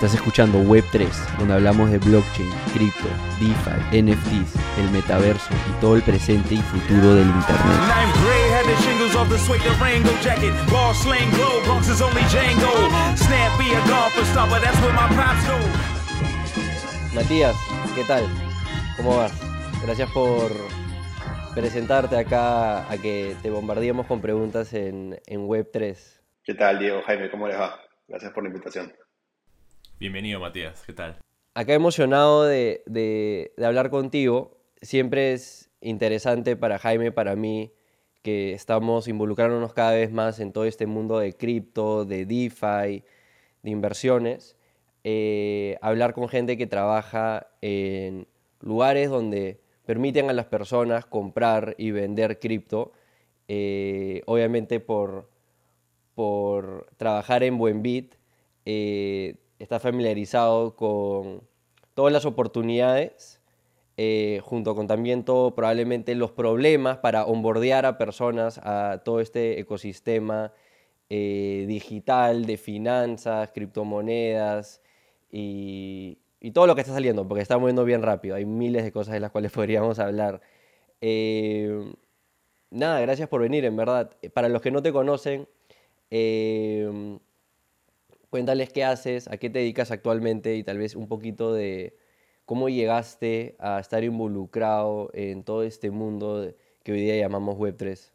[0.00, 3.06] Estás escuchando Web3, donde hablamos de blockchain, cripto,
[3.38, 7.76] DeFi, NFTs, el metaverso y todo el presente y futuro del Internet.
[17.14, 17.56] Matías,
[17.94, 18.24] ¿qué tal?
[18.96, 19.34] ¿Cómo vas?
[19.82, 20.50] Gracias por
[21.54, 26.22] presentarte acá a que te bombardeemos con preguntas en, en Web3.
[26.42, 27.02] ¿Qué tal, Diego?
[27.02, 27.78] Jaime, ¿cómo les va?
[28.08, 28.90] Gracias por la invitación.
[30.00, 30.82] Bienvenido, Matías.
[30.86, 31.18] ¿Qué tal?
[31.52, 34.56] Acá emocionado de, de, hablar contigo.
[34.80, 37.74] Siempre es interesante para Jaime, para mí,
[38.22, 43.04] que estamos involucrándonos cada vez más en todo este mundo de cripto, de DeFi,
[43.62, 44.56] de inversiones.
[45.04, 48.26] Eh, hablar con gente que trabaja en
[48.60, 52.92] lugares donde permiten a las personas comprar y vender cripto.
[53.48, 55.28] Eh, obviamente por,
[56.14, 58.14] por trabajar en Buenbit,
[58.64, 61.42] eh, está familiarizado con
[61.94, 63.40] todas las oportunidades,
[63.96, 69.60] eh, junto con también todo, probablemente los problemas para onboardear a personas a todo este
[69.60, 70.52] ecosistema
[71.10, 74.80] eh, digital de finanzas, criptomonedas
[75.30, 76.18] y,
[76.54, 78.34] todo lo que está saliendo, porque está moviendo bien rápido.
[78.36, 80.40] Hay miles de cosas de las cuales podríamos hablar.
[81.02, 81.92] Eh,
[82.70, 84.10] nada, gracias por venir, en verdad.
[84.32, 85.46] Para los que no te conocen,
[88.30, 91.96] Cuéntales qué haces, a qué te dedicas actualmente y tal vez un poquito de
[92.44, 98.12] cómo llegaste a estar involucrado en todo este mundo que hoy día llamamos Web3.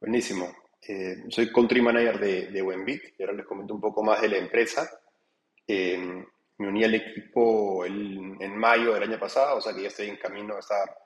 [0.00, 0.48] Buenísimo.
[0.88, 4.28] Eh, soy country manager de, de Wenbit y ahora les comento un poco más de
[4.28, 4.90] la empresa.
[5.68, 6.26] Em,
[6.58, 10.16] me uní al equipo en mayo del año pasado, o sea que ya estoy en
[10.16, 10.98] camino a estar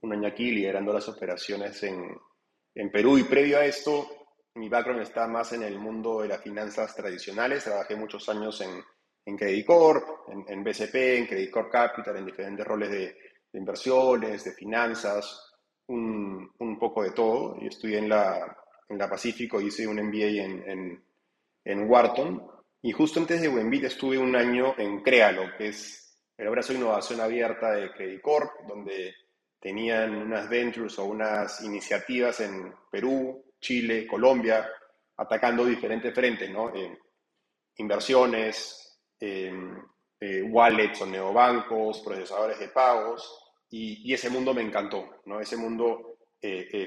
[0.00, 4.15] un año aquí liderando las operaciones en Perú y previo a esto
[4.56, 7.64] mi background está más en el mundo de las finanzas tradicionales.
[7.64, 8.82] Trabajé muchos años en,
[9.24, 13.16] en Credit Corp, en, BCP, en Credit Corp Capital, en diferentes roles de,
[13.52, 15.54] inversiones, de finanzas,
[15.88, 17.56] un, un, poco de todo.
[17.60, 18.56] Y estudié en la,
[18.88, 21.02] en la Pacífico, hice un MBA en,
[21.64, 22.50] en, Wharton.
[22.82, 26.78] Y justo antes de Wenbit estuve un año en Créalo, que es el brazo de
[26.78, 29.14] innovación abierta de Credit Corp, donde
[29.60, 34.64] tenían unas ventures o unas iniciativas en Perú, Chile, Colombia,
[35.16, 36.72] atacando diferentes frentes, ¿no?
[36.72, 36.96] Eh,
[37.78, 39.52] inversiones, eh,
[40.20, 45.40] eh, wallets o neobancos, procesadores de pagos, y, ese mundo me encantó, ¿no?
[45.40, 46.12] Ese mundo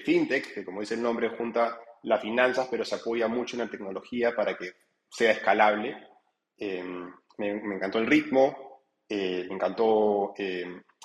[0.05, 3.69] fintech, que como dice el nombre, junta las finanzas, pero se apoya mucho en la
[3.69, 4.71] tecnología para que
[5.09, 5.97] sea escalable.
[6.57, 10.33] Me, encantó el ritmo, me encantó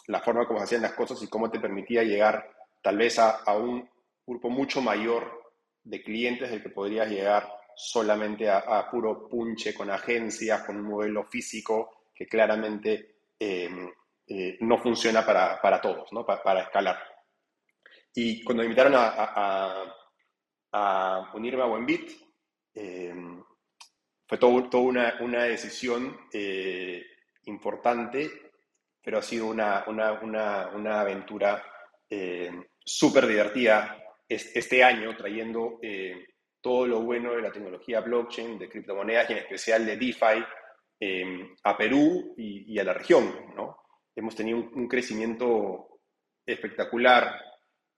[0.07, 2.49] la forma como se hacían las cosas y cómo te permitía llegar
[2.81, 3.91] tal vez a, a un
[4.25, 5.44] grupo mucho mayor
[5.85, 11.25] de clientes del que podrías llegar solamente a, puro punche con agencias, con un modelo
[11.25, 13.91] físico que claramente em,
[14.27, 16.25] eh, no funciona para, todos, ¿no?
[16.25, 16.99] para, escalar.
[18.15, 19.95] Y cuando me invitaron a,
[21.35, 22.11] unirme a Buenbit,
[22.75, 23.43] em,
[24.27, 27.05] fue toda todo una, una, decisión eh,
[27.45, 28.31] importante,
[29.03, 31.63] pero ha sido una, una aventura
[32.09, 36.27] em, súper divertida este año trayendo eh,
[36.61, 40.45] todo lo bueno de la tecnología blockchain, de criptomonedas y en especial de DeFi
[41.01, 43.55] em, a Perú y, a la región.
[43.55, 43.77] ¿no?
[44.17, 46.01] Hemos tenido un, crecimiento
[46.47, 47.39] espectacular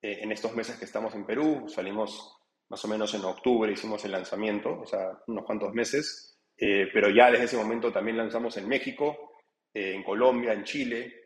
[0.02, 1.68] eh, en estos meses que estamos en Perú.
[1.68, 2.36] Salimos
[2.68, 7.08] más o menos en octubre, hicimos el lanzamiento, o sea, unos cuantos meses, eh, pero
[7.10, 9.36] ya desde ese momento también lanzamos en México,
[9.72, 11.25] en Colombia, en Chile,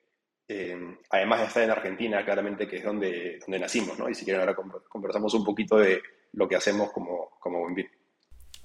[0.52, 4.08] eh, además de estar en Argentina, claramente, que es donde, donde nacimos, ¿no?
[4.08, 4.56] Y si quieren ahora
[4.88, 6.02] conversamos un poquito de
[6.32, 7.68] lo que hacemos como, como.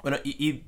[0.02, 0.64] Bueno, y,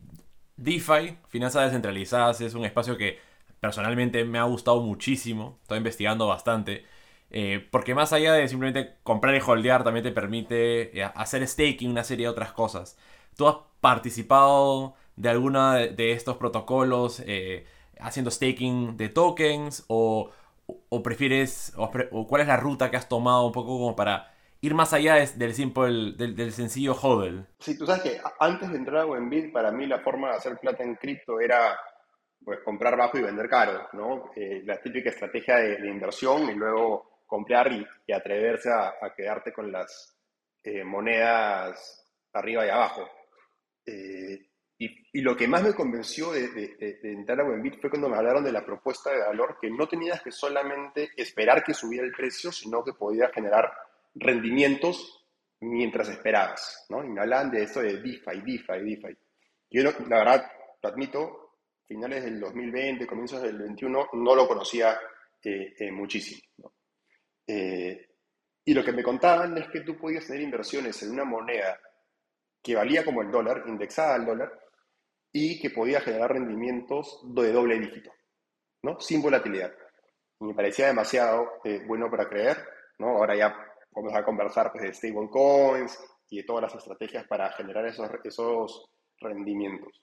[0.57, 3.17] DeFi, finanzas descentralizadas, es un espacio que
[3.59, 6.85] personalmente me ha gustado muchísimo, estoy investigando bastante,
[7.31, 11.89] eh, porque más allá de simplemente comprar y holdear, también te permite eh, hacer staking,
[11.89, 12.95] una serie de otras cosas.
[13.35, 17.23] ¿Tú has participado de alguna de, estos protocolos
[17.99, 20.29] haciendo staking de tokens o
[20.67, 24.73] o prefieres, o, cuál es la ruta que has tomado un poco como para ir
[24.73, 27.45] más allá del, simple, del, del, sencillo hodl?
[27.59, 30.57] Sí, tú sabes que antes de entrar a Wenbit, para mí la forma de hacer
[30.57, 31.77] plata en cripto era
[32.43, 34.31] pues, comprar bajo y vender caro, ¿no?
[34.35, 40.17] Eh, la típica estrategia de, inversión y luego comprar y, atreverse a, quedarte con las
[40.63, 43.09] eh, monedas arriba y abajo.
[43.85, 44.47] Eh,
[44.79, 48.51] y, lo que más me convenció de, entrar a Buenbit fue cuando me hablaron de
[48.51, 52.83] la propuesta de valor, que no tenías que solamente esperar que subiera el precio, sino
[52.83, 53.71] que podías generar
[54.13, 55.25] rendimientos
[55.61, 57.03] mientras esperabas, ¿no?
[57.03, 59.17] Y me hablaban de esto de DeFi, DeFi, DeFi.
[59.71, 61.55] Yo, la verdad, te admito,
[61.87, 64.99] finales del 2020, comienzos del 21, no lo conocía
[65.43, 66.43] eh, eh, muchísimo.
[67.47, 71.79] y lo que me contaban es que tú podías tener inversiones en una moneda
[72.61, 74.66] que valía como el dólar, indexada al dólar,
[75.37, 78.11] y que podía generar rendimientos de doble dígito,
[78.81, 78.99] ¿no?
[78.99, 79.71] sin volatilidad.
[80.39, 82.57] Me parecía demasiado bueno para creer.
[82.99, 83.09] ¿no?
[83.09, 83.55] Ahora ya
[83.91, 85.99] vamos a conversar pues, de stablecoins
[86.29, 88.89] y de todas las estrategias para generar esos, esos
[89.19, 90.01] rendimientos.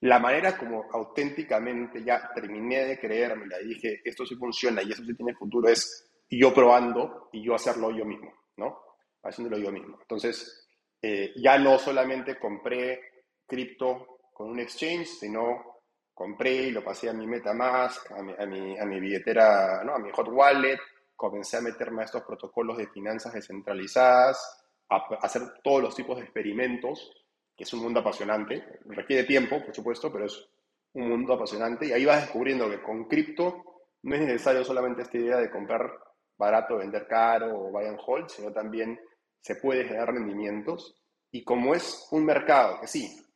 [0.00, 5.04] La manera como auténticamente ya terminé de creérmela y dije, esto sí funciona y eso
[5.04, 8.78] sí tiene futuro, es yo probando y yo hacerlo yo mismo, ¿no?
[9.22, 9.98] Haciéndolo yo mismo.
[10.00, 10.68] Entonces,
[11.02, 13.00] eh, ya no solamente compré
[13.46, 15.82] cripto con un exchange, sino
[16.14, 19.94] compré y lo pasé a mi MetaMask, a mi, a mi, a mi billetera, ¿no?
[19.94, 20.78] a mi hot wallet,
[21.14, 26.22] comencé a meterme a estos protocolos de finanzas descentralizadas, a hacer todos los tipos de
[26.22, 27.12] experimentos
[27.54, 30.48] que es un mundo apasionante, requiere tiempo, por supuesto, pero es
[30.94, 31.88] un mundo apasionante.
[31.88, 33.62] Y ahí vas descubriendo que con cripto
[34.04, 35.92] no es necesario solamente esta idea de comprar
[36.38, 38.98] barato, vender caro o buy and hold, sino también
[39.42, 40.98] se puede generar rendimientos.
[41.30, 43.29] Y como es un mercado que sí,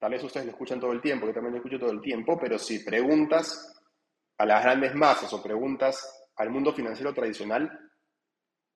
[0.00, 2.36] tal vez ustedes lo escuchan todo el tiempo, yo también lo escucho todo el tiempo,
[2.40, 3.80] pero si preguntas
[4.38, 7.70] a las grandes masas o preguntas al mundo financiero tradicional,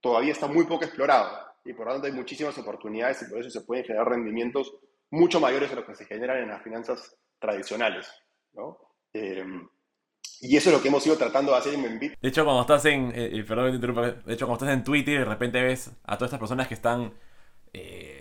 [0.00, 3.48] todavía está muy poco explorado y por lo tanto hay muchísimas oportunidades y por eso
[3.48, 4.76] se pueden generar rendimientos
[5.10, 8.06] mucho mayores de los que se generan en las finanzas tradicionales.
[8.52, 8.78] ¿no?
[9.12, 9.66] Em,
[10.40, 11.98] y eso es lo que hemos ido tratando de hacer en.
[11.98, 15.62] De hecho, cuando estás en, eh, eh de hecho, cuando estás en Twitter de repente
[15.62, 17.14] ves a todas estas personas que están,
[17.72, 18.13] eh,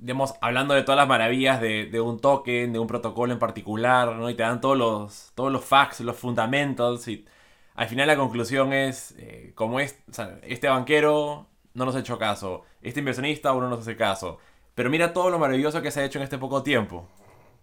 [0.00, 4.16] digamos, hablando de todas las maravillas de, de, un token, de un protocolo en particular,
[4.16, 4.30] ¿no?
[4.30, 7.26] Y te dan todos los, todos los facts, los fundamentals y
[7.74, 12.00] al final la conclusión es, eh, como es, o sea, este banquero no nos ha
[12.00, 12.64] hecho caso.
[12.82, 14.38] Este inversionista aún no nos hace caso.
[14.74, 17.08] Pero mira todo lo maravilloso que se ha hecho en este poco tiempo.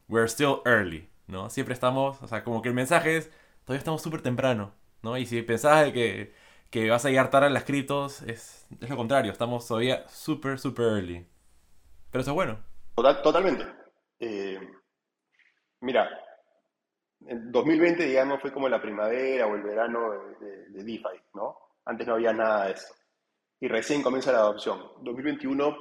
[0.07, 1.49] We're still early, ¿no?
[1.49, 3.31] Siempre estamos, o sea, como que el mensaje es,
[3.65, 5.17] todavía estamos súper temprano, ¿no?
[5.17, 6.33] Y si pensabas que,
[6.69, 10.59] que vas a llegar tarde a las criptos, es, es lo contrario, estamos todavía súper,
[10.59, 11.27] súper early.
[12.11, 12.63] Pero eso es bueno.
[12.95, 13.65] totalmente.
[14.19, 14.59] Eh,
[15.81, 16.09] mira,
[17.25, 21.57] en 2020, digamos, fue como la primavera o el verano de, de DeFi, ¿no?
[21.85, 22.93] Antes no había nada de eso
[23.59, 24.79] y recién comienza la adopción.
[25.01, 25.77] 2021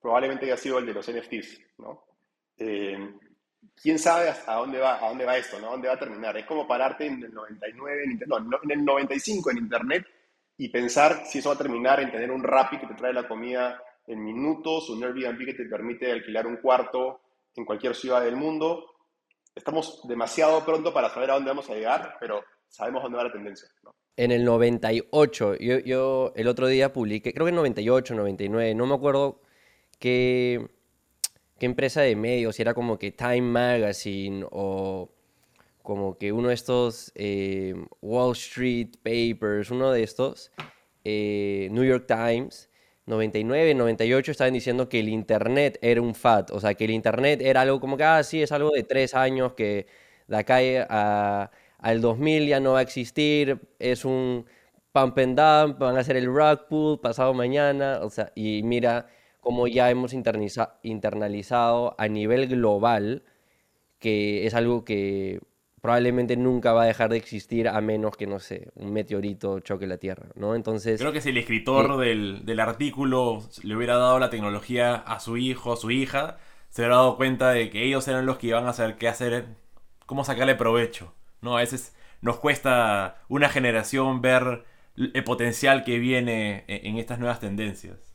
[0.00, 2.04] probablemente haya sido el de los NFTs, ¿no?
[2.58, 3.14] Eh,
[3.74, 5.68] ¿Quién sabe a dónde va, a dónde va esto, ¿no?
[5.68, 6.36] ¿A dónde va a terminar?
[6.36, 10.06] Es como pararte en el 99, en, no, en el 95 en Internet
[10.58, 13.26] y pensar si eso va a terminar en tener un Rappi que te trae la
[13.26, 17.20] comida en minutos, un Airbnb que te permite alquilar un cuarto
[17.56, 18.84] en cualquier ciudad del mundo.
[19.54, 23.32] Estamos demasiado pronto para saber a dónde vamos a llegar, pero sabemos dónde va la
[23.32, 23.68] tendencia.
[24.16, 28.86] en el 98, yo, yo el otro día publiqué, creo que en 98, 99, no
[28.86, 29.40] me acuerdo
[29.98, 30.68] qué,
[31.58, 35.10] qué empresa de medios, si era como que Time Magazine o
[35.82, 40.50] como que uno de estos eh, Wall Street Papers, uno de estos,
[41.04, 42.70] eh, New York Times,
[43.06, 47.40] 99, 98 estaban diciendo que el Internet era un fad, o sea, que el Internet
[47.42, 49.86] era algo como que, ah, sí, es algo de tres años que
[50.26, 50.58] de acá
[50.88, 54.46] a al 2000 ya no va a existir, es un
[54.92, 59.06] pump and dump, van a hacer el rug pool pasado mañana, o sea, y mira
[59.40, 63.24] cómo ya hemos internalizado a nivel global,
[63.98, 65.40] que es algo que
[65.84, 69.86] probablemente nunca va a dejar de existir a menos que, no sé, un meteorito choque
[69.86, 70.54] la Tierra, ¿no?
[70.54, 70.98] Entonces...
[70.98, 75.20] Creo que si el escritor eh, del, del, artículo le hubiera dado la tecnología a
[75.20, 76.38] su hijo, a su hija,
[76.70, 79.44] se hubiera dado cuenta de que ellos eran los que iban a saber qué hacer,
[80.06, 81.12] cómo sacarle provecho.
[81.42, 81.54] ¿no?
[81.54, 84.64] A veces nos cuesta una generación ver
[84.96, 88.13] el potencial que viene e-, en estas nuevas tendencias.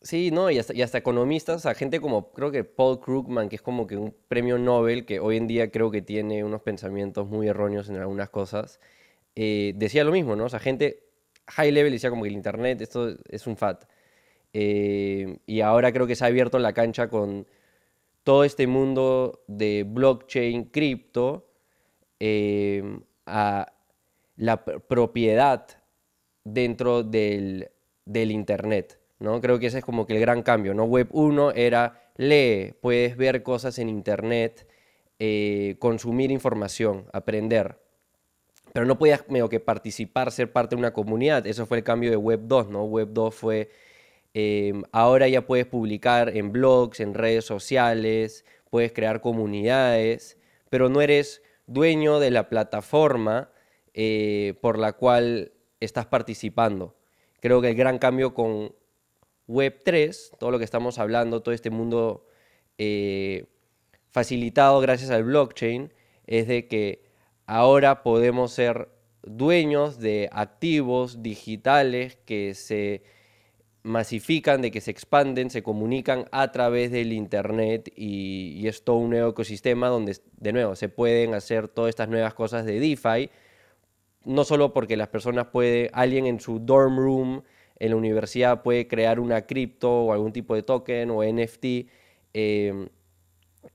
[0.00, 3.86] Sí, no, y hasta, economistas, a gente como creo que Paul Krugman, que es como
[3.86, 7.88] que un premio Nobel, que hoy en día creo que tiene unos pensamientos muy erróneos
[7.88, 8.80] en algunas cosas,
[9.34, 10.44] eh, decía lo mismo, ¿no?
[10.44, 11.04] O sea, gente
[11.48, 13.84] high level decía como que el Internet, esto es un fat.
[14.52, 17.46] Eh, y ahora creo que se ha abierto la cancha con
[18.24, 21.48] todo este mundo de blockchain, cripto,
[22.20, 23.72] Em, a
[24.36, 25.66] la propiedad
[26.44, 27.70] dentro del,
[28.06, 28.98] Internet.
[29.18, 29.40] ¿No?
[29.40, 30.74] Creo que ese es como que el gran cambio.
[30.74, 30.84] ¿no?
[30.84, 34.68] Web 1 era lee, puedes ver cosas en Internet,
[35.18, 37.78] eh, consumir información, aprender.
[38.72, 41.46] Pero no podías medio que participar, ser parte de una comunidad.
[41.46, 42.84] Eso fue el cambio de Web 2, ¿no?
[42.84, 43.70] Web 2 fue,
[44.34, 50.38] em, ahora ya puedes publicar en blogs, en redes sociales, puedes crear comunidades,
[50.70, 53.50] pero no eres dueño de la plataforma
[53.94, 56.94] eh, por la cual estás participando.
[57.40, 58.74] Creo que el gran cambio con
[59.48, 62.26] Web3, todo lo que estamos hablando, todo este mundo
[62.76, 63.46] eh,
[64.10, 65.92] facilitado gracias al blockchain,
[66.26, 67.02] es de que
[67.46, 68.88] ahora podemos ser
[69.22, 73.02] dueños de activos digitales que se
[73.82, 79.10] masifican, de que se expanden, se comunican a través del Internet y, es todo un
[79.10, 83.30] nuevo ecosistema donde, de nuevo, se pueden hacer todas estas nuevas cosas de DeFi,
[84.24, 87.42] no solo porque las personas pueden, alguien en su dorm room
[87.80, 91.64] en la universidad puede crear una cripto o algún tipo de token o NFT
[92.34, 92.88] eh,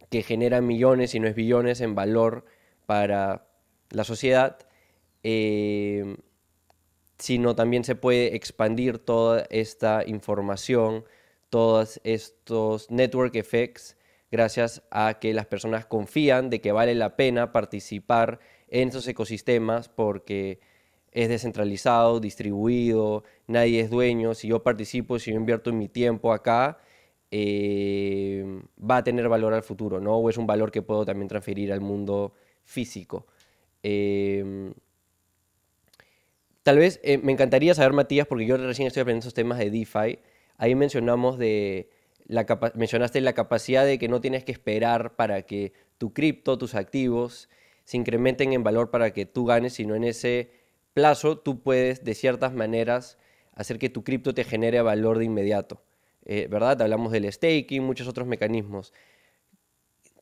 [0.09, 2.45] que genera millones y no es billones en valor
[2.85, 3.47] para
[3.89, 4.59] la sociedad,
[5.23, 6.17] eh,
[7.17, 11.05] sino también se puede expandir toda esta información,
[11.49, 13.97] todos estos network effects,
[14.31, 19.89] gracias a que las personas confían de que vale la pena participar en esos ecosistemas
[19.89, 20.59] porque
[21.13, 24.33] es descentralizado, distribuido, nadie es dueño.
[24.33, 26.79] Si yo participo, si yo invierto mi tiempo acá,
[27.31, 30.17] eh, va a tener valor al futuro, ¿no?
[30.17, 32.33] O es un valor que puedo también transferir al mundo
[32.65, 33.27] físico.
[33.83, 34.73] Eh,
[36.63, 39.69] Tal vez eh, me encantaría saber, Matías, porque yo recién estoy aprendiendo esos temas de
[39.69, 40.19] DeFi.
[40.57, 41.89] Ahí mencionamos de
[42.25, 46.73] la mencionaste la capacidad de que no tienes que esperar para que tu cripto, tus
[46.73, 47.49] activos,
[47.83, 50.51] se incrementen en valor para que tú ganes, sino en ese
[50.93, 53.17] plazo tú puedes, de ciertas maneras,
[53.53, 55.81] hacer que tu cripto te genere valor de inmediato.
[56.25, 56.81] Eh, ¿Verdad?
[56.81, 58.93] Hablamos del staking, muchos otros mecanismos.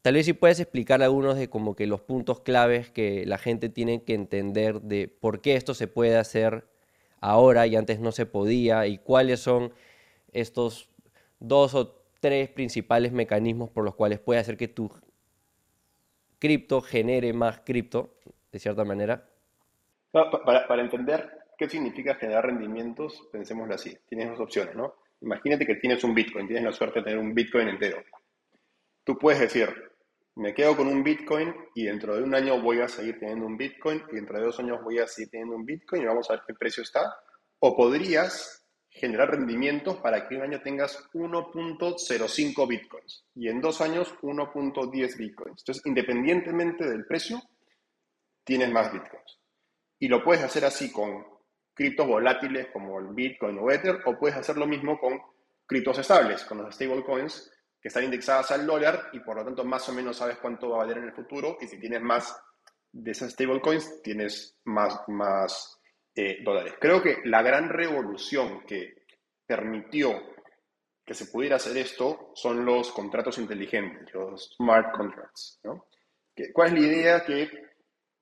[0.01, 3.69] Tal vez si puedes explicar algunos de como que los puntos claves que la gente
[3.69, 6.65] tiene que entender de por qué esto se puede hacer
[7.19, 9.73] ahora y antes no se podía y cuáles son
[10.31, 10.89] estos
[11.39, 14.91] dos o tres principales mecanismos por los cuales puede hacer que tu
[16.39, 18.15] cripto genere más cripto,
[18.51, 19.30] de cierta manera.
[20.11, 23.97] Para, entender qué significa generar rendimientos, pensémoslo así.
[24.07, 24.95] Tienes dos opciones, ¿no?
[25.21, 28.03] Imagínate que tienes un Bitcoin, tienes la suerte de tener un Bitcoin entero.
[29.03, 29.69] Tú puedes decir,
[30.35, 33.57] me quedo con un Bitcoin y dentro de un año voy a seguir teniendo un
[33.57, 36.33] Bitcoin y dentro de dos años voy a seguir teniendo un Bitcoin y vamos a
[36.33, 37.15] ver qué precio está.
[37.59, 44.13] O podrías generar rendimientos para que un año tengas 1.05 Bitcoins y en dos años
[44.21, 45.61] 1.10 Bitcoins.
[45.61, 47.41] Entonces, independientemente del precio,
[48.43, 49.40] tienes más Bitcoins.
[50.01, 51.23] Y lo puedes hacer así con
[51.75, 55.21] criptos volátiles como el Bitcoin o Ether, o puedes hacer lo mismo con
[55.67, 59.87] criptos estables, con los stablecoins, que están indexadas al dólar y por lo tanto más
[59.89, 62.35] o menos sabes cuánto va a valer en el futuro y si tienes más
[62.91, 65.79] de esas stablecoins tienes más, más
[66.15, 66.73] eh, dólares.
[66.79, 69.05] Creo que la gran revolución que
[69.45, 70.19] permitió
[71.05, 75.59] que se pudiera hacer esto son los contratos inteligentes, los smart contracts.
[75.63, 75.85] ¿no?
[76.53, 77.23] ¿Cuál es la idea?
[77.23, 77.60] Que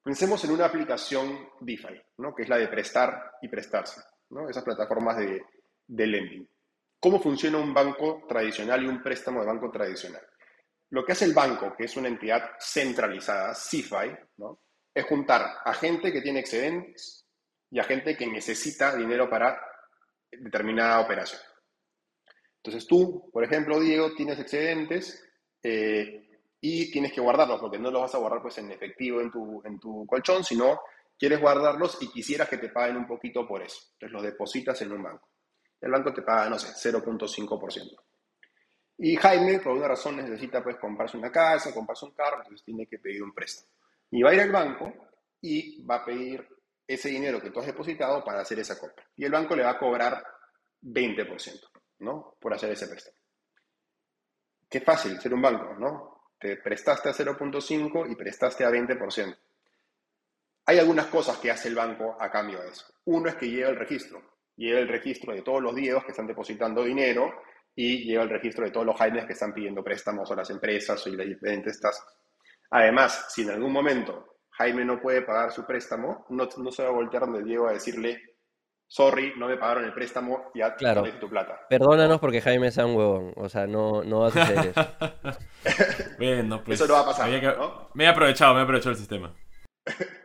[0.09, 2.33] pensemos en una aplicación DeFi, ¿no?
[2.33, 4.01] que es la de prestar y prestarse,
[4.31, 4.49] ¿no?
[4.49, 5.39] esas plataformas de,
[5.85, 6.49] de lending.
[6.99, 10.23] ¿Cómo funciona un banco tradicional y un préstamo de banco tradicional?
[10.89, 14.63] Lo que hace el banco, que es una entidad centralizada, CIFI, ¿no?
[14.95, 17.27] es juntar a gente que tiene excedentes
[17.69, 19.61] y a gente que necesita dinero para
[20.31, 21.41] determinada operación.
[22.63, 25.23] Entonces tú, por ejemplo, Diego, tienes excedentes
[25.61, 26.28] eh,
[26.61, 29.61] y tienes que guardarlos, porque no los vas a guardar pues, en efectivo en tu,
[29.65, 30.81] en tu colchón, sino
[31.17, 33.79] quieres guardarlos y quisieras que te paguen un poquito por eso.
[33.93, 35.29] Entonces los depositas en un banco
[35.81, 37.95] el banco te paga, no sé, 0.5%.
[38.97, 42.85] Y Jaime, por alguna razón, necesita pues comprarse una casa, comprarse un carro, entonces tiene
[42.85, 43.71] que pedir un préstamo.
[44.11, 44.93] Y va a ir al banco
[45.41, 46.45] y va a pedir
[46.85, 49.07] ese dinero que tú has depositado para hacer esa compra.
[49.15, 50.21] Y el banco le va a cobrar
[50.81, 52.35] 20%, ¿no?
[52.39, 53.17] Por hacer ese préstamo.
[54.69, 56.18] Qué fácil ser un banco, ¿no?
[56.39, 59.37] Te prestaste a 0.5 y prestaste a 20%.
[60.65, 62.85] Hay algunas cosas que hace el banco a cambio de eso.
[63.05, 64.21] Uno es que lleva el registro
[64.59, 67.33] lleva el registro de todos los Diegos que están depositando dinero
[67.73, 71.07] y lleva el registro de todos los Jaimes que están pidiendo préstamos a las empresas
[71.07, 72.05] y las diferentes tasas.
[72.71, 76.91] Además, si en algún momento Jaime no puede pagar su préstamo, no, se va a
[76.91, 78.28] voltear donde Diego a decirle,
[78.89, 81.03] sorry, no me pagaron el préstamo, ya claro.
[81.19, 81.61] tu plata.
[81.69, 84.87] Perdónanos porque Jaime sea un huevón, o sea, no, no va a suceder eso.
[86.65, 87.29] pues, eso no va a pasar.
[87.93, 89.33] Me he aprovechado, me he aprovechado el sistema.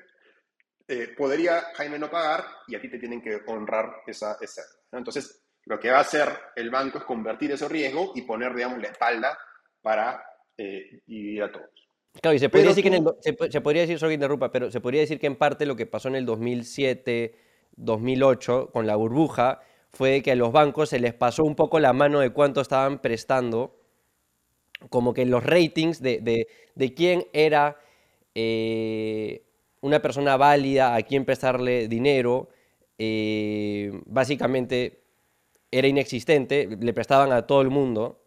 [0.87, 4.61] Eh, podría Jaime no pagar y a ti te tienen que honrar esa, esa
[4.93, 8.83] Entonces, lo que va a hacer el banco es convertir ese riesgo y poner, digamos,
[8.83, 9.39] la espalda
[9.81, 10.23] para
[10.59, 11.71] eh, dividir a todos.
[12.21, 15.19] Claro, y se podría, decir que se, podría decir, sorry, interrumpa, pero se podría decir
[15.19, 17.35] que en parte lo que pasó en el 2007,
[17.77, 21.93] 2008 con la burbuja fue que a los bancos se les pasó un poco la
[21.93, 23.77] mano de cuánto estaban prestando,
[24.91, 27.79] como que los ratings de, de, de quién era
[28.35, 29.45] eh,
[29.81, 32.49] una persona válida a quien prestarle dinero,
[32.99, 35.05] eh, básicamente
[35.71, 38.23] era inexistente, le prestaban a todo el mundo,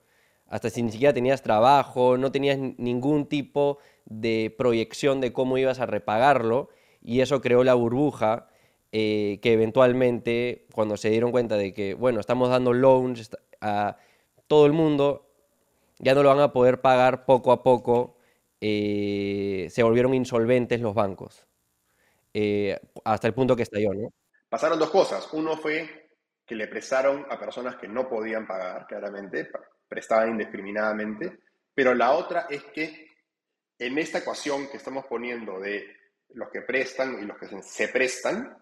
[0.47, 5.79] hasta si ni siquiera tenías trabajo, no tenías ningún tipo de proyección de cómo ibas
[5.79, 6.69] a repagarlo
[7.01, 8.47] y eso creó la burbuja
[8.91, 13.29] eh, que eventualmente cuando se dieron cuenta de que, bueno, estamos dando loans
[13.61, 13.97] a
[14.47, 15.29] todo el mundo,
[15.99, 18.17] ya no lo van a poder pagar poco a poco,
[18.61, 21.45] eh, se volvieron insolventes los bancos,
[22.33, 24.13] eh, hasta el punto que estalló, ¿no?
[24.49, 25.27] Pasaron dos cosas.
[25.33, 26.09] Uno fue
[26.45, 29.49] que le prestaron a personas que no podían pagar, claramente,
[29.87, 31.39] prestaban indiscriminadamente,
[31.73, 33.07] pero la otra es que
[33.77, 35.85] en esta ecuación que estamos poniendo de
[36.29, 38.57] los que prestan y los que se prestan,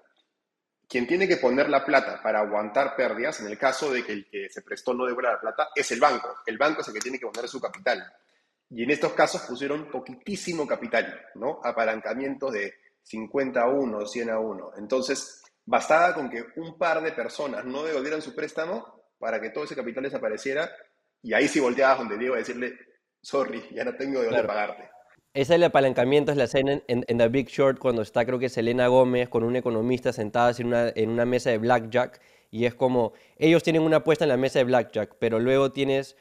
[0.88, 4.30] quien tiene que poner la plata para aguantar pérdidas, en el caso de que el
[4.30, 6.36] que se prestó no devuelva la plata, es el banco.
[6.46, 8.06] El banco es el que tiene que poner su capital.
[8.70, 11.60] Y en estos casos pusieron poquitísimo capital, ¿no?
[11.64, 12.74] Apalancamientos de
[13.04, 14.72] 50 a 1, 100 a 1.
[14.78, 19.64] Entonces, bastaba con que un par de personas no devolvieran su préstamo para que todo
[19.64, 20.70] ese capital desapareciera
[21.22, 22.78] y ahí sí volteabas donde Diego a decirle,
[23.22, 24.95] sorry, ya no tengo de dónde pagarte.
[25.36, 28.48] Ese es el apalancamiento, es la escena en, The Big Short cuando está, creo que
[28.48, 32.74] Selena Gómez con un economista sentadas en una, en una mesa de blackjack y es
[32.74, 36.16] como, ellos tienen una apuesta en la mesa de blackjack, pero luego tienes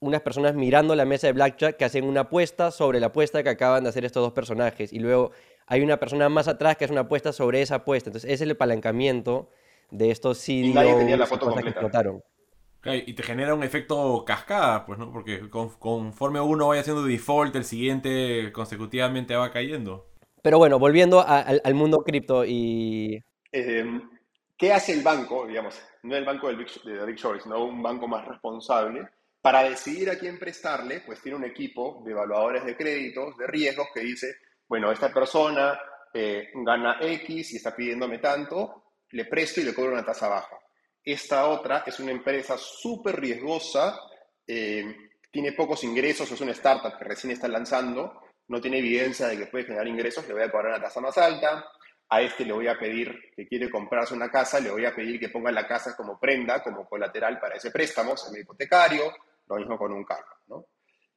[0.00, 3.50] unas personas mirando la mesa de blackjack que hacen una apuesta sobre la apuesta que
[3.50, 5.30] acaban de hacer estos dos personajes y luego
[5.68, 8.10] hay una persona más atrás que hace una apuesta sobre esa apuesta.
[8.10, 9.48] Entonces ese es el apalancamiento
[9.92, 12.20] de estos CDOs y nadie tenía la foto que explotaron.
[12.86, 15.12] Y te genera un efecto cascada, pues, ¿no?
[15.12, 20.10] Porque conforme uno vaya haciendo default, el siguiente consecutivamente va cayendo.
[20.42, 23.22] Pero bueno, volviendo al mundo cripto y...
[23.50, 24.10] Em,
[24.56, 27.82] ¿Qué hace el banco, digamos, no el banco del Big, de Big Short, sino un
[27.82, 29.08] banco más responsable?
[29.40, 33.88] Para decidir a quién prestarle, pues tiene un equipo de evaluadores de créditos, de riesgos,
[33.92, 34.36] que dice,
[34.68, 35.78] bueno, esta persona
[36.12, 40.56] eh, gana X y está pidiéndome tanto, le presto y le cobro una tasa baja.
[41.04, 44.00] Esta otra es una empresa súper riesgosa,
[44.46, 44.96] eh,
[45.30, 49.46] tiene pocos ingresos, es una startup que recién está lanzando, no tiene evidencia de que
[49.46, 51.66] puede generar ingresos, le voy a cobrar una tasa más alta.
[52.08, 55.18] A este le voy a pedir que quiere comprarse una casa, le voy a pedir
[55.18, 59.12] que ponga la casa como prenda, como colateral para ese préstamo, semi hipotecario,
[59.46, 60.68] lo mismo con un carro.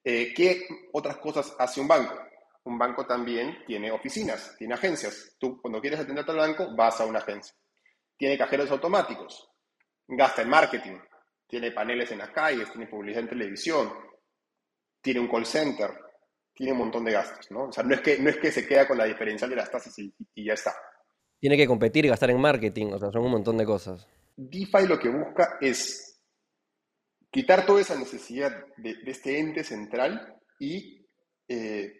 [0.04, 2.18] Eh, ¿Qué otras cosas hace un banco?
[2.64, 5.36] Un banco también tiene oficinas, tiene agencias.
[5.38, 7.54] Tú cuando quieres atenderte al banco vas a una agencia.
[8.18, 9.50] Tiene cajeros automáticos
[10.08, 10.98] gasta en marketing,
[11.48, 13.94] tiene paneles en las calles, tiene publicidad en televisión,
[15.02, 15.92] tiene un call center,
[16.54, 17.66] tiene un montón de gastos, ¿no?
[17.66, 19.72] O sea, no es que, no es que se queda con la diferencial de las
[19.72, 20.74] tasas y, ya está.
[21.40, 24.08] Tiene que competir y gastar en marketing, o sea, son un montón de cosas.
[24.36, 26.20] DeFi lo que busca es
[27.30, 31.06] quitar toda esa necesidad de, este ente central y
[31.48, 31.94] eh,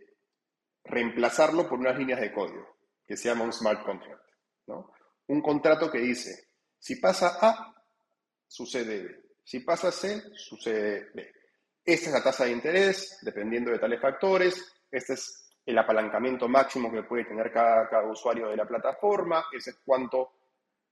[0.84, 4.24] reemplazarlo por unas líneas de código que se llama un smart contract,
[4.68, 4.92] ¿no?
[5.28, 6.48] Un contrato que dice,
[6.80, 7.74] si pasa A,
[8.48, 9.22] sucede B.
[9.44, 11.32] Si pasa C, sucede B.
[11.84, 14.74] Esta es la tasa de interés, dependiendo de tales factores.
[14.92, 19.46] Este es el apalancamiento máximo que puede tener cada, cada usuario de la plataforma.
[19.54, 20.32] Ese es cuánto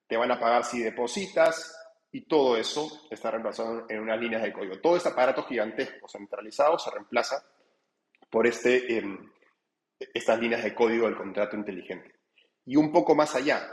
[0.07, 1.75] te van a pagar si depositas.
[2.11, 4.79] Y todo eso está reemplazado en unas líneas de código.
[4.79, 7.43] Todo este aparato gigantesco centralizado se reemplaza
[8.29, 9.31] por este, em,
[10.13, 12.15] estas líneas de código del contrato inteligente.
[12.65, 13.67] Y un poco más allá,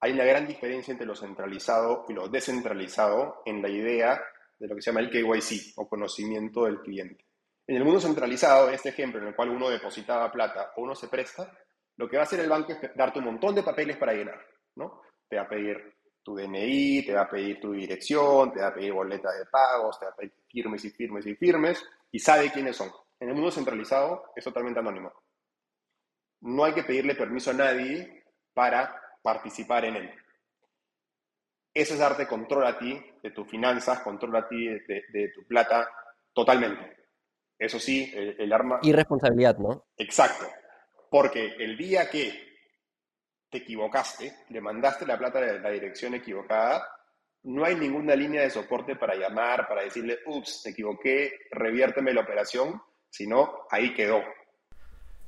[0.00, 4.22] hay una gran diferencia entre lo centralizado y lo descentralizado en la idea
[4.58, 7.24] de lo que se llama el KYC o conocimiento del cliente.
[7.66, 10.94] En el mundo centralizado, en este ejemplo en el cual uno depositaba plata o uno
[10.94, 11.50] se presta,
[11.96, 14.40] lo que va a hacer el banco es darte un montón de papeles para llenar,
[14.76, 15.02] ¿no?
[15.28, 18.74] Te va a pedir tu DNI, te va a pedir tu dirección, te va a
[18.74, 22.52] pedir boletas de pagos, te va a pedir firmes y firmes y firmes, y sabe
[22.52, 22.90] quiénes son.
[23.18, 25.12] En el mundo centralizado es totalmente anónimo.
[26.42, 30.14] No hay que pedirle permiso a nadie para participar en él.
[31.74, 35.90] Eso es darte control a ti de tus finanzas, control a ti de, tu plata
[36.32, 37.08] totalmente.
[37.58, 38.78] Eso sí, el, arma...
[38.82, 39.86] Y responsabilidad, ¿no?
[39.96, 40.46] Exacto.
[41.10, 42.40] Porque el día que
[43.50, 46.86] te equivocaste, le mandaste la plata a la dirección equivocada,
[47.42, 52.20] no hay ninguna línea de soporte para llamar, para decirle, ups, te equivoqué, reviérteme la
[52.20, 54.22] operación, sino ahí quedó.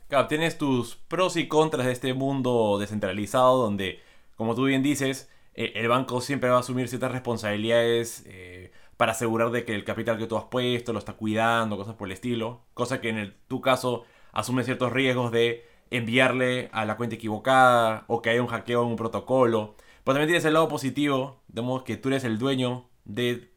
[0.09, 4.01] Claro, tienes tus pros y contras de este mundo descentralizado donde,
[4.37, 9.13] como tú bien dices, eh, el banco siempre va a asumir ciertas responsabilidades eh, para
[9.13, 12.13] asegurar de que el capital que tú has puesto lo está cuidando, cosas por el
[12.13, 12.63] estilo.
[12.73, 18.23] Cosa que en tu caso asume ciertos riesgos de enviarle a la cuenta equivocada o
[18.23, 19.75] que haya un hackeo en un protocolo.
[20.05, 23.51] Pero también tienes el lado positivo, modo que tú eres el dueño de,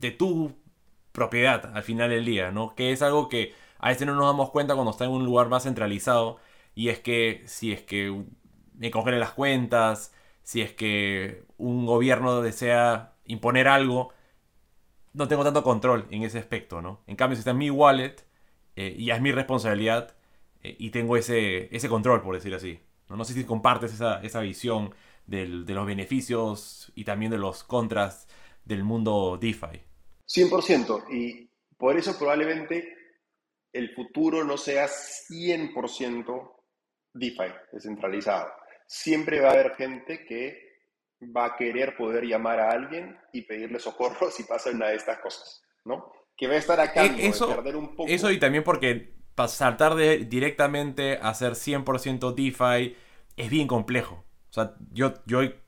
[0.00, 0.54] de tu
[1.12, 2.74] propiedad al final del día, ¿no?
[2.74, 5.48] Que es algo que a veces no nos damos cuenta cuando está en un lugar
[5.48, 6.38] más centralizado.
[6.74, 8.24] Y es que si es que
[8.74, 10.12] me congelen las cuentas,
[10.42, 14.12] si es que un gobierno desea imponer algo,
[15.12, 17.02] no tengo tanto control en ese aspecto, ¿no?
[17.06, 18.16] En cambio, si está en mi wallet,
[18.76, 20.14] eh, y es mi responsabilidad,
[20.62, 22.80] eh, y tengo ese, ese control, por decir así.
[23.08, 24.94] No, no sé si compartes esa, esa visión
[25.26, 28.28] del, de los beneficios y también de los contras
[28.64, 29.80] del mundo DeFi.
[30.26, 32.95] 100%, y por eso probablemente
[33.72, 36.56] el futuro no sea 100%
[37.12, 38.48] DeFi, descentralizado.
[38.86, 40.66] Siempre va a haber gente que
[41.34, 45.18] va a querer poder llamar a alguien y pedirle socorro si pasa una de estas
[45.18, 46.12] cosas, ¿no?
[46.36, 48.10] Que va a estar acá e, eso, perder un poco.
[48.10, 49.14] Eso y también porque
[49.48, 52.96] saltar de, directamente a ser 100% DeFi
[53.36, 54.24] es bien complejo.
[54.50, 55.58] O sea, yo, yo he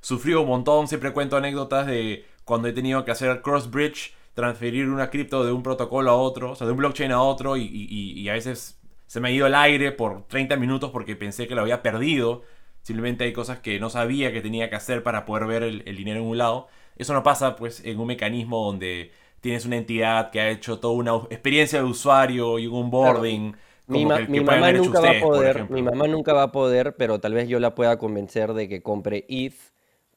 [0.00, 4.88] sufrido un montón, siempre cuento anécdotas de cuando he tenido que hacer cross bridge, transferir
[4.88, 7.66] una cripto de un protocolo a otro, o sea, de un blockchain a otro, y,
[7.66, 11.56] y a veces se me ha ido el aire por 30 minutos porque pensé que
[11.56, 12.42] lo había perdido
[12.86, 16.20] Simplemente hay cosas que no sabía que tenía que hacer para poder ver el, dinero
[16.20, 16.68] en un lado.
[16.94, 20.94] Eso no pasa pues en un mecanismo donde tienes una entidad que ha hecho toda
[20.94, 23.56] una experiencia de usuario y un onboarding.
[23.88, 27.48] Mi, mamá nunca va a poder, mi mamá nunca va a poder, pero tal vez
[27.48, 29.56] yo la pueda convencer de que compre ETH,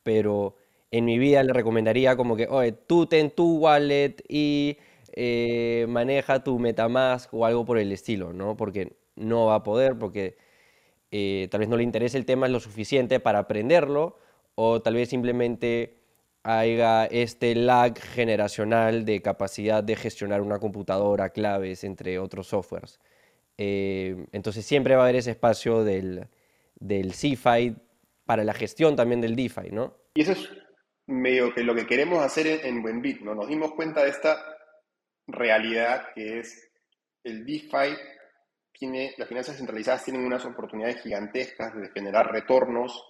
[0.03, 0.55] pero
[0.91, 4.77] en mi vida le recomendaría como que, oye, tú ten tu wallet y
[5.13, 8.57] eh, maneja tu Metamask o algo por el estilo, ¿no?
[8.57, 10.37] Porque no va a poder, porque
[11.11, 14.17] eh, tal vez no le interese el tema lo suficiente para aprenderlo
[14.55, 15.95] o tal vez simplemente
[16.43, 22.99] haya este lag generacional de capacidad de gestionar una computadora, claves, entre otros softwares.
[23.57, 26.27] Eh, entonces siempre va a haber ese espacio del,
[26.79, 27.75] del CFI
[28.25, 29.95] para la gestión también del DeFi, ¿no?
[30.13, 30.49] Y eso es
[31.09, 33.35] medio que lo que queremos hacer en, Buenbit, ¿no?
[33.35, 34.43] Nos dimos cuenta de esta
[35.27, 36.71] realidad que es
[37.23, 37.95] el DeFi
[39.17, 43.05] las finanzas centralizadas tienen unas oportunidades gigantescas de generar retornos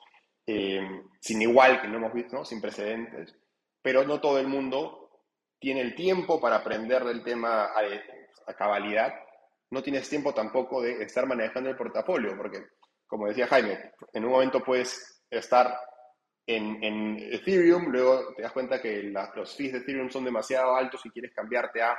[0.48, 0.82] eh,
[1.20, 3.36] sin igual que no hemos visto, sin precedentes,
[3.82, 5.12] pero no todo el mundo
[5.60, 9.14] tiene el tiempo para aprender del tema a, cabalidad,
[9.70, 12.66] no tienes tiempo tampoco de estar manejando el portafolio, porque
[13.06, 15.80] como decía Jaime, en un momento puedes estar
[16.56, 21.12] en, Ethereum, luego te das cuenta que los fees de Ethereum son demasiado altos y
[21.12, 21.98] quieres cambiarte a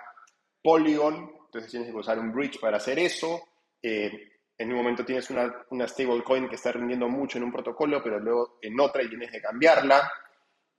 [0.63, 3.43] Polygon, entonces tienes que usar un bridge para hacer eso,
[3.81, 4.11] eh,
[4.59, 8.19] en un momento tienes una, una stablecoin que está rindiendo mucho en un protocolo, pero
[8.19, 10.13] luego en otra y tienes que cambiarla.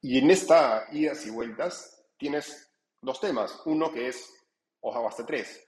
[0.01, 3.59] Y en esta idas y vueltas tienes dos temas.
[3.65, 4.31] Uno que es,
[4.81, 5.67] o hasta tres.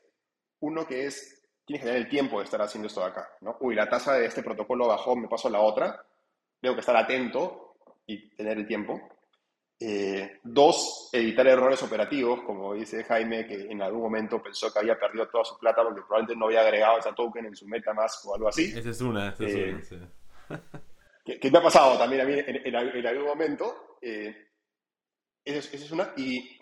[0.59, 3.27] Uno que es, tienes que tener el tiempo de estar haciendo esto de acá.
[3.41, 3.57] ¿no?
[3.61, 6.05] Uy, la tasa de este protocolo bajó, me paso a la otra.
[6.61, 7.72] Tengo que estar atento
[8.05, 9.01] y tener el tiempo.
[9.79, 14.97] Eh, dos, evitar errores operativos, como dice Jaime, que en algún momento pensó que había
[14.97, 18.35] perdido toda su plata porque probablemente no había agregado esa token en su MetaMask o
[18.35, 18.73] algo así.
[18.75, 19.55] Esa es una, esa es
[19.91, 19.97] eh,
[20.49, 20.61] una,
[21.25, 23.97] que, me ha pasado también a mí en, algún momento.
[24.01, 24.33] Eh,
[25.43, 26.13] esa, es una.
[26.15, 26.57] Y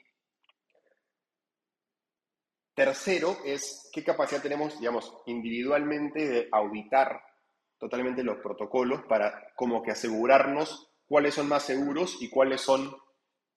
[2.73, 7.21] tercero es qué capacidad tenemos, digamos, individualmente de auditar
[7.77, 12.95] totalmente los protocolos para como que asegurarnos cuáles son más seguros y cuáles son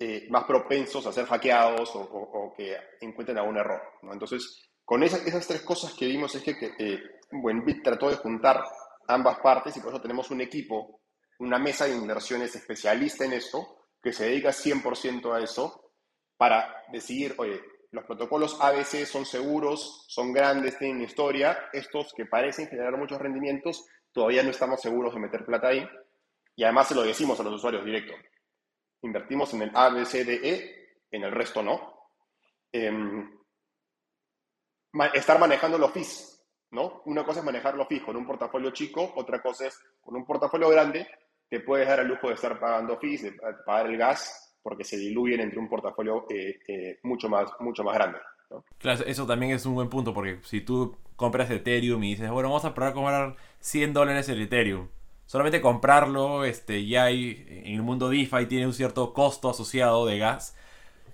[0.00, 3.80] eh, más propensos a ser hackeados o, que encuentren algún error.
[4.10, 8.16] Entonces, con esas, esas, tres cosas que vimos es que, que eh, Buenbit trató de
[8.16, 8.64] juntar
[9.06, 11.00] ambas partes y por eso tenemos un equipo,
[11.38, 15.92] una mesa de inversiones especialista en esto, que se dedica 100% a eso,
[16.36, 17.62] para decidir, oye,
[17.92, 23.86] los protocolos ABC son seguros, son grandes, tienen historia, estos que parecen generar muchos rendimientos,
[24.12, 25.88] todavía no estamos seguros de meter plata ahí,
[26.56, 28.12] y además se lo decimos a los usuarios directo
[29.04, 31.94] invertimos en el A, B, C, D, E, en el resto no.
[32.72, 33.30] Em,
[35.12, 37.02] estar manejando los fees, ¿no?
[37.06, 40.24] Una cosa es manejar los fees con un portafolio chico, otra cosa es con un
[40.24, 41.06] portafolio grande,
[41.48, 43.32] te puedes dar el lujo de estar pagando fees, de
[43.64, 47.94] pagar el gas, porque se diluyen entre un portafolio eh, eh, mucho, más, mucho más
[47.94, 48.18] grande.
[48.78, 52.48] Claro, eso también es un buen punto, porque si tú compras Ethereum y dices, bueno,
[52.48, 54.88] vamos a probar a comprar 100 dólares el Ethereum,
[55.26, 60.18] solamente comprarlo, este, ya hay, en el mundo DeFi tiene un cierto costo asociado de
[60.18, 60.56] gas.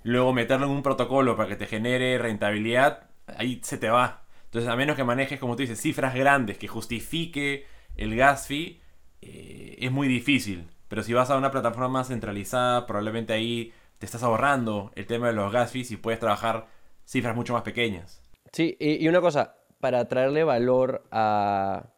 [0.03, 4.23] Luego meterlo en un protocolo para que te genere rentabilidad, ahí se te va.
[4.45, 8.81] Entonces, a menos que manejes, como tú dices, cifras grandes que justifique el gas fee,
[9.21, 10.69] eh, es muy difícil.
[10.89, 15.29] Pero si vas a una plataforma más centralizada, probablemente ahí te estás ahorrando el tema
[15.29, 16.67] de los gas fees y puedes trabajar
[17.05, 18.23] cifras mucho más pequeñas.
[18.53, 21.91] Sí, y una cosa, para traerle valor a,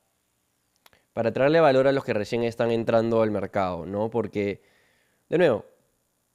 [1.13, 4.11] para traerle valor a los que recién están entrando al mercado, ¿no?
[4.11, 4.63] Porque,
[5.29, 5.65] de nuevo,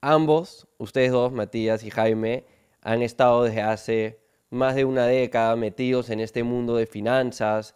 [0.01, 2.45] ambos, ustedes dos, Matías y Jaime,
[2.81, 7.75] han estado desde hace más de una década metidos en este mundo de finanzas.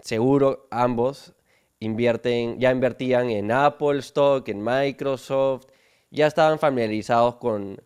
[0.00, 1.34] Seguro ambos
[1.80, 5.66] invierten, ya invertían en Apple Stock, en Microsoft,
[6.10, 7.80] ya estaban familiarizados con,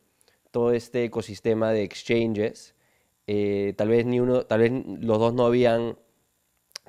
[0.50, 2.74] todo este ecosistema de exchanges.
[3.26, 5.96] Eh, tal vez ni uno, tal vez los dos no habían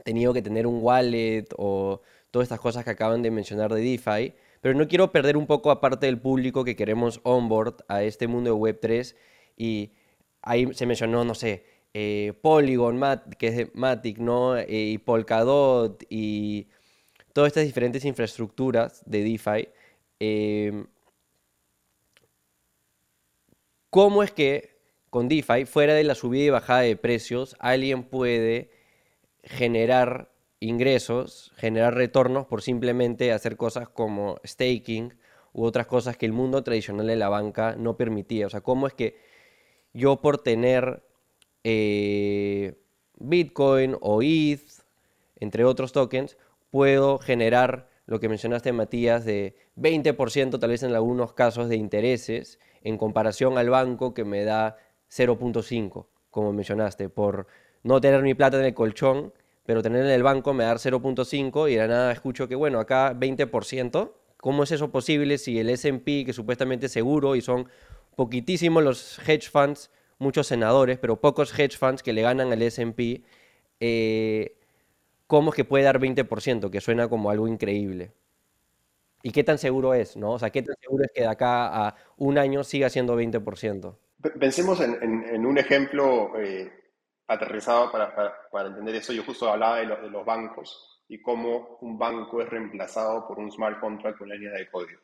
[0.04, 4.34] tenido que tener un wallet o todas estas cosas que acaban de mencionar de DeFi,
[4.62, 8.52] pero no quiero perder un poco aparte del público que queremos onboard a este mundo
[8.52, 9.16] de Web3
[9.58, 9.92] y
[10.42, 13.00] ahí se mencionó, no sé, eh, Polygon,
[13.38, 14.58] que es de Matic, ¿no?
[14.58, 16.68] Eh, y Polkadot y
[17.34, 19.68] todas estas diferentes infraestructuras de DeFi.
[20.20, 20.86] Em,
[23.90, 24.72] ¿Cómo es que
[25.10, 28.72] con DeFi, fuera de la subida y bajada de precios, alguien puede
[29.43, 35.13] generar ingresos, generar retornos por simplemente hacer cosas como staking
[35.54, 38.47] u otras cosas que el mundo tradicional de la banca no permitía?
[38.47, 39.17] O sea, ¿cómo es que
[39.93, 41.04] yo por tener
[41.63, 42.75] eh,
[43.17, 44.62] Bitcoin o ETH,
[45.38, 46.38] entre otros tokens,
[46.69, 52.60] puedo generar lo que mencionaste, Matías, de 20% tal vez en algunos casos de intereses
[52.82, 54.77] en comparación al banco que me da
[55.10, 57.47] 0.5, como mencionaste, por
[57.84, 59.34] no tener mi plata en el colchón,
[59.65, 63.13] pero tener en el banco me da 0.5 y de nada escucho que, bueno, acá
[63.13, 64.13] 20%.
[64.38, 67.70] ¿Cómo es eso posible si el SP, que supuestamente es seguro y son
[68.15, 69.91] poquitísimos los hedge funds
[70.22, 73.26] muchos senadores, pero pocos hedge funds que le ganan al SP,
[73.80, 74.56] eh,
[75.28, 76.70] ¿cómo es que puede dar 20%?
[76.70, 78.13] Que suena como algo increíble.
[79.24, 80.15] ¿Y qué tan seguro es?
[80.15, 80.34] ¿no?
[80.34, 83.96] O sea, ¿qué tan seguro es que de acá a un año siga siendo 20%?
[84.39, 86.72] Pensemos en, un ejemplo eh,
[87.32, 89.13] aterrizado para, entender eso.
[89.13, 93.52] Yo justo hablaba de, de, los bancos y cómo un banco es reemplazado por un
[93.52, 95.00] smart contract con la línea de código.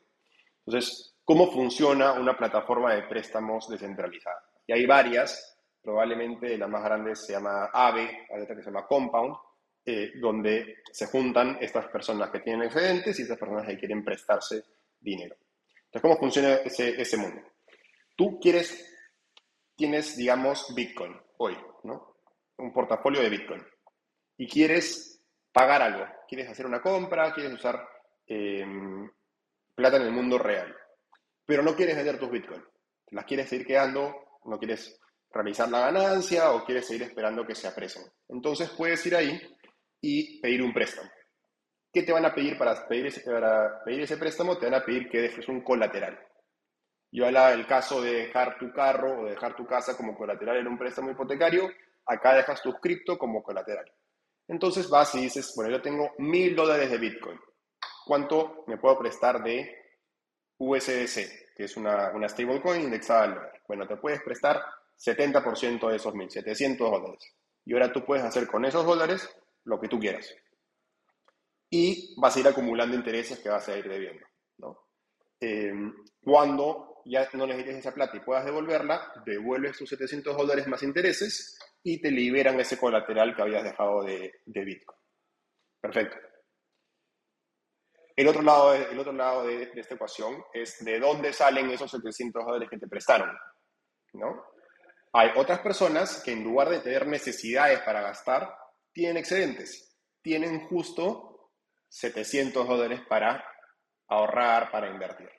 [0.66, 4.44] Entonces, ¿cómo funciona una plataforma de préstamos descentralizada?
[4.66, 8.86] Y hay varias, probablemente la más grande se llama AVE, hay otra que se llama
[8.86, 9.36] Compound,
[9.86, 14.62] eh, donde se juntan estas personas que tienen excedentes y estas personas que quieren prestarse
[15.00, 15.38] dinero.
[15.86, 17.42] Entonces, ¿cómo funciona ese, ese mundo?
[18.18, 18.94] Tú quieres,
[19.78, 22.17] tienes, digamos, Bitcoin hoy, ¿no?
[22.58, 23.64] Un portafolio de Bitcoin.
[24.38, 27.88] Y quieres pagar algo, quieres hacer una compra, quieres usar
[28.26, 29.10] em,
[29.76, 30.76] plata en el mundo real,
[31.46, 32.64] pero no quieres vender tus Bitcoin.
[33.12, 35.00] las quieres seguir quedando no quieres
[35.32, 38.06] realizar la ganancia o quieres seguir esperando que se aprecien.
[38.30, 39.40] Entonces puedes ir ahí
[40.02, 41.10] y pedir un préstamo.
[41.92, 44.58] ¿Qué te van a pedir para pedir ese, préstamo?
[44.58, 46.18] Te van a pedir que dejes un colateral.
[47.12, 50.68] Yo hablaba del caso de dejar tu carro o dejar tu casa como colateral en
[50.68, 51.70] un préstamo hipotecario.
[52.08, 53.92] Acá dejas tu cripto como colateral.
[54.48, 57.40] Entonces vas y dices, bueno, yo tengo mil dólares de Bitcoin.
[58.06, 59.76] ¿Cuánto me puedo prestar de
[60.58, 63.62] USDC, que es una, una stablecoin indexada al dólar?
[63.68, 64.64] Bueno, te puedes prestar
[64.98, 67.36] 70% de esos 1.700 dólares.
[67.66, 69.30] Y ahora tú puedes hacer con esos dólares
[69.66, 70.34] lo que tú quieras.
[71.70, 74.26] Y vas a ir acumulando intereses que vas a ir debiendo.
[75.40, 75.72] Eh,
[76.24, 81.58] cuando ya no necesites esa plata y puedas devolverla, devuelves tus 700 dólares más intereses
[81.90, 85.00] y te liberan ese colateral que habías dejado de, Bitcoin.
[85.80, 86.18] Perfecto.
[88.14, 91.70] El otro lado, de, el otro lado de, de, esta ecuación es de dónde salen
[91.70, 93.34] esos 700 dólares que te prestaron.
[94.16, 94.44] ¿no?
[95.14, 98.54] Hay otras personas que en lugar de tener necesidades para gastar,
[98.92, 99.98] tienen excedentes.
[100.22, 101.54] Tienen justo
[101.88, 103.46] 700 dólares para
[104.10, 105.30] ahorrar, para invertir.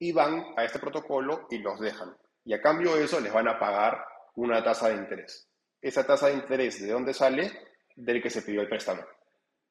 [0.00, 2.16] Y van a este protocolo y los dejan.
[2.44, 5.45] Y a cambio de eso les van a pagar una tasa de interés.
[5.80, 7.52] Esa tasa de interés, ¿de dónde sale?
[7.94, 9.02] Del que se pidió el préstamo.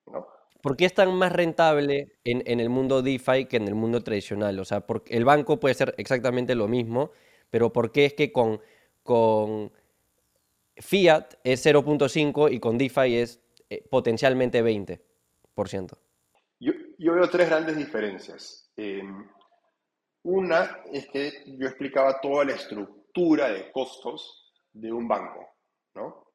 [0.08, 0.28] ¿no?
[0.62, 4.02] ¿Por qué es tan más rentable en, en, el mundo DeFi que en el mundo
[4.02, 4.60] tradicional?
[4.60, 7.12] O sea, porque el banco puede ser exactamente lo mismo,
[7.50, 8.62] pero ¿por qué es que con,
[9.04, 9.72] con
[10.78, 15.00] Fiat es 0.5 y con DeFi es eh, potencialmente 20%?
[16.60, 18.72] Yo, yo, veo tres grandes diferencias.
[18.76, 19.28] Em,
[20.24, 25.48] una es que yo explicaba toda la estructura de costos de un banco,
[25.96, 26.34] ¿no?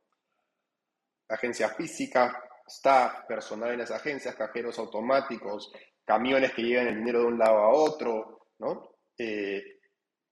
[1.29, 5.73] Agencia física, staff, personal en las agencias, cajeros automáticos,
[6.05, 8.97] camiones que llevan el dinero de un lado a otro, ¿no?
[9.19, 9.81] Eh,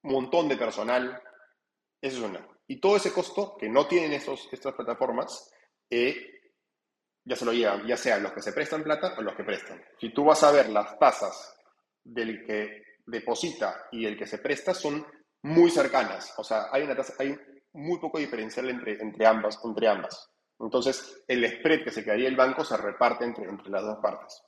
[0.02, 1.22] montón de personal.
[2.00, 2.46] Eso es una.
[2.66, 5.50] Y todo ese costo que no tienen esos, estas plataformas,
[5.90, 6.38] eh,
[7.24, 9.82] ya se lo llevan, ya sean los que se prestan plata o los que prestan.
[10.00, 11.56] Si tú vas a ver las tasas
[12.02, 15.06] del que deposita y el que se presta, son
[15.42, 16.34] muy cercanas.
[16.38, 17.36] O sea, hay una tasa, hay
[17.72, 20.30] muy poco diferencial entre, entre, ambas, entre ambas.
[20.58, 24.42] Entonces, el spread que se quedaría el banco se reparte entre, entre las dos partes.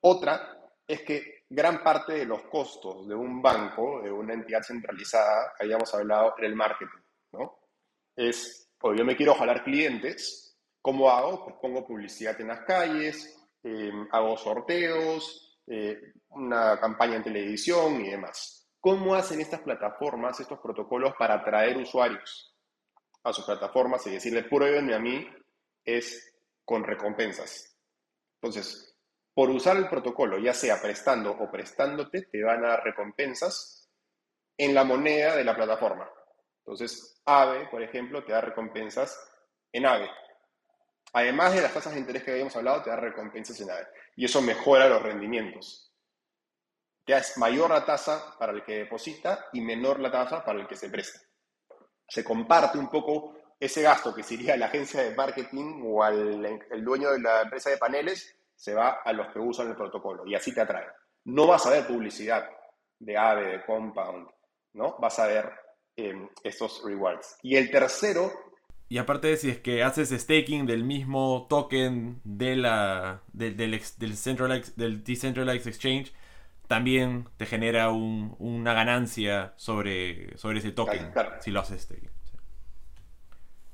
[0.00, 5.52] Otra es que gran parte de los costos de un banco, de una entidad centralizada,
[5.58, 7.00] hayamos hablado en el marketing,
[7.32, 7.58] ¿no?
[8.16, 11.44] Es, pues yo me quiero jalar clientes, ¿cómo hago?
[11.44, 18.10] Pues pongo publicidad en las calles, em, hago sorteos, eh, una campaña en televisión y
[18.10, 18.62] demás.
[18.82, 22.51] ¿cómo hacen estas plataformas, estos protocolos para atraer usuarios
[23.24, 25.28] a sus plataformas y decirle, pruébenme a mí,
[25.84, 27.76] es con recompensas?
[28.40, 28.92] Entonces,
[29.34, 33.88] por usar el protocolo, ya sea prestando o prestándote, te van a dar recompensas
[34.58, 36.08] en la moneda de la plataforma.
[36.58, 39.18] Entonces, AVE, por ejemplo, te da recompensas
[39.72, 40.10] en AVE.
[41.14, 43.86] Además de las tasas de interés que habíamos hablado, te da recompensas en AVE.
[44.16, 45.92] Y eso mejora los rendimientos.
[47.06, 50.68] Ya es mayor la tasa para el que deposita y menor la tasa para el
[50.68, 51.20] que se presta.
[52.12, 56.84] Se comparte un poco ese gasto que sería la agencia de marketing o al el
[56.84, 60.34] dueño de la empresa de paneles, se va a los que usan el protocolo y
[60.34, 60.88] así te atrae.
[61.24, 62.50] No vas a ver publicidad
[62.98, 64.28] de AVE, de Compound,
[64.74, 64.96] ¿no?
[64.98, 65.50] Vas a ver
[65.96, 67.38] eh, estos rewards.
[67.40, 68.30] Y el tercero
[68.90, 75.02] y aparte, si es que haces staking del mismo token de la, del, del, del
[75.02, 76.12] Decentralized Exchange,
[76.68, 82.10] también te genera una ganancia sobre, sobre ese token si lo haces staking.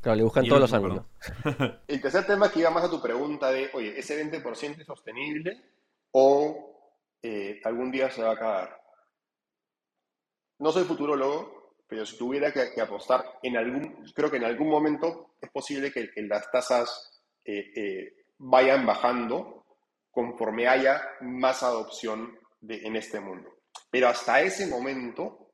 [0.00, 1.04] Claro, le buscan todos los ángulos.
[1.88, 5.60] El tercer tema que iba más a tu pregunta de, oye, ¿ese 20% es sostenible
[6.12, 8.80] o eh, algún día se va a acabar?
[10.60, 15.34] No soy futurólogo, pero si tuviera que, apostar en algún, creo que en algún momento
[15.40, 19.64] es posible que, las tasas eh, eh, vayan bajando
[20.10, 23.50] conforme haya más adopción de, en este mundo.
[23.90, 25.52] Pero hasta ese momento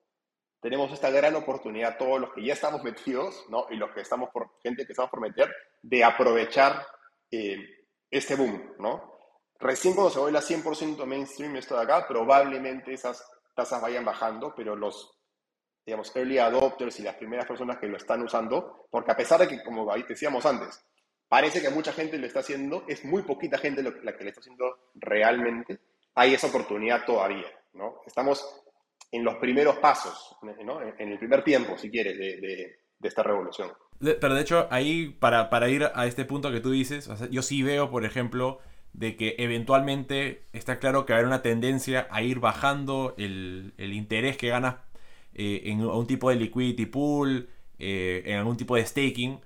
[0.61, 3.67] tenemos esta gran oportunidad, todos los que ya estamos metidos, ¿no?
[3.71, 6.87] y los que estamos por, gente que estamos por meter, de aprovechar
[7.31, 7.57] eh,
[8.11, 9.13] este boom, ¿no?
[9.59, 14.75] Recién cuando se vuelva 100% mainstream esto de acá, probablemente esas tasas vayan bajando, pero
[14.75, 15.15] los
[15.87, 19.49] digamos, early adopters y las primeras personas que lo están usando, porque a pesar de
[19.49, 20.83] que, como decíamos antes,
[21.29, 24.41] parece que mucha gente lo está haciendo, es muy poquita gente la que lo está
[24.41, 25.79] haciendo realmente,
[26.15, 28.01] hay esa oportunidad todavía, ¿no?
[28.07, 28.63] Estamos
[29.11, 30.81] en los primeros pasos, ¿no?
[30.83, 33.71] En el primer tiempo, si quieres, de, de, esta revolución.
[34.01, 37.63] Pero de hecho, ahí, para, para, ir a este punto que tú dices, yo sí
[37.63, 38.61] veo, por ejemplo,
[38.95, 43.75] de que eventualmente está claro que va a haber una tendencia a ir bajando el,
[43.77, 44.77] el interés que ganas
[45.35, 47.49] eh, en un tipo de liquidity pool,
[47.79, 49.41] eh, en algún tipo de staking,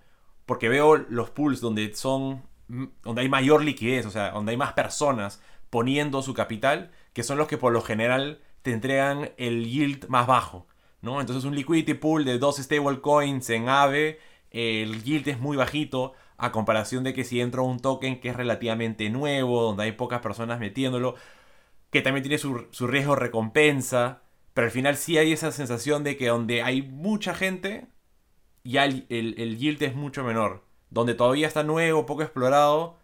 [0.44, 4.58] porque veo los pools donde son mm, donde hay mayor liquidez, o sea, donde hay
[4.58, 9.66] más personas poniendo su capital, que son los que por lo general te entregan el
[9.66, 10.66] yield más bajo,
[11.00, 11.20] ¿no?
[11.20, 14.18] Entonces un liquidity pool de dos stablecoins en AVE,
[14.50, 18.36] el yield es muy bajito a comparación de que si entra un token que es
[18.36, 21.16] relativamente nuevo, donde hay pocas personas metiéndolo,
[21.90, 24.22] que también tiene su, su riesgo recompensa,
[24.54, 27.86] pero al final sí hay esa sensación de que donde hay mucha gente,
[28.64, 30.64] ya el, el, yield es mucho menor.
[30.90, 32.97] Donde todavía está nuevo, poco explorado,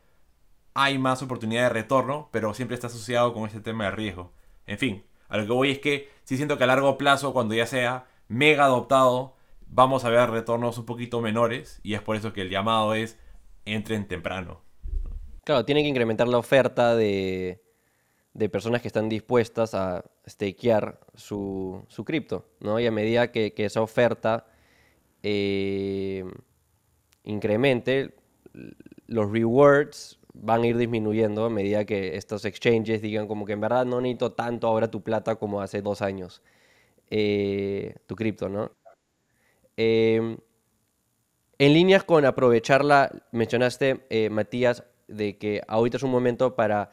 [0.75, 4.33] hay más oportunidad de retorno, pero siempre está asociado con ese tema de riesgo.
[4.67, 7.55] En fin, a lo que voy es que sí siento que a largo plazo, cuando
[7.55, 12.33] ya sea mega adoptado, vamos a ver retornos un poquito menores y es por eso
[12.33, 13.19] que el llamado es
[13.65, 14.61] entren temprano.
[15.45, 17.63] Claro, tiene que incrementar la oferta de,
[18.35, 22.81] de personas que están dispuestas a stakear su, su cripto, ¿no?
[22.81, 24.47] Y a medida que, esa oferta
[25.23, 26.25] eh,
[27.23, 28.15] incremente,
[29.07, 33.61] los rewards van a ir disminuyendo a medida que estos exchanges digan como que en
[33.61, 36.43] verdad no necesito tanto ahora tu plata como hace dos años,
[37.11, 38.73] eh, tu cripto, ¿no?
[39.77, 40.37] Em,
[41.59, 46.91] en líneas con aprovecharla, mencionaste, eh, Matías, de que ahorita es un momento para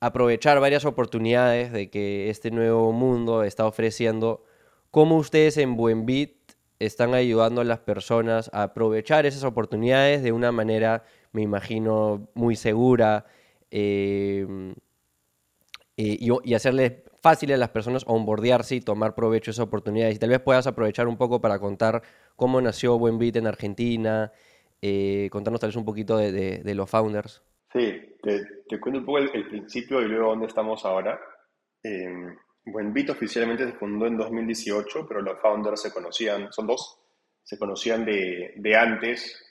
[0.00, 4.44] aprovechar varias oportunidades de que este nuevo mundo está ofreciendo.
[4.90, 6.36] ¿Cómo ustedes en Buenbit
[6.78, 12.56] están ayudando a las personas a aprovechar esas oportunidades de una manera, me imagino, muy
[12.56, 13.26] segura
[13.70, 14.72] em,
[15.96, 20.16] eh, y, y, hacerle fácil a las personas onboardearse y tomar provecho de esas oportunidades?
[20.16, 22.02] Y tal vez puedas aprovechar un poco para contar
[22.36, 24.32] cómo nació Buenbit en Argentina,
[24.80, 27.42] eh, contarnos tal vez un poquito de los founders.
[27.72, 31.20] Sí, te, cuento un poco el, principio y luego dónde estamos ahora.
[31.82, 32.08] Eh,
[32.64, 36.98] Buenbit oficialmente se fundó en 2018, pero los founders se conocían, son dos,
[37.42, 39.47] se conocían de antes,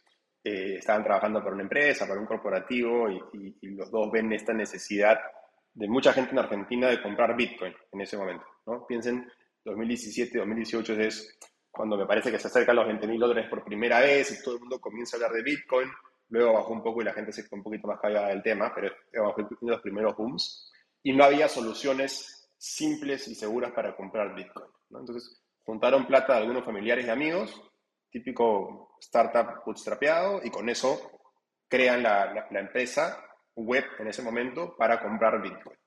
[0.47, 5.19] eh, estaban trabajando para una empresa, para un corporativo y, los dos ven esta necesidad
[5.73, 8.45] de mucha gente en Argentina de comprar Bitcoin en ese momento.
[8.65, 8.85] ¿no?
[8.87, 9.31] Piensen,
[9.63, 11.37] 2017, 2018 es
[11.69, 14.55] cuando me parece que se acercan los 20 mil dólares por primera vez y todo
[14.55, 15.89] el mundo comienza a hablar de Bitcoin
[16.29, 18.71] luego bajó un poco y la gente se quedó un poquito más callada del tema,
[18.73, 20.71] pero fue uno de los primeros booms,
[21.03, 24.67] y no había soluciones simples y seguras para comprar Bitcoin.
[24.89, 27.61] Entonces, juntaron plata de algunos familiares y amigos,
[28.09, 31.11] típico startup bootstrapeado, y con eso
[31.67, 33.23] crean la, la, empresa
[33.55, 35.77] web en ese momento para comprar Bitcoin.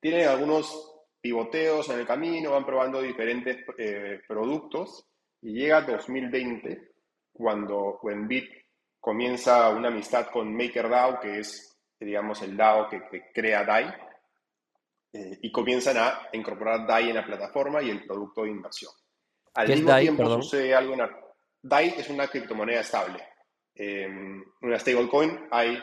[0.00, 5.06] Tienen algunos pivoteos en el camino, van probando diferentes eh, productos
[5.40, 6.92] y llega 2020
[7.32, 8.50] cuando Wenbit
[9.00, 13.94] comienza una amistad con MakerDAO, que es, digamos, el DAO que, crea DAI,
[15.12, 18.92] eh, y comienzan a incorporar DAI en la plataforma y el producto de inversión.
[19.54, 21.00] Al mismo DAI, tiempo sucede algo en
[21.64, 23.26] DAI es una criptomoneda estable.
[23.74, 24.06] Eh,
[24.60, 25.82] una stablecoin hay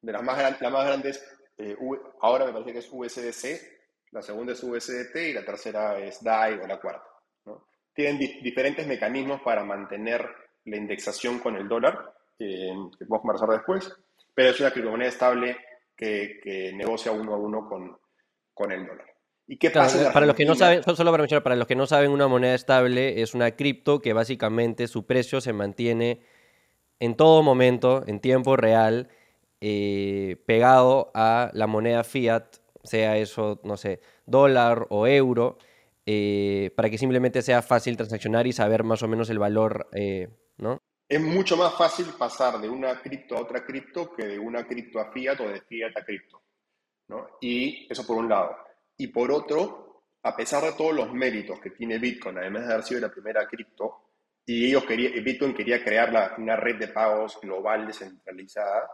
[0.00, 1.22] de las más, la más grandes,
[1.58, 1.76] eh,
[2.20, 6.54] ahora me parece que es USDC, la segunda es USDT y la tercera es DAI
[6.54, 7.04] o la cuarta.
[7.92, 10.26] Tienen diferentes mecanismos para mantener
[10.64, 13.92] la indexación con el dólar, que podemos conversar después,
[14.34, 15.58] pero es una criptomoneda estable
[15.96, 17.98] que, negocia uno a uno con,
[18.54, 19.11] con el dólar.
[19.52, 20.10] ¿Y qué pasa?
[20.14, 22.54] para los que no saben, solo para mencionar, para los que no saben, una moneda
[22.54, 26.22] estable es una cripto que básicamente su precio se mantiene
[27.00, 29.10] en todo momento, en tiempo real,
[29.60, 32.44] eh, pegado a la moneda fiat,
[32.82, 35.58] sea eso, no sé, dólar o euro,
[36.06, 40.30] eh, para que simplemente sea fácil transaccionar y saber más o menos el valor, eh,
[40.56, 40.78] ¿no?
[41.06, 44.98] Es mucho más fácil pasar de una cripto a otra cripto que de una cripto
[44.98, 46.40] a fiat o de fiat a cripto,
[47.08, 47.36] ¿no?
[47.42, 48.71] Y eso por un lado.
[49.02, 52.84] Y por otro, a pesar de todos los méritos que tiene Bitcoin, además de haber
[52.84, 54.10] sido la primera cripto,
[54.46, 58.88] y ellos querían, Bitcoin quería crear una red de pagos global descentralizada,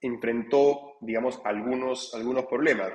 [0.00, 2.90] enfrentó, digamos, algunos, algunos problemas.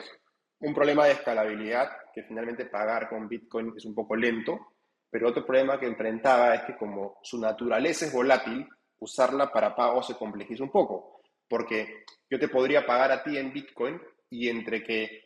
[0.60, 4.74] Un problema de escalabilidad, que finalmente pagar con Bitcoin es un poco lento,
[5.10, 8.68] pero otro problema que enfrentaba es que como su naturaleza es volátil,
[9.00, 13.54] usarla para pago se complejiza un poco, porque yo te podría pagar a ti en
[13.54, 15.24] Bitcoin y entre que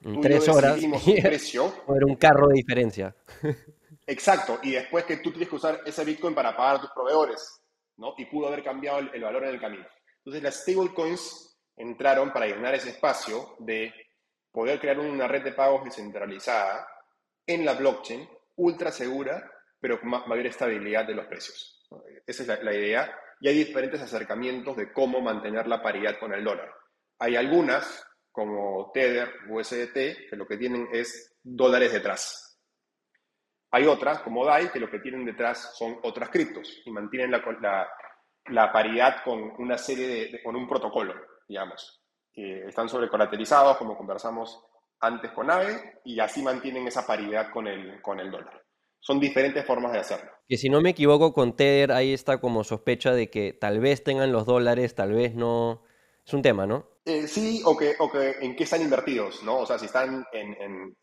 [0.00, 0.80] en tres horas
[1.22, 3.14] precio, un carro de diferencia.
[4.06, 7.60] Exacto, y después que tú tienes que usar ese Bitcoin para pagar a tus proveedores,
[7.96, 8.14] ¿no?
[8.18, 9.86] Y pudo haber cambiado el, valor en el camino.
[10.18, 13.92] Entonces las stablecoins entraron para llenar ese espacio de
[14.50, 16.86] poder crear una red de pagos descentralizada
[17.46, 21.88] en la blockchain, ultra segura, pero con mayor estabilidad de los precios.
[22.26, 23.18] Esa es la, idea.
[23.40, 26.72] Y hay diferentes acercamientos de cómo mantener la paridad con el dólar.
[27.18, 32.60] Hay algunas, como Tether, USDT, que lo que tienen es dólares detrás.
[33.70, 37.88] Hay otras, como DAI, que lo que tienen detrás son otras criptos y mantienen la,
[38.46, 41.14] la, paridad con una serie de, con un protocolo,
[41.48, 42.02] digamos.
[42.32, 44.62] que están sobrecolaterizados, como conversamos
[45.00, 48.62] antes con AVE, y así mantienen esa paridad con el, con el dólar.
[49.00, 50.30] Son diferentes formas de hacerlo.
[50.46, 54.04] Que si no me equivoco con Tether, ahí está como sospecha de que tal vez
[54.04, 55.82] tengan los dólares, tal vez no.
[56.24, 56.91] Es un tema, ¿no?
[57.04, 59.58] Eh, sí, o que, o que en qué están invertidos, ¿no?
[59.58, 60.96] O sea, si están en,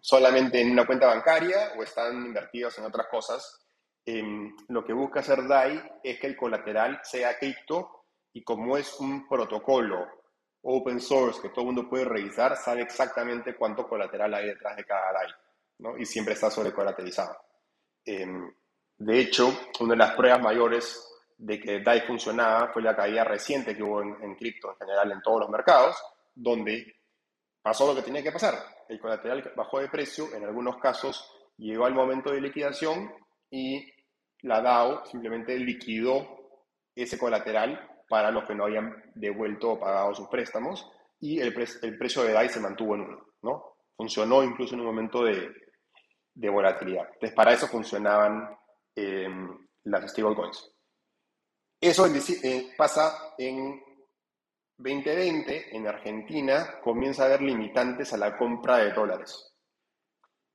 [0.00, 3.58] solamente en una cuenta bancaria o están invertidos en otras cosas.
[4.04, 8.98] Em, lo que busca hacer DAI es que el colateral sea cripto y como es
[8.98, 10.06] un protocolo
[10.62, 14.84] open source que todo el mundo puede revisar, sabe exactamente cuánto colateral hay detrás de
[14.84, 15.32] cada DAI,
[15.80, 15.98] ¿no?
[15.98, 17.36] Y siempre está sobrecolateralizado.
[18.04, 18.50] Em,
[18.96, 21.11] de hecho, una de las pruebas mayores
[21.42, 25.20] de que DAI funcionaba fue la caída reciente que hubo en, cripto en general en
[25.22, 25.96] todos los mercados,
[26.32, 26.94] donde
[27.60, 28.54] pasó lo que tenía que pasar.
[28.88, 33.12] El colateral bajó de precio, en algunos casos llegó al momento de liquidación
[33.50, 33.84] y
[34.42, 36.28] la DAO simplemente liquidó
[36.94, 40.88] ese colateral para los que no habían devuelto o pagado sus préstamos
[41.18, 43.74] y el, el precio de DAI se mantuvo en uno, ¿no?
[43.96, 45.50] Funcionó incluso en un momento de,
[46.34, 47.06] de volatilidad.
[47.14, 48.56] Entonces, para eso funcionaban
[48.94, 49.28] eh,
[49.84, 50.71] las stablecoins.
[51.82, 53.82] Eso eh, pasa en
[54.78, 59.52] 2020, en Argentina, comienza a haber limitantes a la compra de dólares.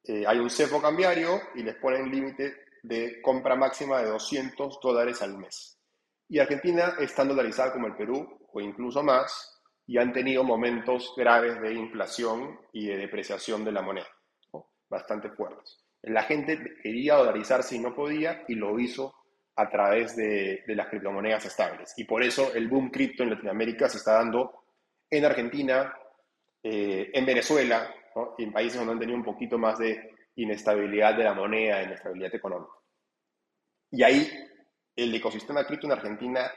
[0.06, 5.22] Eh, hay un cepo cambiario y les ponen límite de compra máxima de 200 dólares
[5.22, 5.78] al mes.
[6.30, 11.14] Y Argentina es tan dolarizada como el Perú, o incluso más, y han tenido momentos
[11.18, 14.08] graves de inflación y de depreciación de la moneda,
[14.90, 15.84] bastante fuertes.
[16.04, 19.14] La gente quería dolarizarse y no podía, y lo hizo
[19.58, 21.94] a través de, las criptomonedas estables.
[21.98, 24.66] Y por eso el boom cripto en Latinoamérica se está dando
[25.10, 25.94] en Argentina,
[26.62, 27.94] eh, en Venezuela,
[28.38, 32.34] y en países donde han tenido un poquito más de inestabilidad de la moneda, inestabilidad
[32.34, 32.74] económica.
[33.92, 34.30] Y ahí
[34.96, 36.52] el ecosistema cripto en Argentina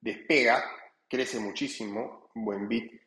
[0.00, 0.64] despega,
[1.08, 3.00] crece muchísimo, buen bit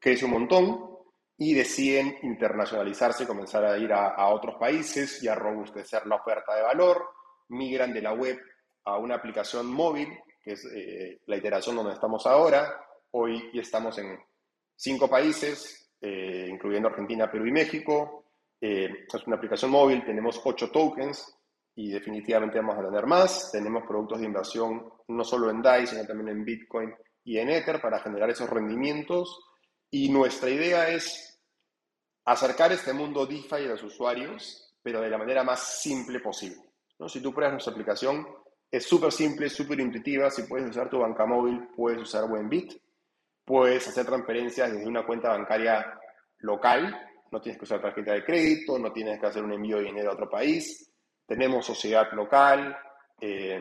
[0.00, 0.98] crece un montón
[1.36, 6.56] y deciden internacionalizarse, comenzar a ir a, a otros países y a robustecer la oferta
[6.56, 7.06] de valor,
[7.48, 8.38] migran de la web
[8.84, 10.08] a una aplicación móvil,
[10.42, 12.80] que es eh, la iteración donde estamos ahora.
[13.12, 14.18] Hoy estamos en
[14.76, 18.24] cinco países, eh, incluyendo Argentina, Perú y México.
[18.60, 21.36] Eh, es una aplicación móvil, tenemos ocho tokens
[21.74, 23.50] y definitivamente vamos a tener más.
[23.52, 27.80] Tenemos productos de inversión no solo en DAI, sino también en Bitcoin y en Ether
[27.80, 29.40] para generar esos rendimientos.
[29.90, 31.42] Y nuestra idea es
[32.24, 36.62] acercar este mundo DeFi a los usuarios, pero de la manera más simple posible.
[36.98, 37.08] ¿no?
[37.08, 38.26] Si tú pruebas nuestra aplicación,
[38.70, 40.30] es súper simple, súper intuitiva.
[40.30, 42.72] Si puedes usar tu banca móvil, puedes usar Buenbit.
[43.44, 45.98] Puedes hacer transferencias desde una cuenta bancaria
[46.38, 46.96] local.
[47.32, 50.10] No tienes que usar tarjeta de crédito, no tienes que hacer un envío de dinero
[50.10, 50.92] a otro país.
[51.26, 52.76] Tenemos sociedad local.
[53.20, 53.60] Eh,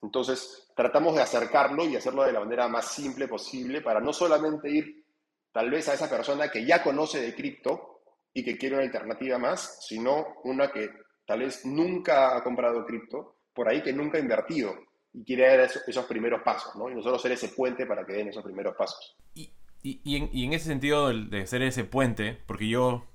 [0.00, 4.70] entonces, tratamos de acercarlo y hacerlo de la manera más simple posible para no solamente
[4.70, 5.04] ir
[5.52, 8.02] tal vez a esa persona que ya conoce de cripto
[8.32, 10.90] y que quiere una alternativa más, sino una que
[11.26, 14.74] tal vez nunca ha comprado cripto, por ahí que nunca ha invertido
[15.12, 16.90] y quiere dar esos, primeros pasos, ¿no?
[16.90, 19.16] Y nosotros ser ese puente para que den esos primeros pasos.
[19.34, 19.50] Y,
[19.82, 23.06] y, en, ese sentido de ser ese puente, porque yo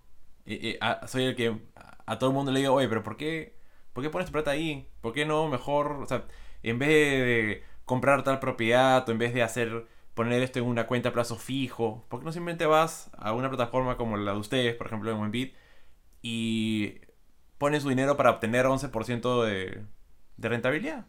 [0.46, 3.56] eh, eh, soy el que a, todo el mundo le digo, oye, pero ¿por qué,
[3.94, 4.90] ¿por qué pones tu plata ahí?
[5.02, 6.26] ¿Por qué no mejor, o sea,
[6.64, 10.88] en vez de comprar tal propiedad o en vez de hacer poner esto en una
[10.88, 14.40] cuenta a plazo fijo, ¿por qué no simplemente vas a una plataforma como la de
[14.40, 15.56] ustedes, por ejemplo en Wenbit,
[16.22, 17.00] y
[17.58, 19.86] pones su dinero para obtener 11% de,
[20.38, 21.06] de rentabilidad?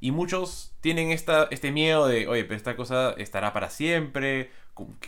[0.00, 4.50] Y muchos tienen esta, este miedo de, oye, pero esta cosa estará para siempre,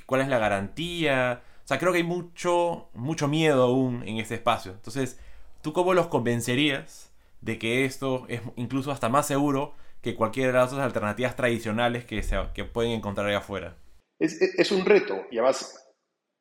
[0.07, 1.43] ¿cuál es la garantía?
[1.64, 4.72] O sea, creo que hay mucho, mucho miedo aún en este espacio.
[4.72, 5.18] Entonces,
[5.62, 10.59] ¿tú cómo los convencerías de que esto es incluso hasta más seguro que cualquiera de
[10.59, 13.76] las otras alternativas tradicionales que, se, que pueden encontrar allá afuera.
[14.18, 15.78] Es, es, un reto, y además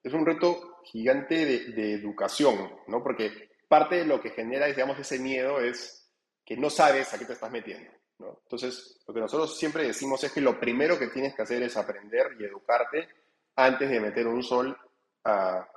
[0.04, 3.04] es un reto gigante de, de, educación, ¿no?
[3.04, 6.01] Porque parte de lo que genera, digamos, ese miedo es
[6.46, 8.39] que no sabes a qué te estás metiendo, ¿no?
[8.44, 11.78] Entonces, lo que nosotros siempre decimos es que lo primero que tienes que hacer es
[11.78, 13.08] aprender y educarte
[13.56, 14.78] antes de meter un sol
[15.24, 15.68] a,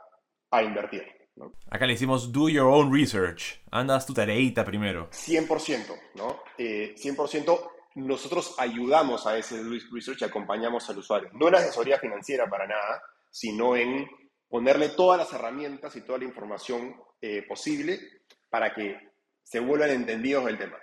[0.51, 1.05] a invertir.
[1.69, 3.61] Acá le hicimos do your own research.
[3.71, 5.11] Andas tu tareita primero.
[5.11, 6.43] 100%, ¿no?
[6.57, 9.62] Eh, 100% nosotros ayudamos a ese
[9.93, 11.31] research y acompañamos al usuario.
[11.33, 14.07] No en asesoría financiera para nada, sino en
[14.49, 18.01] ponerle todas las herramientas y toda la información eh, posible
[18.49, 18.97] para que
[19.45, 20.78] se vuelvan entendidos del tema.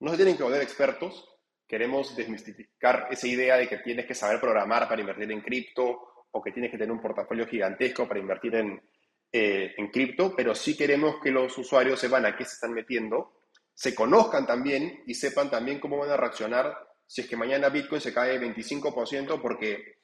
[0.00, 1.28] No se tienen que volver expertos,
[1.66, 6.42] queremos desmistificar esa idea de que tienes que saber programar para invertir en cripto o
[6.42, 8.82] que tienes que tener un portafolio gigantesco para invertir en,
[9.32, 13.42] eh, en cripto, pero sí queremos que los usuarios sepan a qué se están metiendo,
[13.72, 18.00] se conozcan también y sepan también cómo van a reaccionar si es que mañana Bitcoin
[18.00, 20.00] se cae 25% porque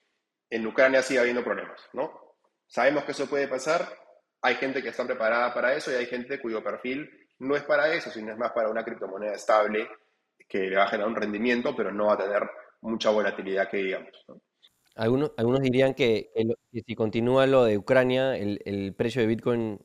[0.49, 2.37] en Ucrania sigue habiendo problemas, ¿no?
[2.67, 3.99] Sabemos que eso puede pasar,
[4.41, 7.93] hay gente que está preparada para eso y hay gente cuyo perfil no es para
[7.93, 9.89] eso, sino es más para una criptomoneda estable
[10.49, 12.43] que le va a generar un rendimiento, pero no va a tener
[12.83, 14.11] mucha volatilidad que digamos.
[14.29, 14.41] ¿no?
[14.95, 16.31] Algunos, algunos dirían que,
[16.87, 19.85] si continúa lo de Ucrania, el, precio de Bitcoin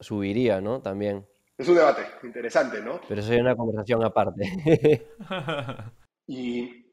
[0.00, 0.82] subiría, ¿no?
[0.82, 1.26] También.
[1.56, 3.00] Es un debate interesante, ¿no?
[3.06, 5.06] Pero eso es una conversación aparte.
[6.26, 6.86] y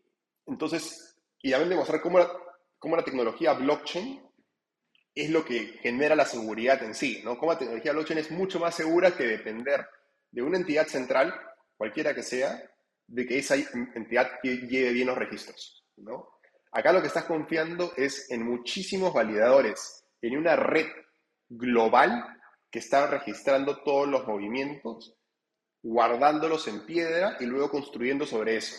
[0.46, 2.30] entonces, y también demostrar cómo la,
[2.78, 4.22] cómo la tecnología blockchain
[5.16, 7.38] es lo que genera la seguridad en sí, ¿no?
[7.38, 9.86] Cómo la tecnología blockchain es mucho más segura que depender
[10.32, 11.34] de una entidad central,
[11.78, 12.62] cualquiera que sea,
[13.08, 16.30] de que esa entidad lleve bien los registros, ¿no?
[16.72, 20.86] Acá lo que estás confiando es en muchísimos validadores, en una red
[21.48, 22.24] global
[22.70, 25.16] que está registrando todos los movimientos,
[25.82, 28.76] guardándolos en piedra y luego construyendo sobre eso,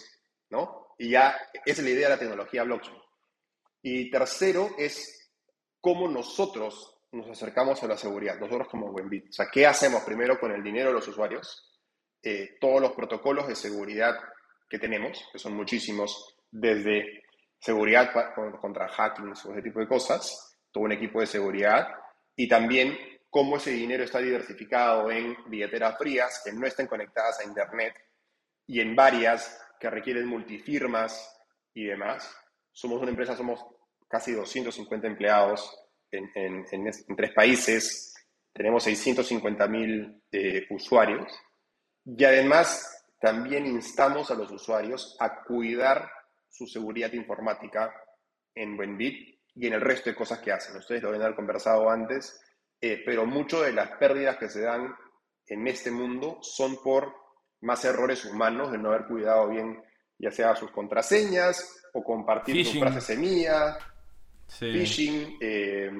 [0.50, 0.94] ¿no?
[0.98, 2.96] Y ya es la idea de la tecnología blockchain.
[3.82, 5.19] Y tercero es
[5.80, 9.30] cómo nosotros nos acercamos a la seguridad, nosotros como Wenbit.
[9.30, 11.78] O sea, ¿qué hacemos primero con el dinero de los usuarios?
[12.22, 14.14] Eh, todos los protocolos de seguridad
[14.68, 17.22] que tenemos, que son muchísimos, desde
[17.58, 18.10] seguridad
[18.60, 21.88] contra hacking o ese tipo de cosas, todo un equipo de seguridad,
[22.36, 22.96] y también
[23.28, 27.94] cómo ese dinero está diversificado en billeteras frías que no estén conectadas a Internet
[28.66, 31.36] y en varias que requieren multifirmas
[31.74, 32.34] y demás.
[32.72, 33.64] Somos una empresa, somos
[34.10, 35.72] casi 250 empleados
[36.10, 36.64] en, en,
[37.16, 38.12] tres países,
[38.52, 41.32] tenemos 650 mil eh, usuarios.
[42.04, 46.10] Y además también instamos a los usuarios a cuidar
[46.48, 47.94] su seguridad informática
[48.52, 50.76] en Buenbit y en el resto de cosas que hacen.
[50.76, 52.40] Ustedes lo deben haber conversado antes,
[52.80, 54.92] eh, pero mucho de las pérdidas que se dan
[55.46, 57.14] en este mundo son por
[57.60, 59.80] más errores humanos de no haber cuidado bien
[60.18, 63.78] ya sea sus contraseñas o compartir sus frases semilla,
[64.50, 65.90] phishing, eh,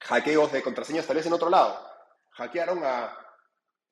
[0.00, 1.78] hackeos de contraseñas tal vez en otro lado.
[2.32, 3.16] Hackearon a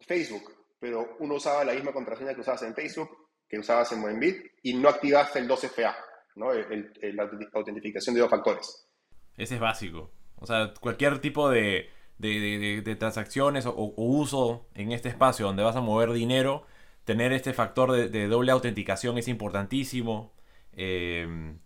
[0.00, 4.36] Facebook, pero uno usaba la misma contraseña que usabas en Facebook que usabas en Moenbit
[4.62, 5.94] y no activaste el 2FA,
[6.36, 6.52] ¿no?
[6.52, 8.86] la autentificación de dos factores.
[9.36, 10.10] Ese es básico.
[10.36, 15.80] O sea, cualquier tipo de, de, transacciones o, uso en este espacio donde vas a
[15.80, 16.66] mover dinero,
[17.04, 20.34] tener este factor de, doble autenticación es importantísimo.
[20.72, 21.58] Em,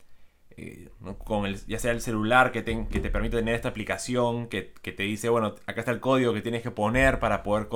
[0.56, 0.88] eh,
[1.24, 4.62] con el, ya sea el celular que te, que te permite tener esta aplicación que,
[4.62, 7.68] te dice, bueno, acá está el código que tienes que poner para poder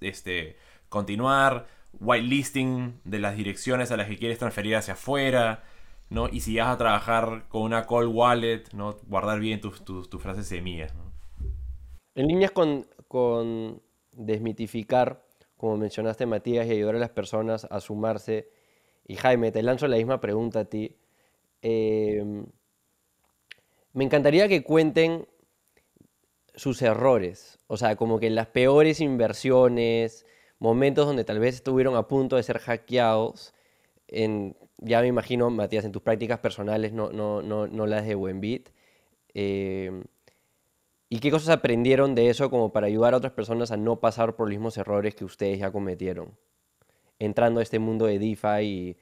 [0.00, 0.56] este,
[0.88, 1.66] continuar,
[2.00, 5.64] whitelisting de las direcciones a las que quieres transferir hacia afuera,
[6.10, 6.28] ¿no?
[6.28, 8.96] Y si vas a trabajar con una call wallet, ¿no?
[9.06, 10.94] Guardar bien tus, tus, frases semillas,
[12.14, 13.82] En líneas con, con
[14.12, 15.24] desmitificar,
[15.56, 18.48] como mencionaste Matías, y ayudar a las personas a sumarse.
[19.06, 20.96] Y Jaime, te lanzo la misma pregunta a ti.
[21.66, 22.44] Em,
[23.94, 25.26] me encantaría que cuenten
[26.54, 30.26] sus errores, o sea, como que las peores inversiones,
[30.58, 33.54] momentos donde tal vez estuvieron a punto de ser hackeados,
[34.08, 38.14] en, ya me imagino, Matías, en tus prácticas personales, no, no, no, no las de
[38.14, 38.68] Buenbit.
[39.32, 40.04] Eh,
[41.08, 44.36] ¿Y qué cosas aprendieron de eso como para ayudar a otras personas a no pasar
[44.36, 46.36] por los mismos errores que ustedes ya cometieron?
[47.18, 48.96] Entrando a este mundo de DeFi y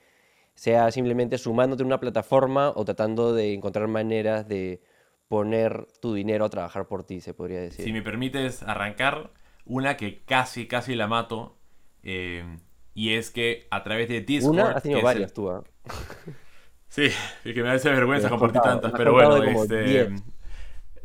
[0.54, 4.82] sea simplemente sumándote en una plataforma o tratando de encontrar maneras de
[5.28, 7.84] poner tu dinero a trabajar por ti, se podría decir.
[7.84, 9.30] Si me permites arrancar,
[9.64, 11.56] una que casi, casi la mato,
[12.02, 12.58] eh,
[12.94, 14.54] y es que a través de Discord...
[14.54, 15.64] Una, has tenido varias tú, ¿ah?
[16.88, 17.04] Sí,
[17.44, 20.14] es que me hace vergüenza compartir tantas, pero bueno, este...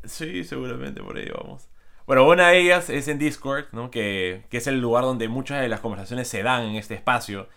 [0.04, 1.70] Sí, seguramente por ahí vamos.
[2.06, 3.90] Bueno, una de ellas es en Discord, ¿no?
[3.90, 7.48] Que, que, es el lugar donde muchas de las conversaciones se dan en este espacio.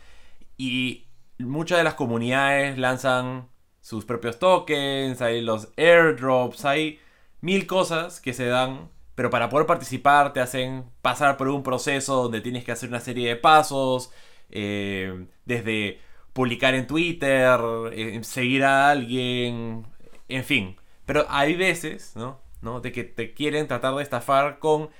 [0.56, 1.08] Y
[1.40, 3.48] muchas de las comunidades lanzan
[3.80, 7.00] sus propios tokens, hay los airdrops, hay
[7.40, 12.22] mil cosas que se dan, pero para poder participar te hacen pasar por un proceso
[12.22, 14.12] donde tienes que hacer una serie de pasos,
[14.50, 16.00] eh, desde
[16.32, 17.58] publicar en Twitter,
[17.92, 19.86] eh, seguir a alguien,
[20.28, 20.76] en fin.
[21.06, 22.40] Pero hay veces, ¿no?
[22.62, 22.80] ¿no?
[22.80, 24.90] De que te quieren tratar de estafar con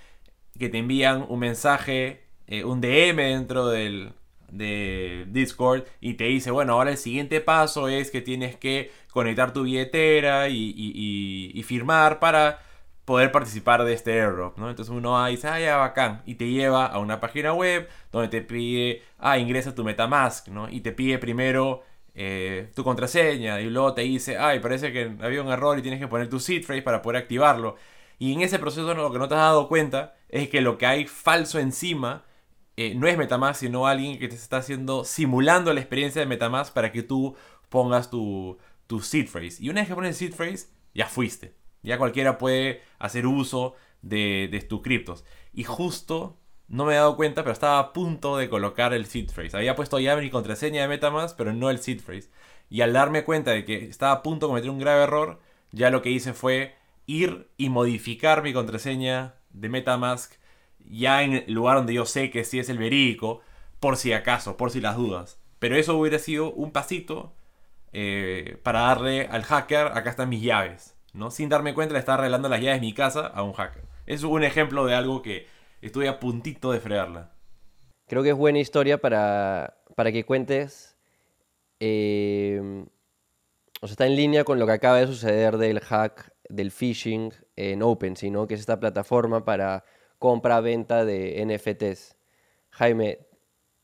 [0.58, 4.14] que te envían un mensaje, eh, un DM dentro del,
[4.50, 9.52] de Discord y te dice, bueno, ahora el siguiente paso es que tienes que conectar
[9.52, 12.60] tu billetera y, firmar para
[13.04, 14.70] poder participar de este airdrop, ¿no?
[14.70, 18.42] Entonces uno dice, ah, ya, bacán, y te lleva a una página web donde te
[18.42, 20.68] pide, ah, ingresa tu Metamask, ¿no?
[20.68, 21.82] Y te pide primero
[22.14, 26.00] eh, tu contraseña y luego te dice, ay, parece que había un error y tienes
[26.00, 27.76] que poner tu seed phrase para poder activarlo.
[28.18, 30.86] Y en ese proceso lo que no te has dado cuenta es que lo que
[30.86, 32.24] hay falso encima
[32.80, 36.72] eh, no es Metamask, sino alguien que te está haciendo, simulando la experiencia de Metamask
[36.72, 37.36] para que tú
[37.68, 38.56] pongas tu,
[38.86, 39.62] tu seed phrase.
[39.62, 41.54] Y una vez que pones seed phrase, ya fuiste.
[41.82, 45.26] Ya cualquiera puede hacer uso de, de tus criptos.
[45.52, 49.28] Y justo, no me he dado cuenta, pero estaba a punto de colocar el seed
[49.28, 49.58] phrase.
[49.58, 52.30] Había puesto ya mi contraseña de Metamask, pero no el seed phrase.
[52.70, 55.38] Y al darme cuenta de que estaba a punto de cometer un grave error,
[55.70, 60.39] ya lo que hice fue ir y modificar mi contraseña de Metamask
[60.90, 63.40] ya en el lugar donde yo sé que sí es el verídico,
[63.78, 65.40] por si acaso, por si las dudas.
[65.58, 67.34] Pero eso hubiera sido un pasito
[67.92, 71.30] eh, para darle al hacker, acá están mis llaves, ¿no?
[71.30, 73.84] Sin darme cuenta le estaba arreglando las llaves de mi casa a un hacker.
[74.06, 75.46] Es un ejemplo de algo que
[75.80, 77.32] estoy a puntito de fregarla.
[78.06, 80.96] Creo que es buena historia para, para que cuentes.
[81.78, 82.84] Eh,
[83.80, 87.32] o sea, está en línea con lo que acaba de suceder del hack, del phishing
[87.56, 88.46] en OpenSea, ¿no?
[88.46, 89.84] Que es esta plataforma para
[90.20, 92.16] compra-venta de NFTs.
[92.70, 93.18] Jaime,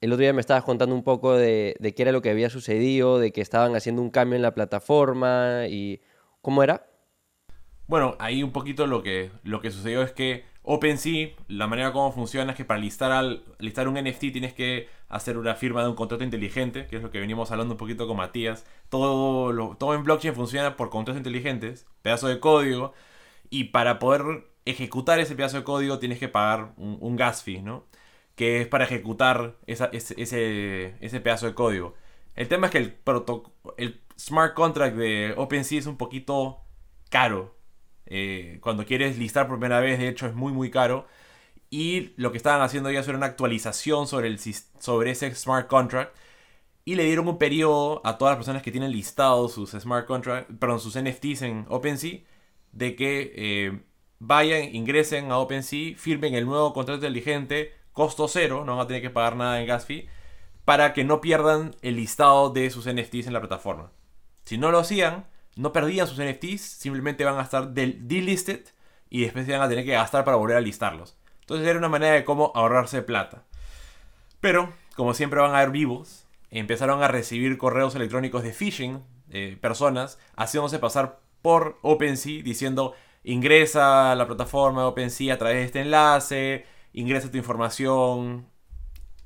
[0.00, 3.18] el otro día me estabas contando un poco de, qué era lo que había sucedido,
[3.18, 6.00] de que estaban haciendo un cambio en la plataforma y
[6.42, 6.86] cómo era.
[7.88, 12.12] Bueno, ahí un poquito lo que, lo que sucedió es que OpenSea, la manera como
[12.12, 15.88] funciona es que para listar, al, listar un NFT tienes que hacer una firma de
[15.88, 18.66] un contrato inteligente, que es lo que venimos hablando un poquito con Matías.
[18.90, 22.92] Todo, todo en blockchain funciona por contratos inteligentes, pedazo de código,
[23.48, 27.86] y para poder ejecutar ese pedazo de código tienes que pagar un, gas fee, ¿no?
[28.34, 31.94] Que es para ejecutar ese, ese, pedazo de código.
[32.34, 32.96] El tema es que el,
[33.78, 36.60] el smart contract de OpenSea es un poquito
[37.10, 37.56] caro.
[38.06, 41.06] Eh, cuando quieres listar por primera vez, de hecho, es muy, muy caro.
[41.70, 46.16] Y lo que estaban haciendo ya era una actualización sobre, el, sobre ese smart contract.
[46.84, 50.50] Y le dieron un periodo a todas las personas que tienen listados sus smart contract,
[50.58, 52.20] perdón, sus NFTs en OpenSea,
[52.72, 53.80] de que eh,
[54.18, 59.02] vayan, ingresen a OpenSea, firmen el nuevo contrato inteligente, costo cero, no van a tener
[59.02, 60.08] que pagar nada en gas fee,
[60.64, 63.92] para que no pierdan el listado de sus NFTs en la plataforma.
[64.44, 68.64] Si no lo hacían, no perdían sus NFTs, simplemente van a estar delisted
[69.08, 71.16] y después van a tener que gastar para volver a listarlos.
[71.40, 73.44] Entonces era una manera de cómo ahorrarse plata.
[74.40, 79.56] Pero, como siempre van a haber vivos, empezaron a recibir correos electrónicos de phishing, de
[79.60, 82.94] personas, haciéndose pasar por OpenSea diciendo
[83.26, 88.48] ingresa a la plataforma de OpenSea a través de este enlace, ingresa tu información,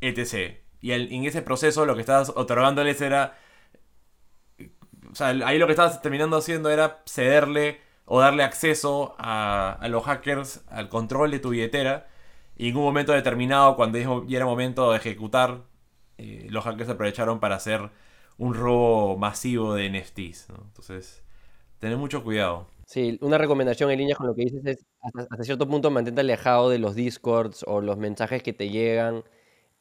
[0.00, 0.56] etc.
[0.80, 3.34] Y en ese proceso lo que estabas otorgándoles era
[5.12, 10.04] sea, ahí lo que estabas terminando haciendo era cederle o darle acceso a, a los
[10.04, 12.08] hackers al control de tu billetera.
[12.56, 15.62] Y en un momento determinado, cuando ya era momento de ejecutar,
[16.18, 17.90] eh, los hackers aprovecharon para hacer
[18.36, 20.48] un robo masivo de NFTs.
[20.50, 21.24] Entonces,
[21.78, 22.68] tener mucho cuidado.
[22.90, 26.68] Sí, una recomendación en línea con lo que dices es hasta, cierto punto mantente alejado
[26.70, 29.22] de los discords o los mensajes que te llegan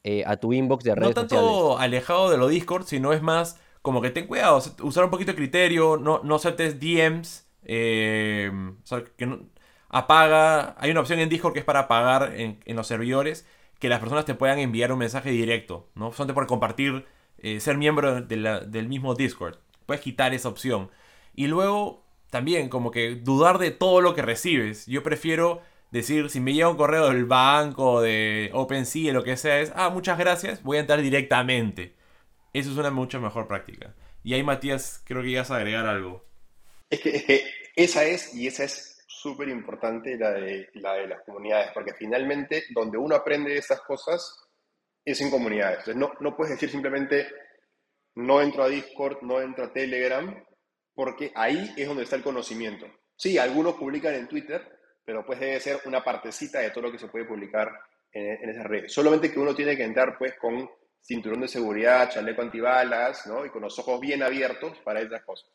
[0.04, 1.32] eh, a tu inbox de redes sociales.
[1.32, 5.10] No tanto alejado de los discords, sino es más como que ten cuidado, usar un
[5.10, 8.48] poquito de criterio, no, no aceptes DMs, eh,
[8.80, 9.40] o sea, que no,
[9.88, 13.44] apaga, hay una opción en Discord que es para apagar en, los servidores,
[13.80, 16.12] que las personas te puedan enviar un mensaje directo, ¿no?
[16.12, 17.06] Son por compartir,
[17.38, 19.56] eh, ser miembro del mismo Discord.
[19.86, 20.90] Puedes quitar esa opción.
[21.34, 24.86] Y luego, también, como que dudar de todo lo que recibes.
[24.86, 29.60] Yo prefiero decir, si me llega un correo del banco, de OpenSea, lo que sea,
[29.60, 31.94] es, ah, muchas gracias, voy a entrar directamente.
[32.52, 33.94] Eso es una mucho mejor práctica.
[34.22, 36.24] Y ahí, Matías, creo que ibas a agregar algo.
[36.88, 37.44] Es que, es que
[37.76, 42.64] esa es, y esa es súper importante, la de, la de las comunidades, porque finalmente
[42.70, 44.36] donde uno aprende esas cosas
[45.04, 45.94] es en comunidades.
[45.96, 47.28] no, no puedes decir simplemente,
[48.14, 50.44] no entro a Discord, no entro a Telegram,
[51.00, 52.84] porque ahí es donde está el conocimiento.
[53.16, 54.60] Sí, algunos publican en Twitter,
[55.02, 57.70] pero pues debe ser una partecita de todo lo que se puede publicar
[58.12, 58.92] en, en esas redes.
[58.92, 60.68] Solamente que uno tiene que entrar pues con
[61.00, 63.46] cinturón de seguridad, chaleco antibalas, ¿no?
[63.46, 65.48] Y con los ojos bien abiertos para esas cosas.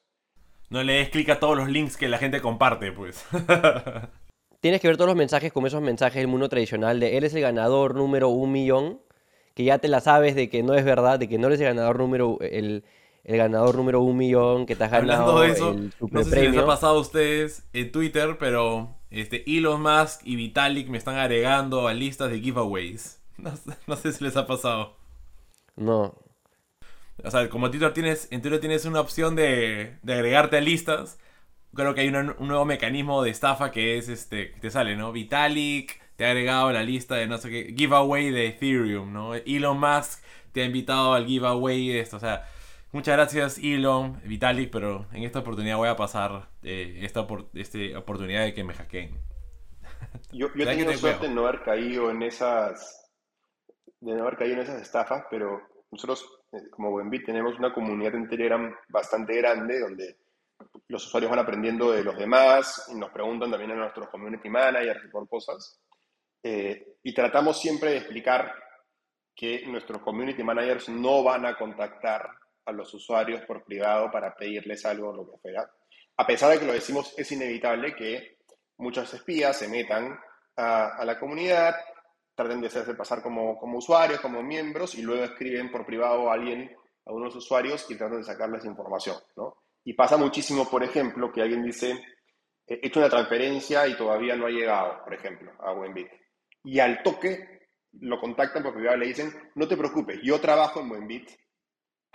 [0.71, 3.23] No le des clic a todos los links que la gente comparte, pues.
[4.61, 7.35] Tienes que ver todos los mensajes como esos mensajes del mundo tradicional de él es
[7.35, 8.99] el ganador número un millón,
[9.53, 11.67] que ya te la sabes de que no es verdad, de que no eres el
[11.67, 12.83] ganador número el,
[13.25, 16.65] ganador número un millón, que te has ganado de eso, no sé si les ha
[16.65, 21.93] pasado a ustedes en Twitter, pero este, Elon Musk y Vitalik me están agregando a
[21.93, 23.21] listas de giveaways.
[23.87, 24.95] no sé si les ha pasado.
[25.75, 26.15] No.
[27.23, 31.17] O sea, como Twitter tienes, en Twitter tienes una opción de, de agregarte a listas.
[31.73, 35.11] Creo que hay un nuevo mecanismo de estafa que es este, que te sale, ¿no?
[35.11, 39.33] Vitalik te ha agregado a la lista de no sé qué, giveaway de Ethereum, ¿no?
[39.35, 40.21] Elon Musk
[40.53, 42.17] te ha invitado al giveaway de esto.
[42.17, 42.47] O sea,
[42.95, 48.43] muchas gracias Elon, Vitalik, pero en esta oportunidad voy a pasar eh, esta, este oportunidad
[48.43, 49.19] de que me hackeen.
[50.31, 53.11] Yo, yo he tenido suerte en no haber caído en esas
[53.99, 58.15] de no haber caído en esas estafas, pero nosotros eh, como Buenbit tenemos una comunidad
[58.15, 60.17] en Telegram bastante grande donde
[60.87, 65.27] los usuarios van aprendiendo de los demás nos preguntan también a nuestros community managers por
[65.27, 65.81] cosas.
[66.43, 68.53] Eh, y tratamos siempre de explicar
[69.35, 72.29] que nuestros community managers no van a contactar
[72.65, 75.69] a los usuarios por privado para pedirles algo o lo que fuera.
[76.17, 78.37] A pesar de que lo decimos, es inevitable que
[78.77, 80.17] muchos espías se metan
[80.57, 81.75] a, la comunidad,
[82.33, 86.33] traten de hacerse pasar como, como usuarios, como miembros, y luego escriben por privado a
[86.33, 89.57] alguien, a unos usuarios, y tratan de sacarles información, ¿no?
[89.83, 92.01] Y pasa muchísimo, por ejemplo, que alguien dice,
[92.65, 96.07] he hecho una transferencia y todavía no ha llegado, por ejemplo, a Buenbit.
[96.63, 97.67] Y al toque
[97.99, 101.29] lo contactan por privado y le dicen, no te preocupes, yo trabajo en Buenbit,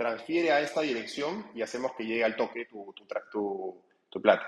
[0.00, 4.46] transfiere a esta dirección y hacemos que llegue al toque tu, tu, tu, plata.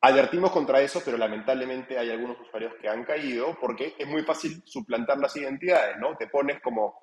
[0.00, 4.62] Advertimos contra eso, pero lamentablemente hay algunos usuarios que han caído porque es muy fácil
[4.64, 6.16] suplantar las identidades, ¿no?
[6.16, 6.98] Te pones como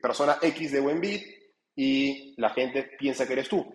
[0.00, 1.26] persona X de Buenbit
[1.74, 3.66] y la gente piensa que eres tú.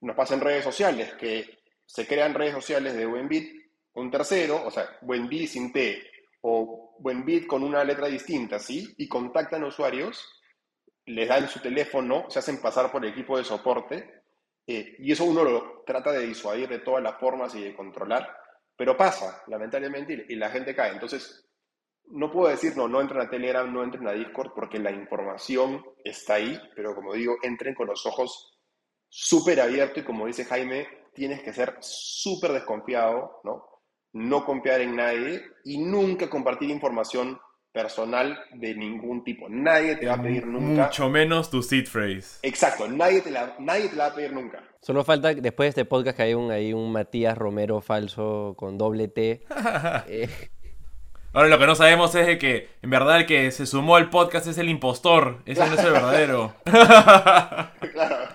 [0.00, 3.64] Nos pasa en redes sociales que se crean redes sociales de Buenbit
[3.94, 6.02] un tercero, o sea, Buenbit sin T
[6.40, 8.92] o Buenbit con una letra distinta, ¿sí?
[8.98, 10.35] Y contactan usuarios,
[11.06, 14.22] les dan su teléfono, se hacen pasar por el equipo de soporte
[14.66, 18.36] eh, y eso uno lo trata de disuadir de todas las formas y de controlar,
[18.76, 20.92] pero pasa, lamentablemente, y, la gente cae.
[20.92, 21.48] Entonces,
[22.08, 25.84] no puedo decir, no, no entren a Telegram, no entren a Discord, porque la información
[26.04, 28.58] está ahí, pero como digo, entren con los ojos
[29.08, 33.64] súper abiertos y como dice Jaime, tienes que ser súper desconfiado, ¿no?
[34.12, 37.38] No confiar en nadie y nunca compartir información
[37.76, 39.50] personal de ningún tipo.
[39.50, 40.84] Nadie te va a pedir nunca.
[40.86, 42.38] Mucho menos tu seed phrase.
[42.42, 44.62] Exacto, nadie te, la, nadie te la va a pedir nunca.
[44.80, 48.78] Solo falta después de este podcast que hay un, hay un Matías Romero falso con
[48.78, 49.42] doble T.
[50.08, 50.28] Eh,
[51.34, 54.08] Ahora lo que no sabemos es de que en verdad el que se sumó al
[54.08, 55.42] podcast es el impostor.
[55.44, 56.54] Ese no es el verdadero.
[57.92, 58.28] claro.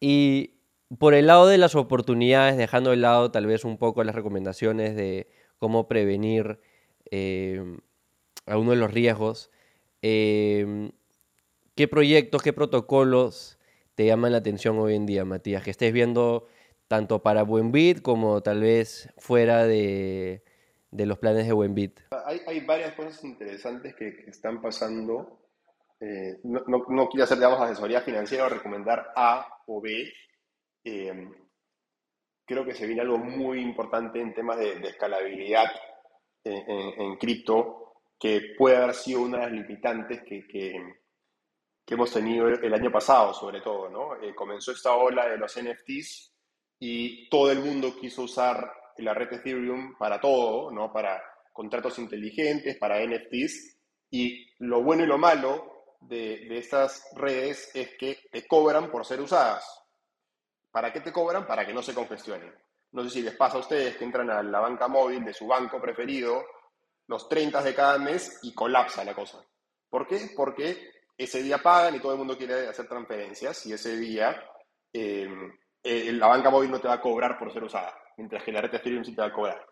[0.00, 0.58] y
[0.98, 4.96] por el lado de las oportunidades, dejando de lado tal vez un poco las recomendaciones
[4.96, 6.60] de cómo prevenir
[7.10, 7.62] eh,
[8.46, 9.50] a uno de los riesgos.
[10.02, 10.90] Eh,
[11.74, 13.58] ¿Qué proyectos, qué protocolos
[13.94, 15.64] te llaman la atención hoy en día, Matías?
[15.64, 16.46] Que estés viendo
[16.88, 20.42] tanto para Buenbit como tal vez fuera de,
[20.92, 22.00] los planes de Buenbit.
[22.26, 25.40] Hay, varias cosas interesantes que, están pasando
[26.00, 30.12] Eh, no, no, quiero hacer, digamos, asesoría financiera o recomendar A o B.
[30.84, 31.28] Eh,
[32.44, 35.66] creo que se viene algo muy importante en temas de, escalabilidad
[36.44, 40.74] en, cripto, que puede haber sido una de las limitantes que, que,
[41.86, 44.16] hemos tenido el año pasado, sobre todo, ¿no?
[44.22, 46.32] Eh, comenzó esta ola de los NFTs
[46.78, 50.92] y todo el mundo quiso usar la red Ethereum para todo, ¿no?
[50.92, 51.22] Para
[51.52, 53.78] contratos inteligentes, para NFTs.
[54.10, 59.20] Y lo bueno y lo malo de, estas redes es que te cobran por ser
[59.20, 59.64] usadas.
[60.70, 61.46] ¿Para qué te cobran?
[61.46, 62.52] Para que no se congestionen.
[62.94, 65.48] No sé si les pasa a ustedes que entran a la banca móvil de su
[65.48, 66.44] banco preferido
[67.08, 69.44] los 30 de cada mes y colapsa la cosa.
[69.90, 70.30] ¿Por qué?
[70.36, 74.40] Porque ese día pagan y todo el mundo quiere hacer transferencias y ese día
[74.92, 75.28] eh,
[75.82, 78.60] eh, la banca móvil no te va a cobrar por ser usada, mientras que la
[78.60, 79.66] red Ethereum sí te va a cobrar.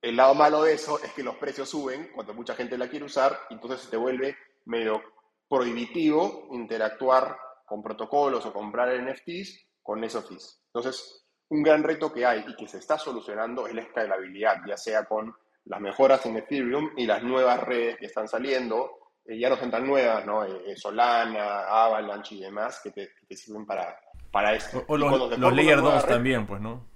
[0.00, 3.06] El lado malo de eso es que los precios suben cuando mucha gente la quiere
[3.06, 4.36] usar y entonces se te vuelve
[4.66, 5.02] medio
[5.48, 7.36] prohibitivo interactuar
[7.66, 10.62] con protocolos o comprar NFTs con esos fees.
[10.66, 14.76] Entonces, un gran reto que hay y que se está solucionando es la escalabilidad, ya
[14.76, 15.34] sea con
[15.64, 19.70] las mejoras en Ethereum y las nuevas redes que están saliendo, eh, ya no son
[19.70, 20.44] tan nuevas, ¿no?
[20.44, 23.98] Eh, eh, Solana, Avalanche y demás, que te, sirven para,
[24.30, 24.84] para esto.
[24.88, 26.86] O, los, Layer 2 también, pues, ¿no?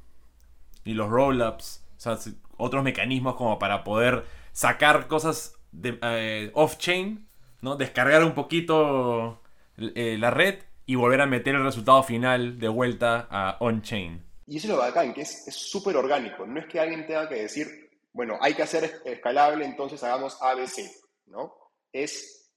[0.84, 2.18] Y los rollups, o sea,
[2.56, 7.28] otros mecanismos como para poder sacar cosas de, off-chain
[7.60, 7.76] ¿no?
[7.76, 9.40] Descargar un poquito
[9.76, 14.31] la red y volver a meter el resultado final de vuelta a on-chain.
[14.52, 16.44] Y eso es lo bacán, que es súper orgánico.
[16.46, 20.90] No es que alguien tenga que decir, bueno, hay que hacer escalable, entonces hagamos ABC,
[21.24, 21.54] ¿no?
[21.90, 22.52] Es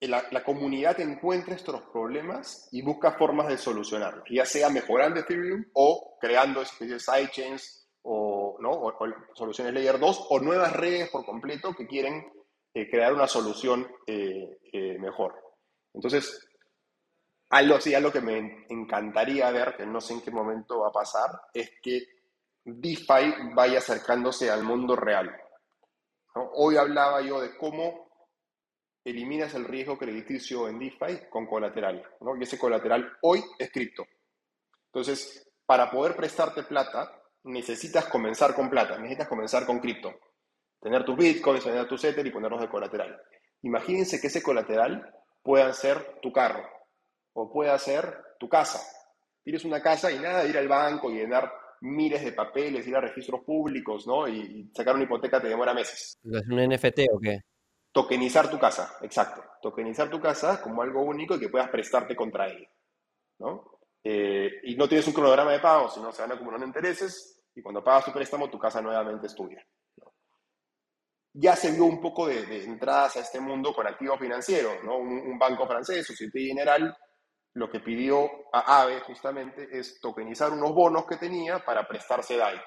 [0.00, 5.66] la, la, comunidad encuentra estos problemas y busca formas de solucionarlos, ya sea mejorando Ethereum
[5.74, 8.96] o creando especies de sidechains o, ¿no?
[9.34, 12.24] soluciones Layer 2 o nuevas redes por completo que quieren
[12.72, 15.34] eh, crear una solución eh, eh, mejor.
[15.92, 16.40] Entonces,
[17.52, 21.70] algo que me encantaría ver, que no sé en qué momento va a pasar, es
[21.82, 22.00] que
[22.64, 25.30] DeFi vaya acercándose al mundo real.
[26.54, 28.10] Hoy hablaba yo de cómo
[29.04, 32.02] eliminas el riesgo crediticio en DeFi con colateral.
[32.20, 32.36] ¿no?
[32.36, 34.04] Y ese colateral hoy es cripto.
[34.86, 40.12] Entonces, para poder prestarte plata, necesitas comenzar con plata, necesitas comenzar con cripto
[40.82, 43.16] tener tus bitcoins, tener tu Ether y ponerlos de colateral.
[43.62, 46.81] Imagínense que ese colateral pueda ser tu carro
[47.34, 48.80] o pueda ser tu casa.
[49.42, 52.96] Tienes una casa y nada de ir al banco y llenar miles de papeles, ir
[52.96, 54.28] a registros públicos, ¿no?
[54.28, 56.18] Y, sacar una hipoteca te demora meses.
[56.22, 57.40] ¿Es un NFT o qué?
[57.90, 59.42] Tokenizar tu casa, exacto.
[59.60, 62.68] Tokenizar tu casa como algo único y que puedas prestarte contra ella,
[63.38, 63.80] ¿no?
[64.04, 67.84] Eh, y no tienes un cronograma de pago, sino se van acumulando intereses y cuando
[67.84, 69.64] pagas tu préstamo tu casa nuevamente es tuya
[71.34, 74.98] ya se vio un poco de, entradas a este mundo con activos financieros, ¿no?
[74.98, 76.94] Un, banco francés, Societe General,
[77.54, 82.60] lo que pidió a AVE justamente es tokenizar unos bonos que tenía para prestarse DAI.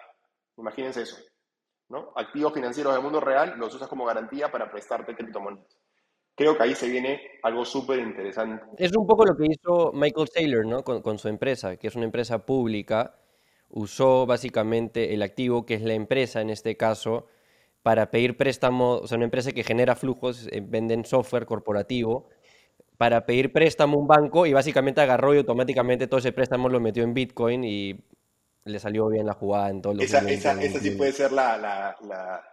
[0.57, 1.17] Imagínense eso.
[2.15, 5.77] Activos financieros del mundo real los usas como garantía para prestarte criptomonedas.
[6.36, 8.65] Creo que ahí se viene algo súper interesante.
[8.77, 10.83] Es un poco lo que hizo Michael Saylor, ¿no?
[10.83, 13.15] Con, con su empresa, que es una empresa pública.
[13.69, 17.27] Usó básicamente el activo, que es la empresa en este caso,
[17.83, 22.27] para pedir préstamo, o sea, una empresa que genera flujos, eh, venden software corporativo,
[22.97, 26.79] para pedir préstamo a un banco y básicamente agarró y automáticamente todo ese préstamo lo
[26.79, 27.99] metió en Bitcoin y
[28.63, 31.57] le salió bien la jugada en todos los Esa, esa, esa sí puede ser la,
[31.57, 32.43] la, la,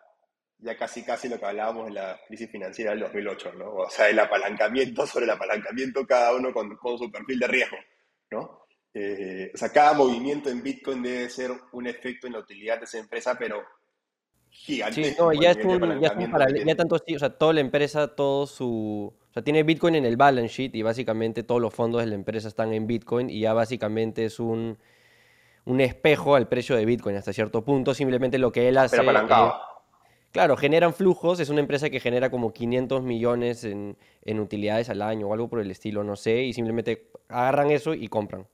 [0.58, 3.74] ya casi casi lo que hablábamos en la crisis financiera del 2008, ¿no?
[3.74, 7.76] O sea, el apalancamiento sobre el apalancamiento, cada uno con, con su perfil de riesgo,
[8.30, 8.62] ¿no?
[8.94, 12.84] Eh, o sea, cada movimiento en Bitcoin debe ser un efecto en la utilidad de
[12.84, 13.62] esa empresa, pero
[14.50, 15.02] gigante.
[15.02, 19.14] Sí, no, ya es un, ya, ya tanto, o sea, toda la empresa, todo su,
[19.32, 22.14] o sea, tiene Bitcoin en el balance sheet y básicamente todos los fondos de la
[22.14, 24.76] empresa están en Bitcoin y ya básicamente es un,
[25.64, 27.94] un espejo al precio de Bitcoin hasta cierto punto.
[27.94, 28.98] Simplemente lo que él hace...
[28.98, 29.26] Pero
[30.32, 35.00] claro, generan flujos, es una empresa que genera como 500 millones en, en, utilidades al
[35.00, 38.46] año o algo por el estilo, no sé, y simplemente agarran eso y compran.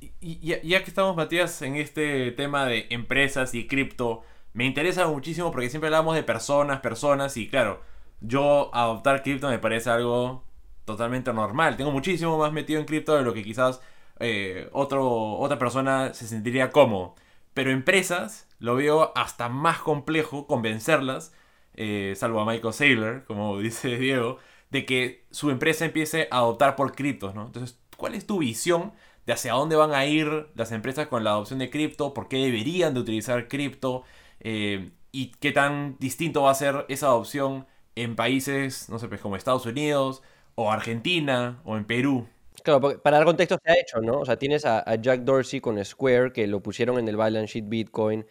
[0.00, 4.22] Y, y ya que estamos, Matías, en este tema de empresas y cripto,
[4.52, 7.80] me interesa muchísimo porque siempre hablamos de personas, personas y claro,
[8.20, 10.44] yo adoptar cripto me parece algo
[10.84, 11.76] totalmente normal.
[11.76, 13.80] Tengo muchísimo más metido en cripto de lo que quizás
[14.20, 17.14] eh, otro, otra persona se sentiría cómodo.
[17.54, 21.32] Pero empresas lo veo hasta más complejo convencerlas,
[21.74, 24.38] eh, salvo a Michael Saylor, como dice Diego,
[24.70, 27.46] de que su empresa empiece a adoptar por criptos, ¿no?
[27.46, 28.92] Entonces, ¿cuál es tu visión
[29.26, 32.14] de hacia dónde van a ir las empresas con la adopción de cripto?
[32.14, 34.04] ¿Por qué deberían de utilizar cripto?
[34.40, 39.20] Eh, y qué tan distinto va a ser esa adopción en países, no sé, pues
[39.20, 40.22] como Estados Unidos
[40.54, 42.28] o Argentina o en Perú.
[42.62, 44.20] Claro, para dar contexto se ha hecho, ¿no?
[44.20, 47.68] O sea, tienes a, Jack Dorsey con Square, que lo pusieron en el balance sheet
[47.68, 48.26] Bitcoin.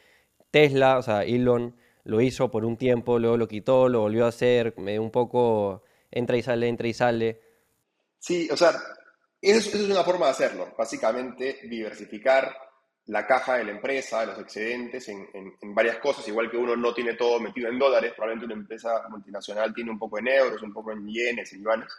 [0.49, 4.30] Tesla, o sea, Elon lo hizo por un tiempo, luego lo quitó, lo volvió a
[4.30, 7.41] hacer, me un poco entra y sale, entra y sale.
[8.20, 8.72] Sí, o sea,
[9.41, 10.74] eso, es una forma de hacerlo.
[10.78, 12.55] Básicamente, diversificar
[13.06, 15.28] la caja de la empresa, los excedentes en,
[15.74, 19.74] varias cosas, igual que uno no tiene todo metido en dólares, probablemente una empresa multinacional
[19.74, 21.93] tiene un poco en euros, un poco en yenes, en yuanes.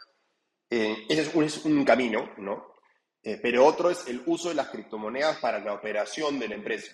[0.69, 2.73] Eh, ese es un, camino, ¿no?
[3.21, 6.91] Eh, pero otro es el uso de las criptomonedas para la operación de la empresa.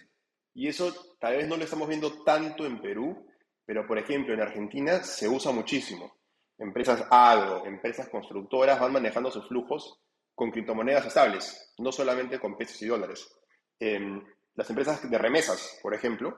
[0.53, 3.27] Y eso tal vez no lo estamos viendo tanto en Perú,
[3.65, 6.19] pero por ejemplo en Argentina se usa muchísimo.
[6.57, 10.01] Empresas agro, empresas constructoras van manejando sus flujos
[10.35, 13.40] con criptomonedas estables, no solamente con pesos y dólares.
[13.81, 14.23] Em,
[14.53, 16.37] las empresas de remesas, por ejemplo,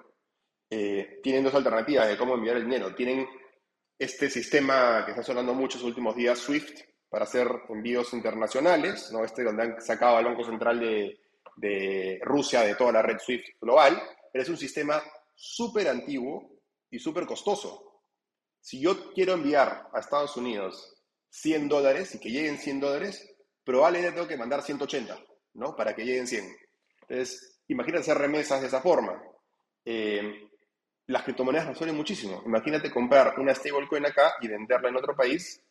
[0.70, 2.96] eh, tienen dos alternativas de cómo enviar el dinero.
[2.96, 3.28] Tienen
[4.00, 6.80] este sistema que está sonando mucho los últimos días, SWIFT,
[7.10, 9.26] para hacer envíos internacionales, ¿no?
[9.26, 11.20] este donde han sacado al Banco Central de,
[11.58, 15.04] de Rusia de toda la red SWIFT global, pero es un sistema
[15.36, 18.04] súper antiguo y súper costoso.
[18.62, 20.96] Si yo quiero enviar a Estados Unidos
[21.30, 23.36] 100 dólares y que lleguen 100 dólares,
[23.66, 25.20] probablemente tengo que mandar 180,
[25.56, 25.76] ¿no?
[25.76, 26.63] Para que lleguen 100.
[27.08, 29.22] Entonces, imagínate hacer remesas de esa forma.
[29.86, 30.50] Eh,
[31.08, 32.42] las criptomonedas resuelven muchísimo.
[32.46, 35.62] Imagínate comprar una stablecoin acá y venderla en otro país,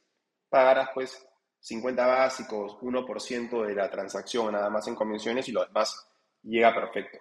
[0.48, 1.26] pagarás pues
[1.60, 6.08] 50 básicos, 1% de la transacción nada más en comisiones y lo demás
[6.42, 7.18] llega perfecto.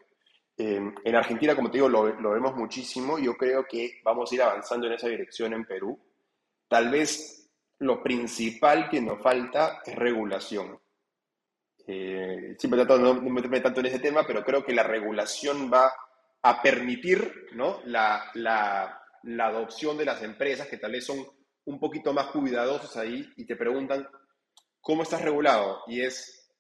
[0.58, 3.18] Em, en Argentina, como te digo, lo, vemos muchísimo.
[3.18, 5.98] Yo creo que vamos a ir avanzando en esa dirección en Perú.
[6.68, 7.50] Tal vez
[7.80, 10.80] lo principal que nos falta es regulación.
[11.88, 15.72] Eh, siempre trato de no meterme tanto en ese tema, pero creo que la regulación
[15.72, 15.92] va
[16.44, 17.82] a permitir ¿no?
[17.86, 21.26] la, la, la adopción de las empresas que tal vez son
[21.66, 24.08] un poquito más cuidadosos ahí y te preguntan
[24.82, 25.84] ¿Cómo estás regulado?
[25.86, 26.52] Y es,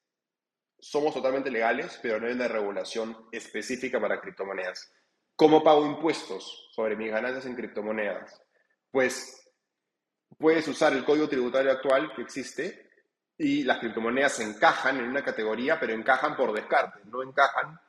[0.79, 4.93] somos totalmente legales, pero no hay una regulación específica para criptomonedas.
[5.35, 8.39] ¿Cómo pago impuestos sobre mis ganancias en criptomonedas?
[8.91, 9.41] Pues
[10.37, 12.90] puedes usar el código tributario actual que existe
[13.43, 17.79] y las criptomonedas encajan en una categoría, pero encajan por descarte, no encajan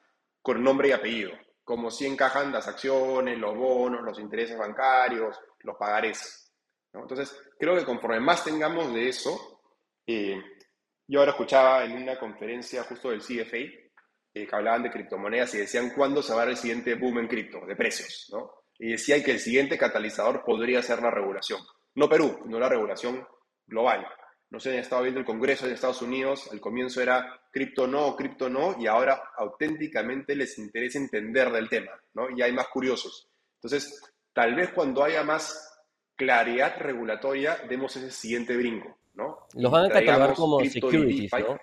[0.41, 1.33] con nombre y apellido,
[1.63, 6.51] como si encajan las acciones, los bonos, los intereses bancarios, los pagarés.
[6.91, 9.61] Entonces, creo que conforme más tengamos de eso,
[10.07, 10.43] eh,
[11.07, 15.59] yo ahora escuchaba en una conferencia justo del CFA eh, que hablaban de criptomonedas y
[15.59, 18.51] decían cuándo se va a dar el siguiente boom en cripto, de precios, ¿no?
[18.79, 21.61] Y decían que el siguiente catalizador podría ser la regulación.
[21.95, 23.29] No Perú, no la regulación
[23.67, 24.07] global.
[24.53, 28.15] No sé, han estado viendo el Congreso de Estados Unidos, al comienzo era cripto no,
[28.15, 32.29] cripto no, y ahora auténticamente les interesa entender del tema, ¿no?
[32.31, 33.31] Y hay más curiosos.
[33.55, 33.99] Entonces,
[34.35, 35.73] tal vez cuando haya más
[36.17, 38.99] claridad regulatoria, demos ese siguiente brinco.
[39.55, 41.59] Los van a catalogar como securities, ¿no?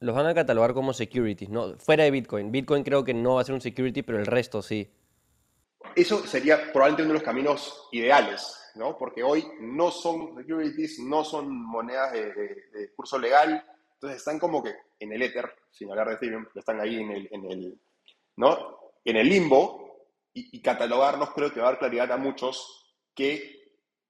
[0.00, 1.76] Los van a catalogar como securities, ¿no?
[1.76, 2.50] Fuera de Bitcoin.
[2.50, 4.90] Bitcoin creo que no va a ser un security, pero el resto sí.
[5.94, 8.96] Eso sería probablemente uno de los caminos ideales, ¿no?
[8.96, 13.64] Porque hoy no son securities, no son monedas de, curso legal,
[13.94, 17.28] entonces están como que en el Ether, sin hablar de Ethereum, están ahí en el,
[17.30, 17.80] en el,
[18.36, 18.78] ¿no?
[19.04, 23.60] en el limbo y, y catalogarlos creo que va a dar claridad a muchos que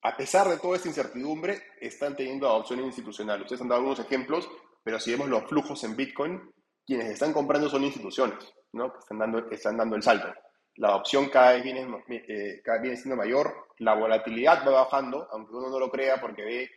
[0.03, 3.43] a pesar de toda esta incertidumbre, están teniendo adopción institucional.
[3.43, 4.49] Ustedes han dado algunos ejemplos,
[4.83, 6.41] pero si vemos los flujos en Bitcoin,
[6.87, 8.39] quienes están comprando son instituciones,
[8.73, 8.93] ¿no?
[8.93, 10.33] que están dando, están dando el salto.
[10.81, 15.55] La adopción cada vez, viene, eh, cada vez siendo mayor, la volatilidad va bajando, aunque
[15.55, 16.71] uno no lo crea porque ve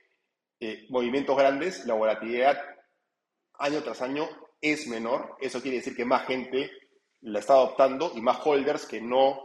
[0.60, 2.60] eh, movimientos grandes, la volatilidad
[3.60, 4.28] año tras año
[4.60, 5.38] es menor.
[5.40, 6.70] Eso quiere decir que más gente
[7.22, 9.40] la está adoptando y más holders que no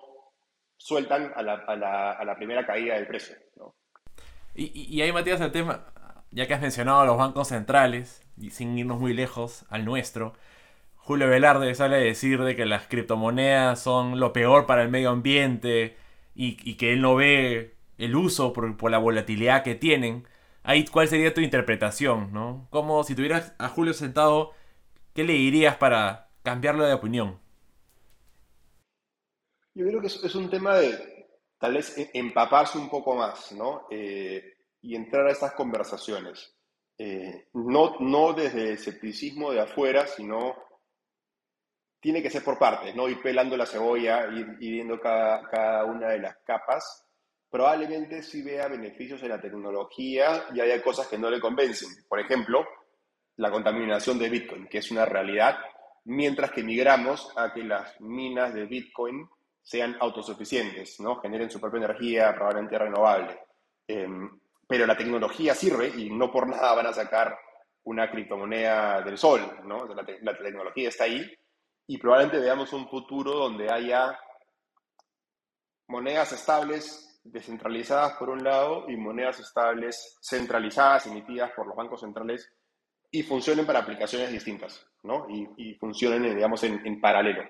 [0.76, 3.36] sueltan a la, a la, a la primera caída del precio.
[4.56, 5.86] Y, y, ahí, Matías, el tema,
[6.32, 10.34] ya que has mencionado los bancos centrales, y sin irnos muy lejos al nuestro,
[11.08, 15.08] Julio Velarde sale a decir de que las criptomonedas son lo peor para el medio
[15.08, 15.96] ambiente
[16.34, 20.28] y, que él no ve el uso por, por, la volatilidad que tienen.
[20.64, 22.30] Ahí, ¿cuál sería tu interpretación?
[22.34, 22.66] ¿no?
[22.68, 24.52] Como si tuvieras a Julio sentado,
[25.14, 27.38] ¿qué le dirías para cambiarlo de opinión?
[29.74, 31.26] Yo creo que es, un tema de
[31.58, 33.86] tal vez e, empaparse un poco más, ¿no?
[33.90, 36.54] Eh, y entrar a estas conversaciones.
[36.98, 40.67] Eh, no, no desde el escepticismo de afuera, sino
[42.00, 43.08] tiene que ser por partes, ¿no?
[43.08, 47.04] Ir pelando la cebolla, ir, ir viendo cada, cada, una de las capas.
[47.50, 51.88] Probablemente sí vea beneficios en la tecnología y haya cosas que no le convencen.
[52.08, 52.66] Por ejemplo,
[53.36, 55.58] la contaminación de Bitcoin, que es una realidad,
[56.04, 59.28] mientras que migramos a que las minas de Bitcoin
[59.62, 61.20] sean autosuficientes, ¿no?
[61.20, 63.38] generen su propia energía, probablemente renovable.
[63.86, 67.36] Em, pero la tecnología sirve y no por nada van a sacar
[67.84, 69.86] una criptomoneda del sol, ¿no?
[69.94, 71.26] La, la tecnología está ahí
[71.88, 74.16] y probablemente veamos un futuro donde haya
[75.88, 82.52] monedas estables descentralizadas por un lado y monedas estables centralizadas emitidas por los bancos centrales
[83.10, 85.26] y funcionen para aplicaciones distintas, ¿no?
[85.30, 87.42] Y, funcionen, digamos, en, paralelo.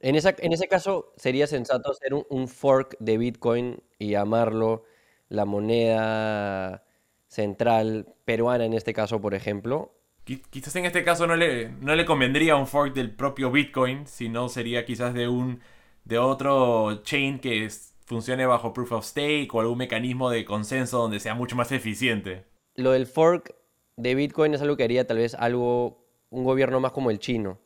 [0.00, 4.84] En, en ese caso, ¿sería sensato hacer un, fork de Bitcoin y llamarlo
[5.28, 6.84] la moneda
[7.28, 9.92] central peruana en este caso, por ejemplo?
[10.24, 14.48] Quizás en este caso no le, no le convendría un fork del propio Bitcoin, sino
[14.48, 15.60] sería quizás de un
[16.04, 17.68] de otro chain que
[18.06, 22.44] funcione bajo proof of stake o algún mecanismo de consenso donde sea mucho más eficiente.
[22.74, 23.54] Lo del fork
[23.96, 27.58] de Bitcoin es algo que haría tal vez algo, un gobierno más como el chino,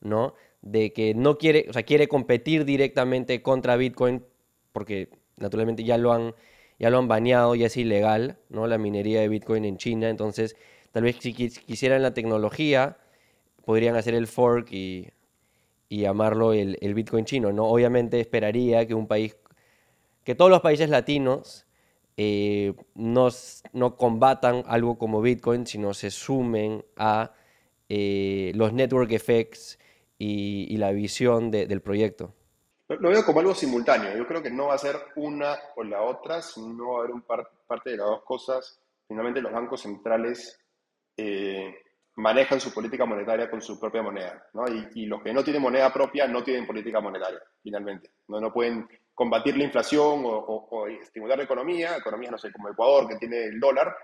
[0.00, 0.34] ¿no?
[0.60, 4.24] De que no quiere, o sea, quiere competir directamente contra Bitcoin
[4.72, 6.34] porque naturalmente ya lo han,
[6.78, 8.66] ya lo han baneado, ya es ilegal, ¿no?
[8.66, 10.56] La minería de Bitcoin en China, entonces
[10.92, 12.98] tal vez si quisieran la tecnología
[13.64, 15.10] podrían hacer el fork y,
[15.90, 17.64] llamarlo el, Bitcoin chino, ¿no?
[17.64, 19.36] Obviamente esperaría que un país
[20.24, 21.66] que todos los países latinos
[22.18, 23.28] eh, no,
[23.72, 27.32] no, combatan algo como Bitcoin, sino se sumen a
[27.88, 29.78] eh, los network effects
[30.18, 32.34] y, la visión del proyecto.
[32.88, 34.16] Lo veo como algo simultáneo.
[34.16, 37.12] Yo creo que no va a ser una o la otra, sino va a haber
[37.12, 38.80] un parte de las dos cosas.
[39.06, 40.58] Finalmente los bancos centrales
[41.18, 41.74] eh,
[42.16, 44.46] manejan su política monetaria con su propia moneda.
[44.54, 44.64] ¿no?
[44.94, 48.10] Y, los que no tienen moneda propia no tienen política monetaria, finalmente.
[48.28, 53.08] No, no pueden combatir la inflación o, estimular la economía, economías, no sé, como Ecuador,
[53.08, 53.94] que tiene el dólar,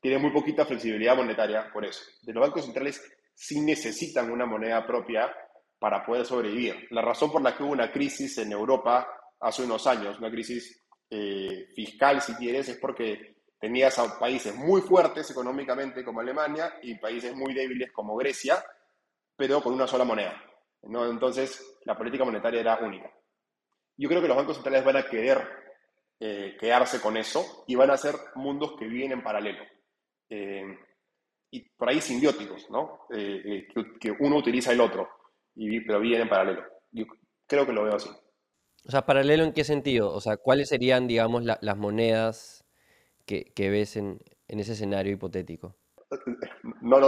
[0.00, 2.02] tiene muy poquita flexibilidad monetaria por eso.
[2.22, 3.02] De los bancos centrales
[3.34, 5.32] sí necesitan una moneda propia
[5.78, 6.86] para poder sobrevivir.
[6.90, 9.08] La razón por la que hubo una crisis en Europa
[9.40, 15.30] hace unos años, una crisis eh, fiscal, si quieres, es porque tenías países muy fuertes
[15.30, 18.62] económicamente como Alemania y países muy débiles como Grecia,
[19.36, 20.40] pero con una sola moneda.
[20.82, 23.12] Entonces, la política monetaria era única.
[23.96, 25.46] Yo creo que los bancos centrales van a querer
[26.20, 29.64] eh, quedarse con eso y van a ser mundos que viven en paralelo.
[30.30, 30.78] Eh,
[31.50, 33.06] y por ahí simbióticos, ¿no?
[33.12, 33.66] Eh,
[34.00, 35.08] que, uno utiliza el otro,
[35.54, 36.62] pero viven en paralelo.
[36.92, 37.06] Yo
[37.46, 38.10] creo que lo veo así.
[38.84, 40.12] O sea, paralelo en qué sentido?
[40.12, 42.67] O sea, ¿cuáles serían, digamos, las monedas
[43.28, 45.76] que, ves en, ese escenario hipotético?
[46.80, 46.98] No,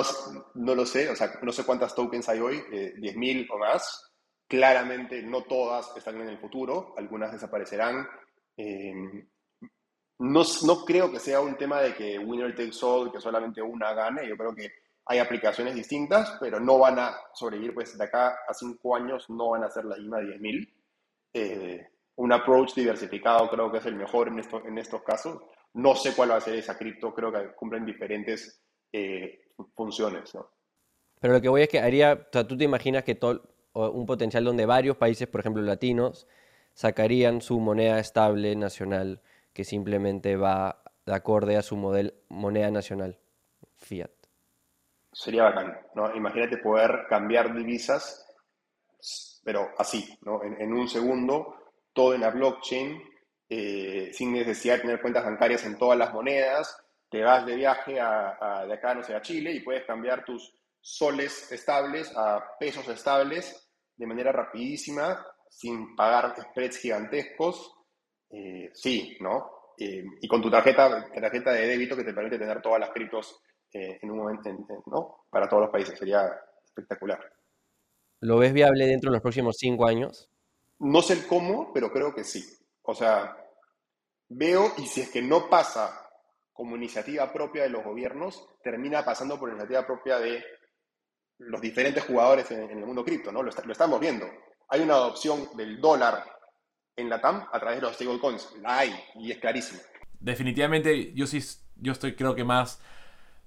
[0.54, 4.12] no lo sé, o sea, no sé cuántas tokens hay hoy, 10.000 o más.
[4.46, 8.06] Claramente no todas están en el futuro, algunas desaparecerán.
[8.56, 8.92] Eh,
[10.18, 13.94] no, no, creo que sea un tema de que winner takes all, que solamente una
[13.94, 14.28] gane.
[14.28, 14.70] Yo creo que
[15.06, 19.50] hay aplicaciones distintas, pero no van a sobrevivir, pues de acá a cinco años no
[19.50, 20.72] van a ser la misma 10.000.
[21.32, 25.40] Eh, un approach diversificado creo que es el mejor en, esto, en estos casos.
[25.74, 28.62] No sé cuál va a ser esa cripto, creo que cumplen diferentes
[28.92, 29.40] eh,
[29.74, 30.32] funciones.
[31.20, 33.42] Pero lo que voy es que haría, o sea, tú te imaginas que todo,
[33.72, 36.26] un potencial donde varios países, por ejemplo latinos,
[36.74, 39.20] sacarían su moneda estable nacional
[39.52, 43.18] que simplemente va de acorde a su model, moneda nacional,
[43.76, 44.10] fiat.
[45.12, 46.14] Sería bacán, ¿no?
[46.14, 48.26] Imagínate poder cambiar divisas,
[49.44, 50.42] pero así, ¿no?
[50.44, 51.56] En, un segundo,
[51.92, 53.02] todo en la blockchain,
[53.50, 56.76] eh, sin necesidad de tener cuentas bancarias en todas las monedas,
[57.10, 60.54] te vas de viaje a, de acá, no sé, a Chile y puedes cambiar tus
[60.80, 67.74] soles estables a pesos estables de manera rapidísima, sin pagar spreads gigantescos.
[68.30, 69.50] Eh, sí, ¿no?
[69.76, 73.42] Eh, y con tu tarjeta, tarjeta de débito que te permite tener todas las criptos
[73.72, 74.50] eh, en un momento,
[74.86, 75.26] ¿no?
[75.28, 75.98] Para todos los países.
[75.98, 76.30] Sería
[76.64, 77.20] espectacular.
[78.20, 80.30] ¿Lo ves viable dentro de los próximos cinco años?
[80.78, 82.44] No sé el cómo, pero creo que sí.
[82.82, 83.36] O sea,
[84.28, 86.08] veo y si es que no pasa
[86.52, 90.44] como iniciativa propia de los gobiernos, termina pasando por iniciativa propia de
[91.38, 93.42] los diferentes jugadores en, el mundo cripto, ¿no?
[93.42, 94.26] Lo, estamos viendo.
[94.68, 96.24] Hay una adopción del dólar
[96.96, 98.52] en la TAM a través de los stablecoins.
[98.60, 99.80] La hay y es clarísimo.
[100.18, 101.40] Definitivamente, yo sí,
[101.76, 102.82] yo estoy creo que más,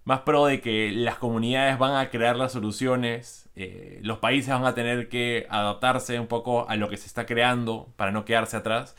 [0.06, 4.66] más pro de que las comunidades van a crear las soluciones, eh, los países van
[4.66, 8.58] a tener que adaptarse un poco a lo que se está creando para no quedarse
[8.58, 8.96] atrás.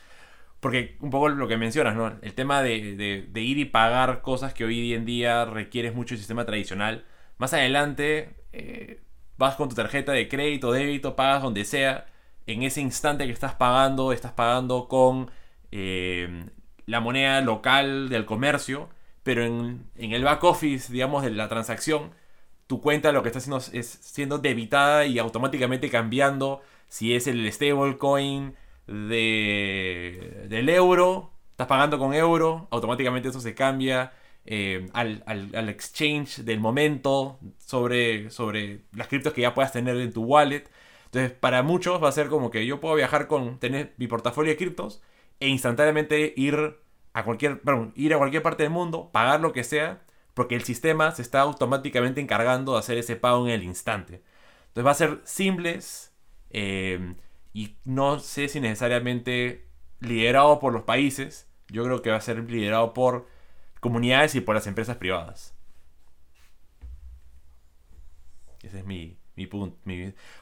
[0.65, 2.17] Porque un poco lo que mencionas, ¿no?
[2.23, 6.19] El tema de, de ir y pagar cosas que hoy en día requieres mucho el
[6.19, 7.05] sistema tradicional.
[7.37, 9.03] Más adelante eh,
[9.37, 12.07] vas con tu tarjeta de crédito, débito, pagas donde sea.
[12.47, 15.31] En ese instante que estás pagando, estás pagando con
[15.71, 16.47] eh,
[16.87, 18.89] la moneda local del comercio,
[19.23, 22.13] pero en, el back office, digamos, de la transacción,
[22.67, 27.53] tu cuenta lo que está haciendo es siendo debitada y automáticamente cambiando si es el
[27.53, 28.55] stablecoin
[28.87, 34.13] de, del euro, estás pagando con euro, automáticamente eso se cambia
[34.47, 40.13] eh, al, al, exchange del momento sobre, sobre las criptos que ya puedas tener en
[40.13, 40.65] tu wallet.
[41.07, 44.51] Entonces, para muchos va a ser como que yo puedo viajar con tener mi portafolio
[44.53, 45.03] de criptos
[45.41, 46.77] e instantáneamente ir
[47.15, 47.61] a cualquier,
[47.95, 50.03] ir a cualquier parte del mundo, pagar lo que sea,
[50.35, 54.23] porque el sistema se está automáticamente encargando de hacer ese pago en el instante.
[54.69, 56.13] Entonces va a ser simples
[56.51, 57.15] eh,
[57.55, 59.69] y no sé si necesariamente
[60.01, 61.49] liderado por los países.
[61.69, 63.27] Yo creo que va a ser liderado por
[63.81, 65.55] comunidades y por las empresas privadas.
[68.63, 69.79] Ese es mi, punto.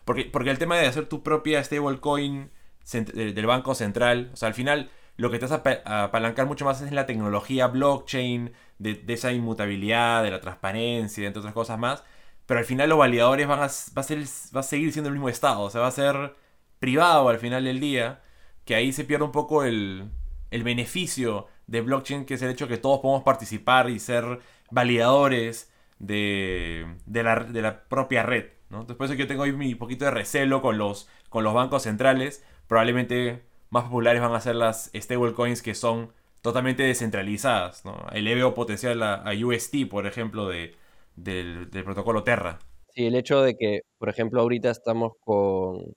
[0.05, 2.51] porque, porque el tema de hacer tu propia stablecoin
[2.93, 6.81] del Banco Central, o sea, al final lo que te vas a apalancar mucho más
[6.81, 12.05] es la tecnología blockchain, de, esa inmutabilidad, de la transparencia, entre otras cosas más.
[12.47, 14.19] Pero al final los validadores van a, va a, ser,
[14.57, 16.35] va a seguir siendo el mismo estado, o sea, va a ser
[16.83, 18.23] privado al final del día,
[18.65, 20.11] que ahí se pierde un poco el,
[20.51, 24.41] el beneficio de blockchain, que es el hecho de que todos podemos participar y ser
[24.73, 28.47] validadores de, de, la, de la, propia red.
[28.69, 28.81] ¿no?
[28.81, 31.85] Entonces, por eso yo tengo ahí mi poquito de recelo con los, con los bancos
[31.85, 32.45] centrales.
[32.67, 37.85] Probablemente más populares van a ser las stablecoins que son totalmente descentralizadas.
[37.85, 38.09] ¿no?
[38.11, 40.75] El EVO potencial a, UST, por ejemplo, de,
[41.15, 42.59] del, del protocolo Terra.
[42.93, 45.95] Sí, el hecho de que, por ejemplo, ahorita estamos con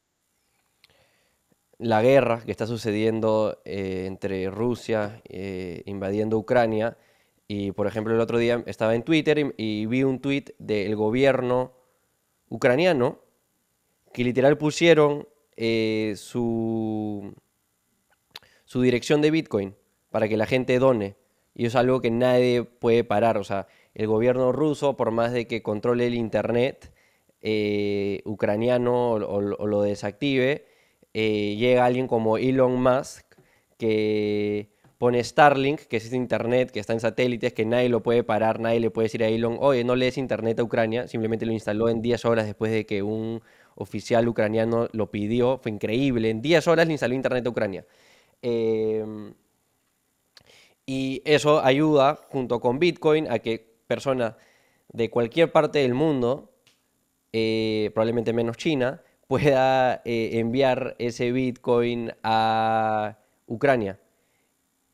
[1.78, 6.98] la guerra que está sucediendo eh, entre Rusia eh, invadiendo Ucrania.
[7.48, 11.74] Y por ejemplo, el otro día estaba en Twitter y, vi un tweet del gobierno
[12.50, 13.20] ucraniano
[14.14, 15.28] que literal pusieron
[15.58, 17.36] eh, su,
[18.64, 19.76] su dirección de Bitcoin
[20.10, 21.16] para que la gente done.
[21.54, 23.38] Y es algo que nadie puede parar.
[23.38, 26.92] O sea, el gobierno ruso, por más de que controle el Internet
[28.26, 30.66] ucraniano o lo desactive,
[31.18, 33.26] eh, llega alguien como Elon Musk
[33.78, 38.26] que pone Starlink, que es este internet que está en satélites, que nadie lo puede
[38.26, 41.46] parar, nadie le puede decir a Elon, oye, no le des internet a Ucrania, simplemente
[41.46, 43.42] lo instaló en 10 horas después de que un
[43.76, 47.86] oficial ucraniano lo pidió, fue increíble, en 10 horas le instaló internet a Ucrania.
[48.42, 49.36] Em,
[50.86, 54.36] y eso ayuda, junto con Bitcoin, a que personas
[54.90, 56.52] de cualquier parte del mundo,
[57.32, 64.00] eh, probablemente menos China, pueda eh, enviar ese Bitcoin a Ucrania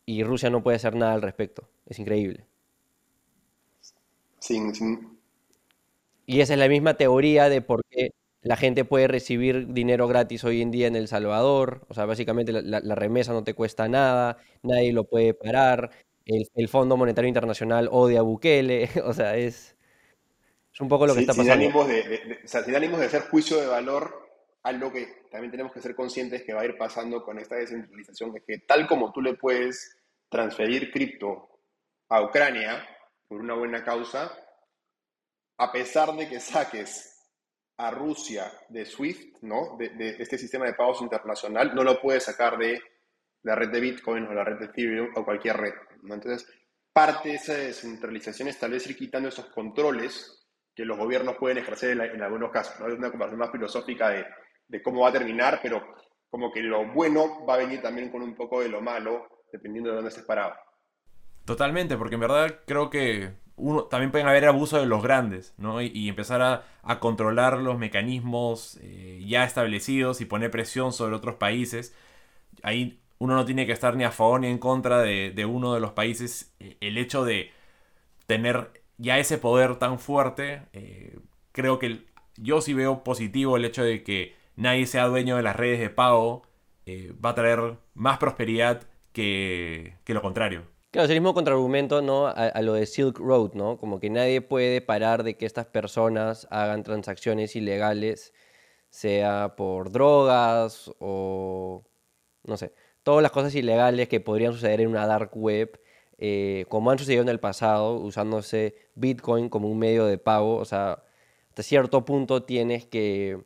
[0.05, 1.69] y Rusia no puede hacer nada al respecto.
[1.85, 2.45] Es increíble.
[6.25, 10.43] Y esa es la misma teoría de por qué la gente puede recibir dinero gratis
[10.43, 11.85] hoy en día en El Salvador.
[11.89, 15.91] O sea, básicamente la, remesa no te cuesta nada, nadie lo puede parar.
[16.25, 18.89] El, el, Fondo Monetario Internacional odia a Bukele.
[19.05, 19.75] O sea, es,
[20.73, 21.53] es un poco lo que está pasando.
[21.53, 24.20] Sin ánimos de, sin ánimos de hacer juicio de valor,
[24.63, 28.35] algo que también tenemos que ser conscientes que va a ir pasando con esta descentralización
[28.37, 29.97] es que tal como tú le puedes
[30.29, 31.49] transferir cripto
[32.09, 32.85] a Ucrania
[33.27, 34.31] por una buena causa,
[35.57, 37.07] a pesar de que saques
[37.77, 39.77] a Rusia de SWIFT, ¿no?
[39.77, 42.81] de, este sistema de pagos internacional, no lo puedes sacar de
[43.43, 45.73] la red de Bitcoin o la red de Ethereum o cualquier red.
[46.03, 46.47] Entonces,
[46.93, 50.37] parte de esa descentralización es tal vez ir quitando esos controles
[50.75, 52.79] que los gobiernos pueden ejercer en, algunos casos.
[52.79, 52.87] ¿no?
[52.87, 54.25] Es una conversación más filosófica de,
[54.67, 55.81] de, cómo va a terminar, pero
[56.29, 59.89] como que lo bueno va a venir también con un poco de lo malo, dependiendo
[59.89, 60.53] de dónde estés parado.
[61.45, 65.81] Totalmente, porque en verdad creo que uno, también pueden haber abuso de los grandes, ¿no?
[65.81, 71.95] Y, empezar a, controlar los mecanismos eh, ya establecidos y poner presión sobre otros países.
[72.63, 75.73] Ahí uno no tiene que estar ni a favor ni en contra de, de uno
[75.73, 76.55] de los países.
[76.79, 77.51] El hecho de
[78.25, 81.17] tener ya ese poder tan fuerte, eh,
[81.51, 82.05] creo que
[82.37, 85.89] yo sí veo positivo el hecho de que nadie sea dueño de las redes de
[85.89, 86.43] pago,
[86.85, 88.83] eh, va a traer más prosperidad
[89.13, 90.63] que, lo contrario.
[90.91, 92.27] Claro, es el mismo contraargumento ¿no?
[92.27, 93.77] A, lo de Silk Road, ¿no?
[93.77, 98.33] Como que nadie puede parar de que estas personas hagan transacciones ilegales,
[98.89, 101.83] sea por drogas o,
[102.43, 102.73] no sé,
[103.03, 105.79] todas las cosas ilegales que podrían suceder en una dark web
[106.23, 110.57] eh, como han sucedido en el pasado, usándose Bitcoin como un medio de pago.
[110.57, 111.03] O sea,
[111.49, 113.43] hasta cierto punto tienes que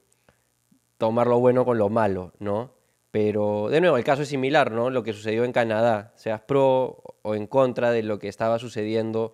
[0.97, 2.73] tomar lo bueno con lo malo, ¿no?
[3.11, 4.89] Pero, de nuevo, el caso es similar, ¿no?
[4.89, 9.33] Lo que sucedió en Canadá, seas pro o en contra de lo que estaba sucediendo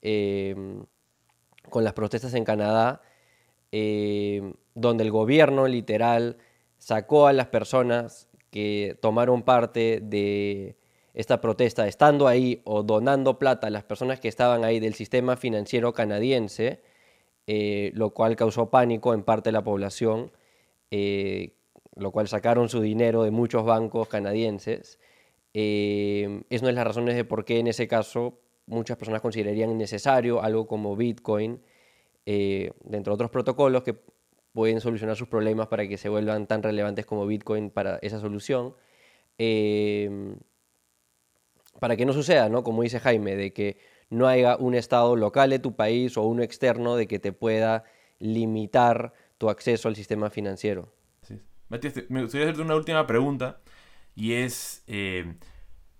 [0.00, 0.84] em,
[1.70, 3.02] con las protestas en Canadá,
[3.72, 6.38] em, donde el gobierno literal
[6.78, 10.76] sacó a las personas que tomaron parte de
[11.14, 15.36] esta protesta, estando ahí o donando plata a las personas que estaban ahí del sistema
[15.36, 16.82] financiero canadiense,
[17.46, 20.30] eh, lo cual causó pánico en parte de la población,
[20.96, 21.52] eh,
[21.94, 24.98] lo cual sacaron su dinero de muchos bancos canadienses.
[25.52, 29.76] Eh, es una de las razones de por qué en ese caso muchas personas considerarían
[29.76, 31.62] necesario, algo como Bitcoin,
[32.24, 33.94] eh, dentro de otros protocolos que
[34.52, 38.74] pueden solucionar sus problemas para que se vuelvan tan relevantes como Bitcoin para esa solución.
[41.78, 42.64] Para que no suceda, ¿no?
[42.64, 43.76] Como dice Jaime, de que
[44.08, 47.84] no haya un estado local de tu país o uno externo de que te pueda
[48.18, 50.92] limitar tu acceso al sistema financiero.
[51.68, 53.60] Matías, me gustaría hacerte una última pregunta
[54.14, 55.34] y es, eh,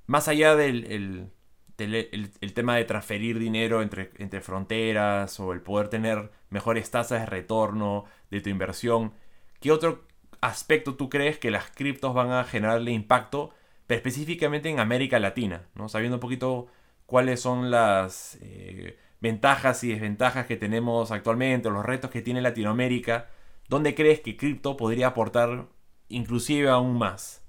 [0.06, 1.30] más allá del
[1.78, 7.26] el, tema de transferir dinero entre, entre fronteras o el poder tener mejores tasas de
[7.26, 9.12] retorno de tu inversión,
[9.60, 10.06] ¿qué otro
[10.40, 13.52] aspecto tú crees que las criptos van a generarle impacto,
[13.86, 15.68] pero específicamente en América Latina?
[15.74, 15.88] ¿no?
[15.88, 16.68] Sabiendo un poquito
[17.04, 18.96] cuáles son las eh,
[19.26, 23.28] ventajas y desventajas que tenemos actualmente, los retos que tiene Latinoamérica,
[23.68, 25.66] ¿dónde crees que cripto podría aportar
[26.08, 27.44] inclusive aún más?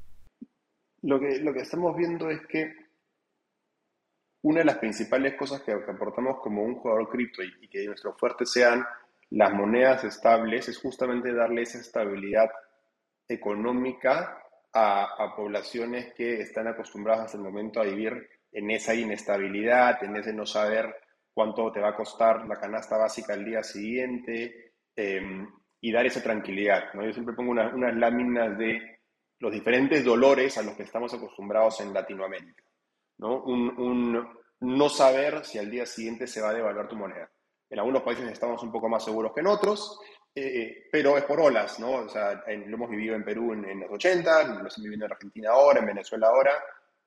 [1.04, 2.74] Lo que, lo que estamos viendo es que
[4.42, 8.46] una de las principales cosas que, aportamos como un jugador cripto y, que nuestro fuerte
[8.46, 8.84] sean
[9.30, 12.50] las monedas estables es justamente darle esa estabilidad
[13.28, 14.42] económica
[14.74, 20.34] a, poblaciones que están acostumbradas hasta el momento a vivir en esa inestabilidad, en ese
[20.34, 20.96] no saber
[21.38, 25.48] cuánto te va a costar la canasta básica el día siguiente em,
[25.80, 26.92] y dar esa tranquilidad.
[26.96, 27.06] ¿no?
[27.06, 29.02] Yo siempre pongo unas láminas de
[29.38, 32.64] los diferentes dolores a los que estamos acostumbrados en Latinoamérica.
[33.20, 33.44] ¿no?
[33.44, 34.28] Un,
[34.62, 37.30] no saber si al día siguiente se va a devaluar tu moneda.
[37.70, 40.00] En algunos países estamos un poco más seguros que en otros,
[40.34, 41.98] eh, pero es por olas, ¿no?
[41.98, 45.52] O sea, lo hemos vivido en Perú en, los 80, lo estamos viviendo en Argentina
[45.52, 46.54] ahora, en Venezuela ahora,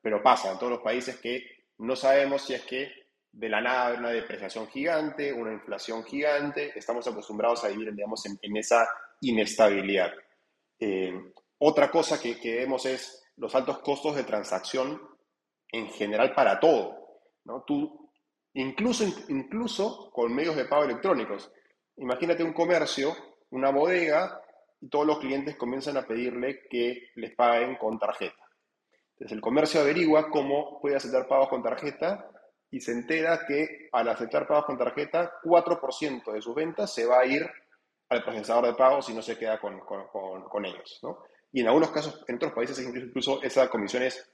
[0.01, 1.43] pero pasa en todos los países que
[1.79, 3.00] no sabemos si es que
[3.31, 8.57] de la nada una depreciación gigante, una inflación gigante, estamos acostumbrados a vivir, digamos, en,
[8.57, 8.87] esa
[9.21, 10.11] inestabilidad.
[10.79, 11.13] Eh,
[11.59, 15.01] otra cosa que, que vemos es los altos costos de transacción
[15.71, 17.19] en general para todo.
[17.45, 17.63] ¿no?
[17.63, 18.11] Tú,
[18.53, 21.51] incluso, incluso con medios de pago electrónicos.
[21.97, 23.15] Imagínate un comercio,
[23.51, 24.41] una bodega,
[24.81, 28.43] y todos los clientes comienzan a pedirle que les paguen con tarjeta.
[29.13, 32.31] Entonces el comercio averigua cómo puede aceptar pagos con tarjeta
[32.71, 37.19] y se entera que al aceptar pagos con tarjeta, 4% de sus ventas se va
[37.19, 37.49] a ir
[38.09, 40.99] al procesador de pagos y no se queda con, con, ellos.
[41.03, 41.23] ¿no?
[41.51, 44.33] Y en algunos casos, en otros países, incluso esa comisión es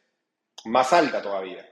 [0.65, 1.65] más alta todavía.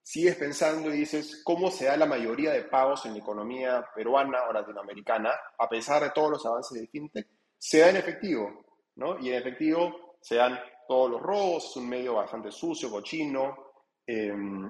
[0.00, 4.44] Sigues pensando y dices, ¿cómo se da la mayoría de pagos en la economía peruana
[4.48, 7.28] o latinoamericana, a pesar de todos los avances de fintech?
[7.58, 8.64] Se da en efectivo,
[8.96, 9.18] ¿no?
[9.20, 10.58] Y en efectivo se dan
[10.88, 13.56] todos los robos, es un medio bastante sucio, cochino,
[14.04, 14.68] em,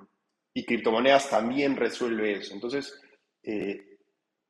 [0.54, 2.54] y criptomonedas también resuelve eso.
[2.54, 3.00] Entonces,
[3.42, 3.98] eh,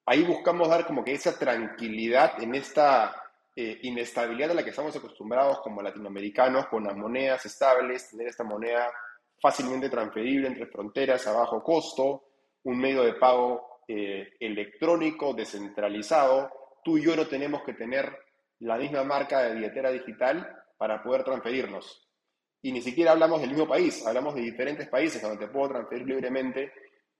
[0.06, 3.14] ahí buscamos dar como que esa tranquilidad en esta
[3.54, 8.44] eh, inestabilidad a la que estamos acostumbrados como latinoamericanos, con las monedas estables, tener esta
[8.44, 8.90] moneda
[9.40, 12.24] fácilmente transferible entre fronteras a bajo costo,
[12.64, 16.50] un medio de pago eh, electrónico, descentralizado.
[16.84, 18.16] Tú y yo no tenemos que tener
[18.60, 20.48] la misma marca de billetera digital
[20.78, 22.08] para poder transferirnos.
[22.62, 26.06] Y ni siquiera hablamos del mismo país, hablamos de diferentes países donde te puedo transferir
[26.06, 26.72] libremente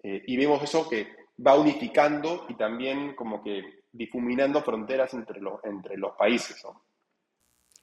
[0.03, 1.09] eh, y vemos eso que
[1.45, 6.63] va unificando y también como que difuminando fronteras entre, los entre los países.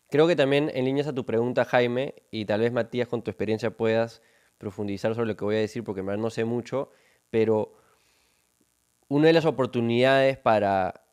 [0.09, 3.29] Creo que también en líneas a tu pregunta, Jaime, y tal vez Matías con tu
[3.29, 4.21] experiencia puedas
[4.57, 6.91] profundizar sobre lo que voy a decir porque no sé mucho,
[7.29, 7.73] pero
[9.07, 11.05] una de las oportunidades para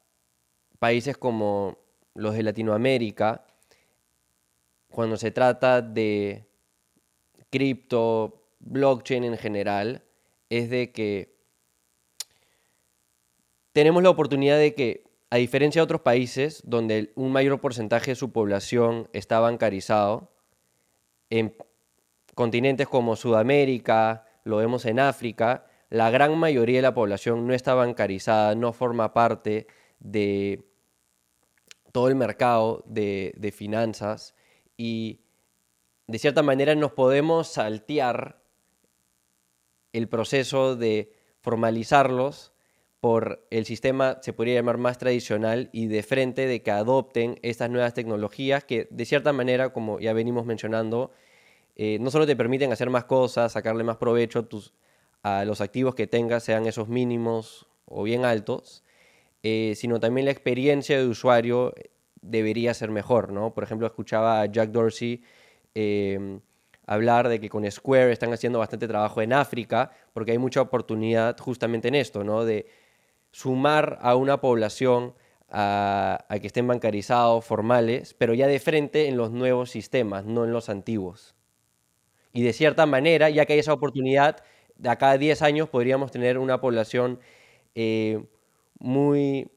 [0.78, 1.78] países como
[2.14, 3.46] los de Latinoamérica,
[4.90, 6.48] cuando se trata de
[7.50, 10.02] cripto, blockchain en general,
[10.50, 11.36] es de que
[13.72, 18.14] tenemos la oportunidad de que a diferencia de otros países donde un mayor porcentaje de
[18.14, 20.32] su población está bancarizado,
[21.30, 21.56] en
[22.34, 27.74] continentes como Sudamérica, lo vemos en África, la gran mayoría de la población no está
[27.74, 29.66] bancarizada, no forma parte
[29.98, 30.64] de
[31.92, 34.34] todo el mercado de, de finanzas
[34.76, 35.20] y
[36.06, 38.42] de cierta manera nos podemos saltear
[39.92, 42.52] el proceso de formalizarlos
[43.00, 47.70] por el sistema, se podría llamar más tradicional, y de frente de que adopten estas
[47.70, 51.12] nuevas tecnologías que de cierta manera, como ya venimos mencionando,
[51.76, 54.48] eh, no solo te permiten hacer más cosas, sacarle más provecho
[55.22, 58.82] a, los activos que tengas, sean esos mínimos o bien altos,
[59.42, 61.74] eh, sino también la experiencia de usuario
[62.30, 63.54] debería ser mejor, ¿no?
[63.54, 65.22] Por ejemplo, escuchaba a Jack Dorsey
[65.74, 66.40] em,
[66.86, 71.36] hablar de que con Square están haciendo bastante trabajo en África, porque hay mucha oportunidad
[71.38, 72.44] justamente en esto, ¿no?
[72.44, 72.66] De
[73.32, 75.14] sumar a una población
[75.50, 80.52] a, que estén bancarizados, formales, pero ya de frente en los nuevos sistemas, no en
[80.52, 81.34] los antiguos.
[82.32, 84.42] Y de cierta manera, ya que hay esa oportunidad,
[84.76, 87.20] de acá a 10 años podríamos tener una población
[87.74, 88.24] eh,
[88.78, 89.50] muy,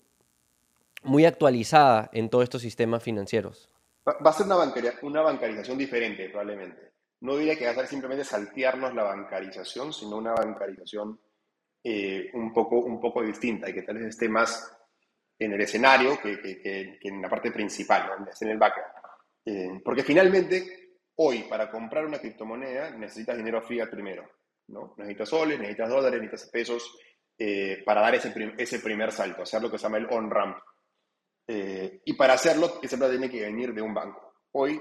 [1.04, 3.70] muy actualizada en todos estos sistemas financieros?
[4.08, 4.58] Va a ser una,
[5.04, 6.94] una bancarización diferente, probablemente.
[7.22, 11.20] No diría que va a ser simplemente saltearnos la bancarización, sino una bancarización
[11.84, 14.76] eh, un, poco, un poco distinta y que tal vez esté más
[15.38, 18.12] en el escenario que, que, en la parte principal,
[18.42, 18.94] en el background.
[19.46, 24.30] Eh, porque finalmente, hoy, para comprar una criptomoneda, necesitas dinero fiat primero.
[24.68, 24.94] ¿no?
[24.98, 26.98] Necesitas soles, necesitas dólares, necesitas pesos
[27.38, 30.58] eh, para dar ese, ese primer salto, hacer lo que se llama el on-ramp.
[31.52, 34.36] Y para hacerlo, ese plata tiene que venir de un banco.
[34.52, 34.80] Hoy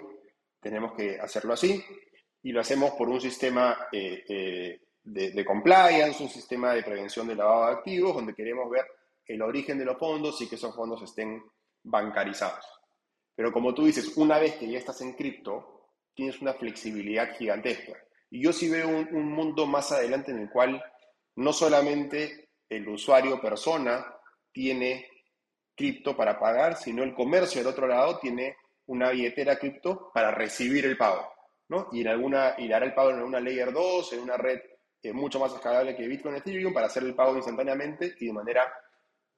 [0.60, 1.82] tenemos que hacerlo así
[2.42, 7.72] y lo hacemos por un sistema de, compliance, un sistema de prevención de lavado de
[7.72, 8.84] activos, donde queremos ver
[9.26, 11.42] el origen de los fondos y que esos fondos estén
[11.84, 12.64] bancarizados.
[13.34, 17.94] Pero como tú dices, una vez que ya estás en cripto, tienes una flexibilidad gigantesca.
[18.30, 20.82] Y yo sí veo un, un mundo más adelante en el cual
[21.36, 24.04] no solamente el usuario persona
[24.52, 25.06] tiene
[25.78, 28.56] cripto para pagar, sino el comercio del otro lado tiene
[28.86, 31.32] una billetera cripto para recibir el pago.
[31.68, 31.88] ¿no?
[31.92, 34.58] Y, en alguna, y hará el pago en una layer 2, en una red
[35.02, 38.32] es mucho más escalable que Bitcoin y Ethereum para hacer el pago instantáneamente y de
[38.32, 38.72] manera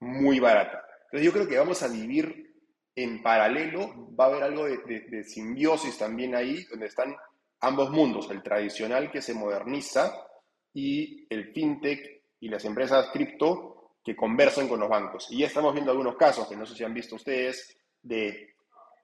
[0.00, 0.84] muy barata.
[1.04, 2.50] Entonces yo creo que vamos a vivir
[2.94, 7.14] en paralelo, va a haber algo de, simbiosis también ahí, donde están
[7.60, 10.26] ambos mundos, el tradicional que se moderniza
[10.72, 15.28] y el fintech y las empresas cripto que conversan con los bancos.
[15.30, 18.54] Y ya estamos viendo algunos casos, que no sé si han visto ustedes, de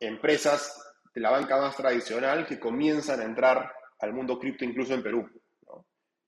[0.01, 0.83] empresas
[1.15, 5.29] de la banca más tradicional que comienzan a entrar al mundo cripto incluso en Perú.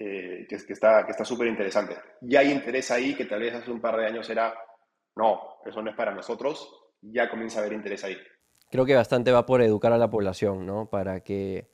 [0.01, 1.97] Eh, que, que, está que está súper interesante.
[2.23, 4.55] Y hay interés ahí que tal vez hace un par de años era,
[5.17, 8.17] no, eso no es para nosotros, ya comienza a haber interés ahí.
[8.71, 10.89] Creo que bastante va por educar a la población, ¿no?
[10.89, 11.69] Para que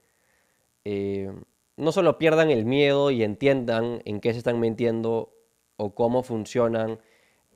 [0.84, 1.30] eh,
[1.76, 5.33] no solo pierdan el miedo y entiendan en qué se están metiendo
[5.76, 6.98] o cómo funcionan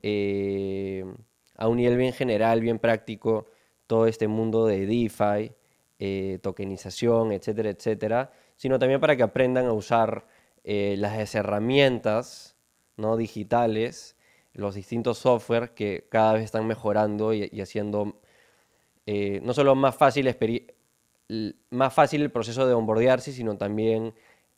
[0.03, 1.05] eh,
[1.55, 3.47] a un nivel bien general, bien práctico,
[3.87, 5.51] todo este mundo de DeFi,
[6.41, 10.25] tokenización, etcétera, etcétera, sino también para que aprendan a usar
[10.63, 12.57] eh, las herramientas
[12.97, 13.15] ¿no?
[13.15, 14.17] digitales,
[14.53, 18.19] los distintos software que cada vez están mejorando y, haciendo
[19.05, 20.35] eh, no solo más fácil,
[21.69, 24.13] más fácil el proceso de onboardearse, sino también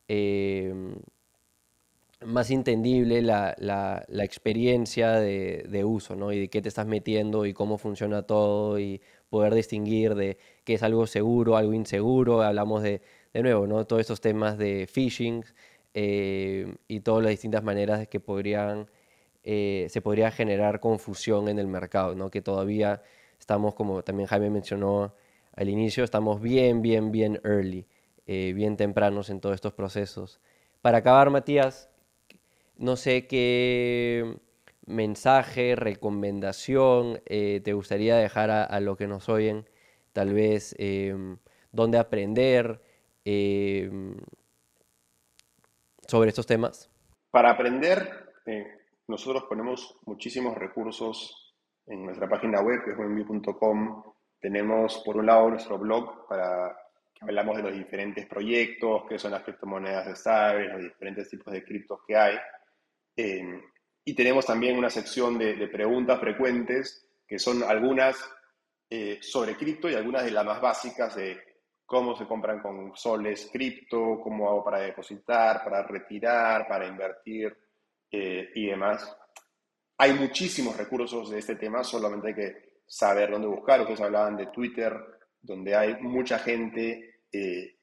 [0.08, 0.74] eh,
[2.26, 6.32] más entendible la, experiencia de, uso, ¿no?
[6.32, 10.76] Y de qué te estás metiendo y cómo funciona todo y poder distinguir de qué
[10.76, 12.42] es algo seguro, algo inseguro.
[12.42, 13.02] Hablamos de,
[13.34, 13.86] de nuevo, ¿no?
[13.86, 15.44] Todos estos temas de phishing,
[15.94, 18.90] eh, y todas las distintas maneras que podrían,
[19.44, 22.30] eh, se podría generar confusión en el mercado, ¿no?
[22.30, 23.02] que todavía
[23.40, 25.14] estamos, como también Jaime mencionó
[25.54, 27.88] al inicio, estamos bien, bien, bien early,
[28.26, 30.40] eh, bien tempranos en todos estos procesos.
[30.82, 31.90] Para acabar, Matías,
[32.82, 34.38] no sé qué
[34.86, 39.70] mensaje, recomendación te gustaría dejar a, a los que nos oyen,
[40.12, 40.76] tal vez
[41.72, 42.82] dónde aprender,
[46.12, 46.92] sobre estos temas?
[47.32, 48.68] Para aprender, eh,
[49.08, 51.56] nosotros ponemos muchísimos recursos
[51.88, 54.04] en nuestra página web, que es.
[54.42, 56.76] Tenemos, por un lado, nuestro blog para
[57.14, 61.54] que hablamos de los diferentes proyectos, qué son las criptomonedas de estables, los diferentes tipos
[61.54, 62.36] de criptos que hay.
[63.16, 63.62] Eh,
[64.04, 68.18] y tenemos también una sección de, preguntas frecuentes, que son algunas
[68.90, 71.40] eh, sobre cripto y algunas de las más básicas de
[71.86, 77.56] cómo se compran con soles cripto, cómo hago para depositar, para retirar, para invertir
[78.10, 79.16] eh, y demás.
[79.98, 83.82] Hay muchísimos recursos de este tema, solamente hay que saber dónde buscar.
[83.82, 84.94] Ustedes hablaban de Twitter,
[85.42, 87.78] donde hay mucha gente eh,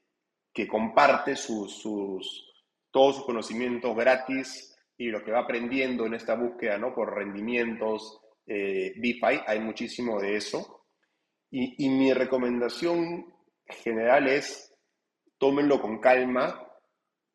[0.53, 1.83] que comparte sus,
[2.91, 6.95] todos sus conocimientos gratis y lo que va aprendiendo en esta búsqueda ¿no?
[6.95, 10.87] por rendimientos eh, DeFi, hay muchísimo de eso.
[11.51, 13.33] Y, y mi recomendación
[13.67, 14.75] general es
[15.39, 16.69] tómenlo con calma,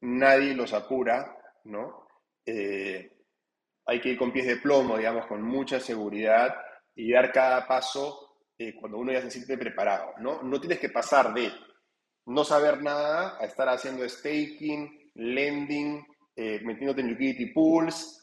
[0.01, 2.07] nadie los apura, ¿no?
[2.45, 3.09] Eh,
[3.85, 6.55] hay que ir con pies de plomo, digamos, con mucha seguridad
[6.95, 10.43] y dar cada paso eh, cuando uno ya se siente preparado, ¿no?
[10.43, 11.51] No tienes que pasar de
[12.25, 18.19] no saber nada a estar haciendo staking, lending, eh, metiéndote en liquidity pools,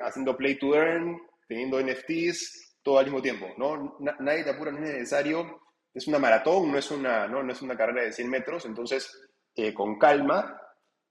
[0.00, 1.18] haciendo play to earn,
[1.48, 3.96] teniendo NFTs, todo al mismo tiempo, ¿no?
[4.20, 5.60] nadie te apura, no es necesario
[5.96, 9.10] es una maratón, no es una, no, es una carrera de 100 metros, entonces
[9.54, 10.60] eh, con calma,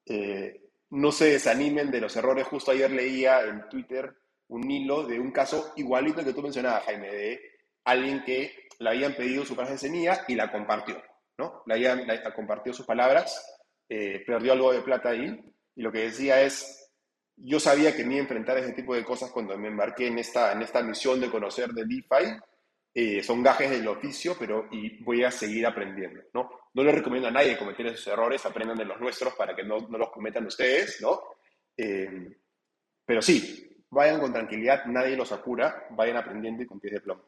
[0.05, 0.61] eh,
[0.91, 2.45] no se desanimen de los errores.
[2.45, 4.15] Justo ayer leía en Twitter
[4.49, 7.41] un hilo de un caso igualito que tú mencionabas, Jaime, de
[7.83, 11.01] alguien que le habían pedido su frase de semilla y la compartió,
[11.39, 11.63] ¿no?
[11.65, 12.05] La, habían,
[12.35, 13.43] compartió sus palabras,
[13.89, 15.35] eh, perdió algo de plata ahí,
[15.75, 16.89] y lo que decía es,
[17.37, 20.07] yo sabía que me iba a enfrentar a ese tipo de cosas cuando me embarqué
[20.07, 22.39] en esta, en esta misión de conocer de DeFi.
[22.93, 26.49] Eh, son gajes del oficio, pero y voy a seguir aprendiendo, ¿no?
[26.73, 29.79] No le recomiendo a nadie cometer esos errores, aprendan de los nuestros para que no,
[29.89, 31.19] no los cometan ustedes, ¿no?
[31.75, 32.37] Eh,
[33.05, 37.21] pero sí, vayan con tranquilidad, nadie los apura, vayan aprendiendo y con pies de plomo.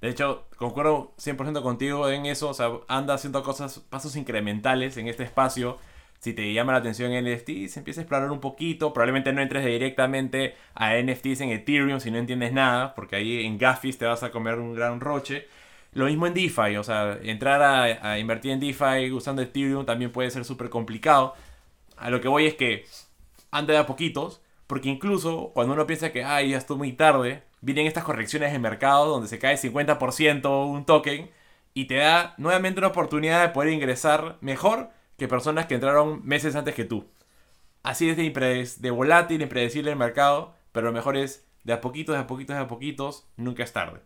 [0.00, 5.08] De hecho, concuerdo 100% contigo en eso, o sea, anda haciendo cosas, pasos incrementales en
[5.08, 5.78] este espacio
[6.18, 8.92] si te llama la atención NFTs, empieza a explorar un poquito.
[8.92, 13.58] Probablemente no entres directamente a NFTs en Ethereum si no entiendes nada, porque ahí en
[13.58, 15.48] Gaffis te vas a comer un gran roche.
[15.92, 20.30] Lo mismo en DeFi, o sea, entrar a, invertir en DeFi usando Ethereum también puede
[20.30, 21.34] ser súper complicado.
[21.96, 22.84] A lo que voy es que
[23.50, 27.44] anda de a poquitos, porque incluso cuando uno piensa que, ay, ya estoy muy tarde,
[27.60, 31.30] vienen estas correcciones de mercado donde se cae 50% un token
[31.74, 36.56] y te da nuevamente una oportunidad de poder ingresar mejor que personas que entraron meses
[36.56, 37.06] antes que tú.
[37.82, 42.14] Así es de, de volátil, impredecible el mercado, pero lo mejor es de a poquitos,
[42.14, 44.00] de a poquitos, de a poquitos, nunca es tarde.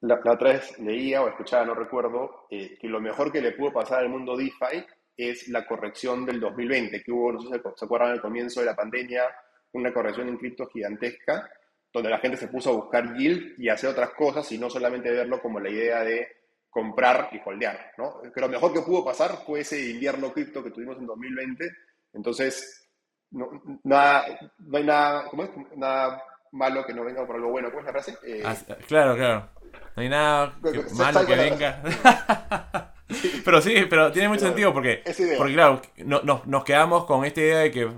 [0.00, 3.72] La, otra vez leía o escuchaba, no recuerdo, eh, que lo mejor que le pudo
[3.72, 4.84] pasar al mundo DeFi
[5.16, 8.66] es la corrección del 2020, que hubo, no sé si se acuerdan al comienzo de
[8.66, 9.24] la pandemia,
[9.72, 11.48] una corrección en cripto gigantesca,
[11.92, 15.10] donde la gente se puso a buscar yield y hacer otras cosas y no solamente
[15.10, 16.28] verlo como la idea de
[16.76, 18.20] comprar y holdear, ¿no?
[18.34, 21.70] Que lo mejor que pudo pasar fue ese invierno cripto que tuvimos en 2020.
[22.12, 22.86] Entonces,
[23.30, 23.48] no,
[23.82, 24.26] nada,
[24.58, 25.50] no hay nada, ¿cómo es?
[25.74, 26.22] nada
[26.52, 27.70] malo que no venga por algo bueno.
[27.70, 28.18] ¿Cómo es la frase?
[28.26, 28.54] Eh, ah,
[28.86, 29.48] claro, claro.
[29.96, 30.54] No hay nada
[30.98, 31.82] malo que venga.
[33.44, 35.02] pero sí, pero tiene mucho sentido porque,
[35.38, 37.88] porque claro, no, nos quedamos con esta idea de que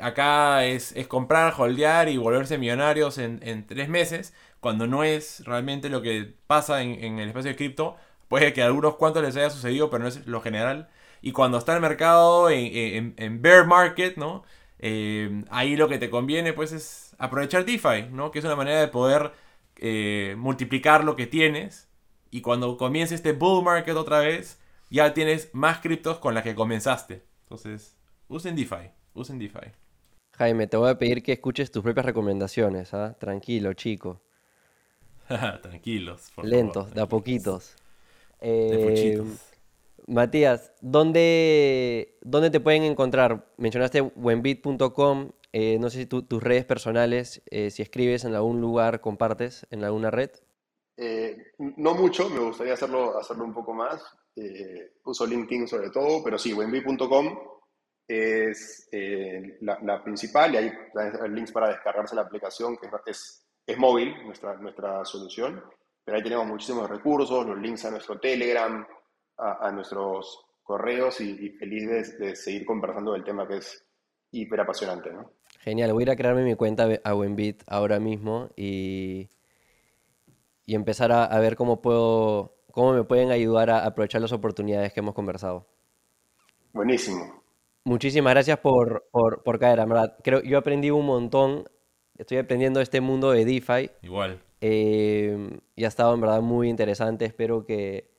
[0.00, 5.44] acá es, es comprar, holdear y volverse millonarios en, en tres meses cuando no es
[5.46, 7.96] realmente lo que pasa en, el espacio de cripto.
[8.28, 10.88] Puede que a algunos cuantos les haya sucedido, pero no es lo general.
[11.22, 14.44] Y cuando está el mercado en, bear market, ¿no?
[14.78, 18.30] Eh, ahí lo que te conviene pues es aprovechar DeFi, ¿no?
[18.30, 19.32] Que es una manera de poder
[19.76, 21.88] eh, multiplicar lo que tienes.
[22.30, 24.60] Y cuando comience este bull market otra vez,
[24.90, 27.24] ya tienes más criptos con las que comenzaste.
[27.42, 27.96] Entonces,
[28.28, 29.72] usen DeFi, usen DeFi.
[30.38, 33.16] Jaime, te voy a pedir que escuches tus propias recomendaciones, ¿ah?
[33.18, 34.22] Tranquilo, chico.
[35.62, 36.32] Tranquilos.
[36.42, 37.76] Lentos, de a poquitos.
[38.40, 39.22] Eh,
[40.06, 43.46] Matías, ¿dónde, ¿dónde te pueden encontrar?
[43.56, 45.30] Mencionaste wenbit.com.
[45.52, 49.84] Eh, no sé si tus redes personales, eh, si escribes en algún lugar, compartes en
[49.84, 50.30] alguna red.
[51.58, 54.02] no mucho, me gustaría hacerlo, hacerlo un poco más.
[55.04, 57.38] uso LinkedIn sobre todo, pero sí, wenbit.com
[58.08, 58.88] es
[59.60, 60.72] la, la, principal y hay
[61.30, 65.62] links para descargarse la aplicación, que es es móvil nuestra, nuestra solución,
[66.04, 68.86] pero ahí tenemos muchísimos recursos, los links a nuestro Telegram,
[69.36, 73.86] a, nuestros correos y, feliz de, seguir conversando del tema que es
[74.30, 75.12] hiper apasionante.
[75.12, 75.32] ¿no?
[75.60, 79.28] Genial, voy a ir a crearme mi cuenta a Wenbit ahora mismo y,
[80.66, 85.00] y empezar a, ver cómo puedo cómo me pueden ayudar a aprovechar las oportunidades que
[85.00, 85.66] hemos conversado.
[86.72, 87.42] Buenísimo.
[87.84, 90.16] Muchísimas gracias por, por, por caer, verdad.
[90.22, 91.64] Creo, yo aprendí un montón
[92.20, 93.90] estoy aprendiendo este mundo de DeFi.
[94.02, 94.40] Igual.
[94.60, 97.24] Eh, y ha estado en verdad muy interesante.
[97.24, 98.10] Espero que,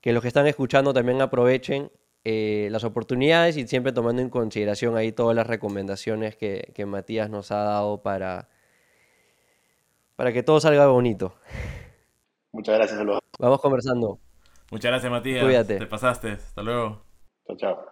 [0.00, 1.90] que los que están escuchando también aprovechen
[2.24, 7.30] eh, las oportunidades y siempre tomando en consideración ahí todas las recomendaciones que, que Matías
[7.30, 8.48] nos ha dado para,
[10.16, 11.34] para que todo salga bonito.
[12.52, 13.00] Muchas gracias,
[13.38, 14.18] Vamos conversando.
[14.70, 15.44] Muchas gracias, Matías.
[15.44, 15.78] Cuídate.
[15.78, 16.32] Te pasaste.
[16.32, 17.02] Hasta luego.
[17.46, 17.88] Chao, chao.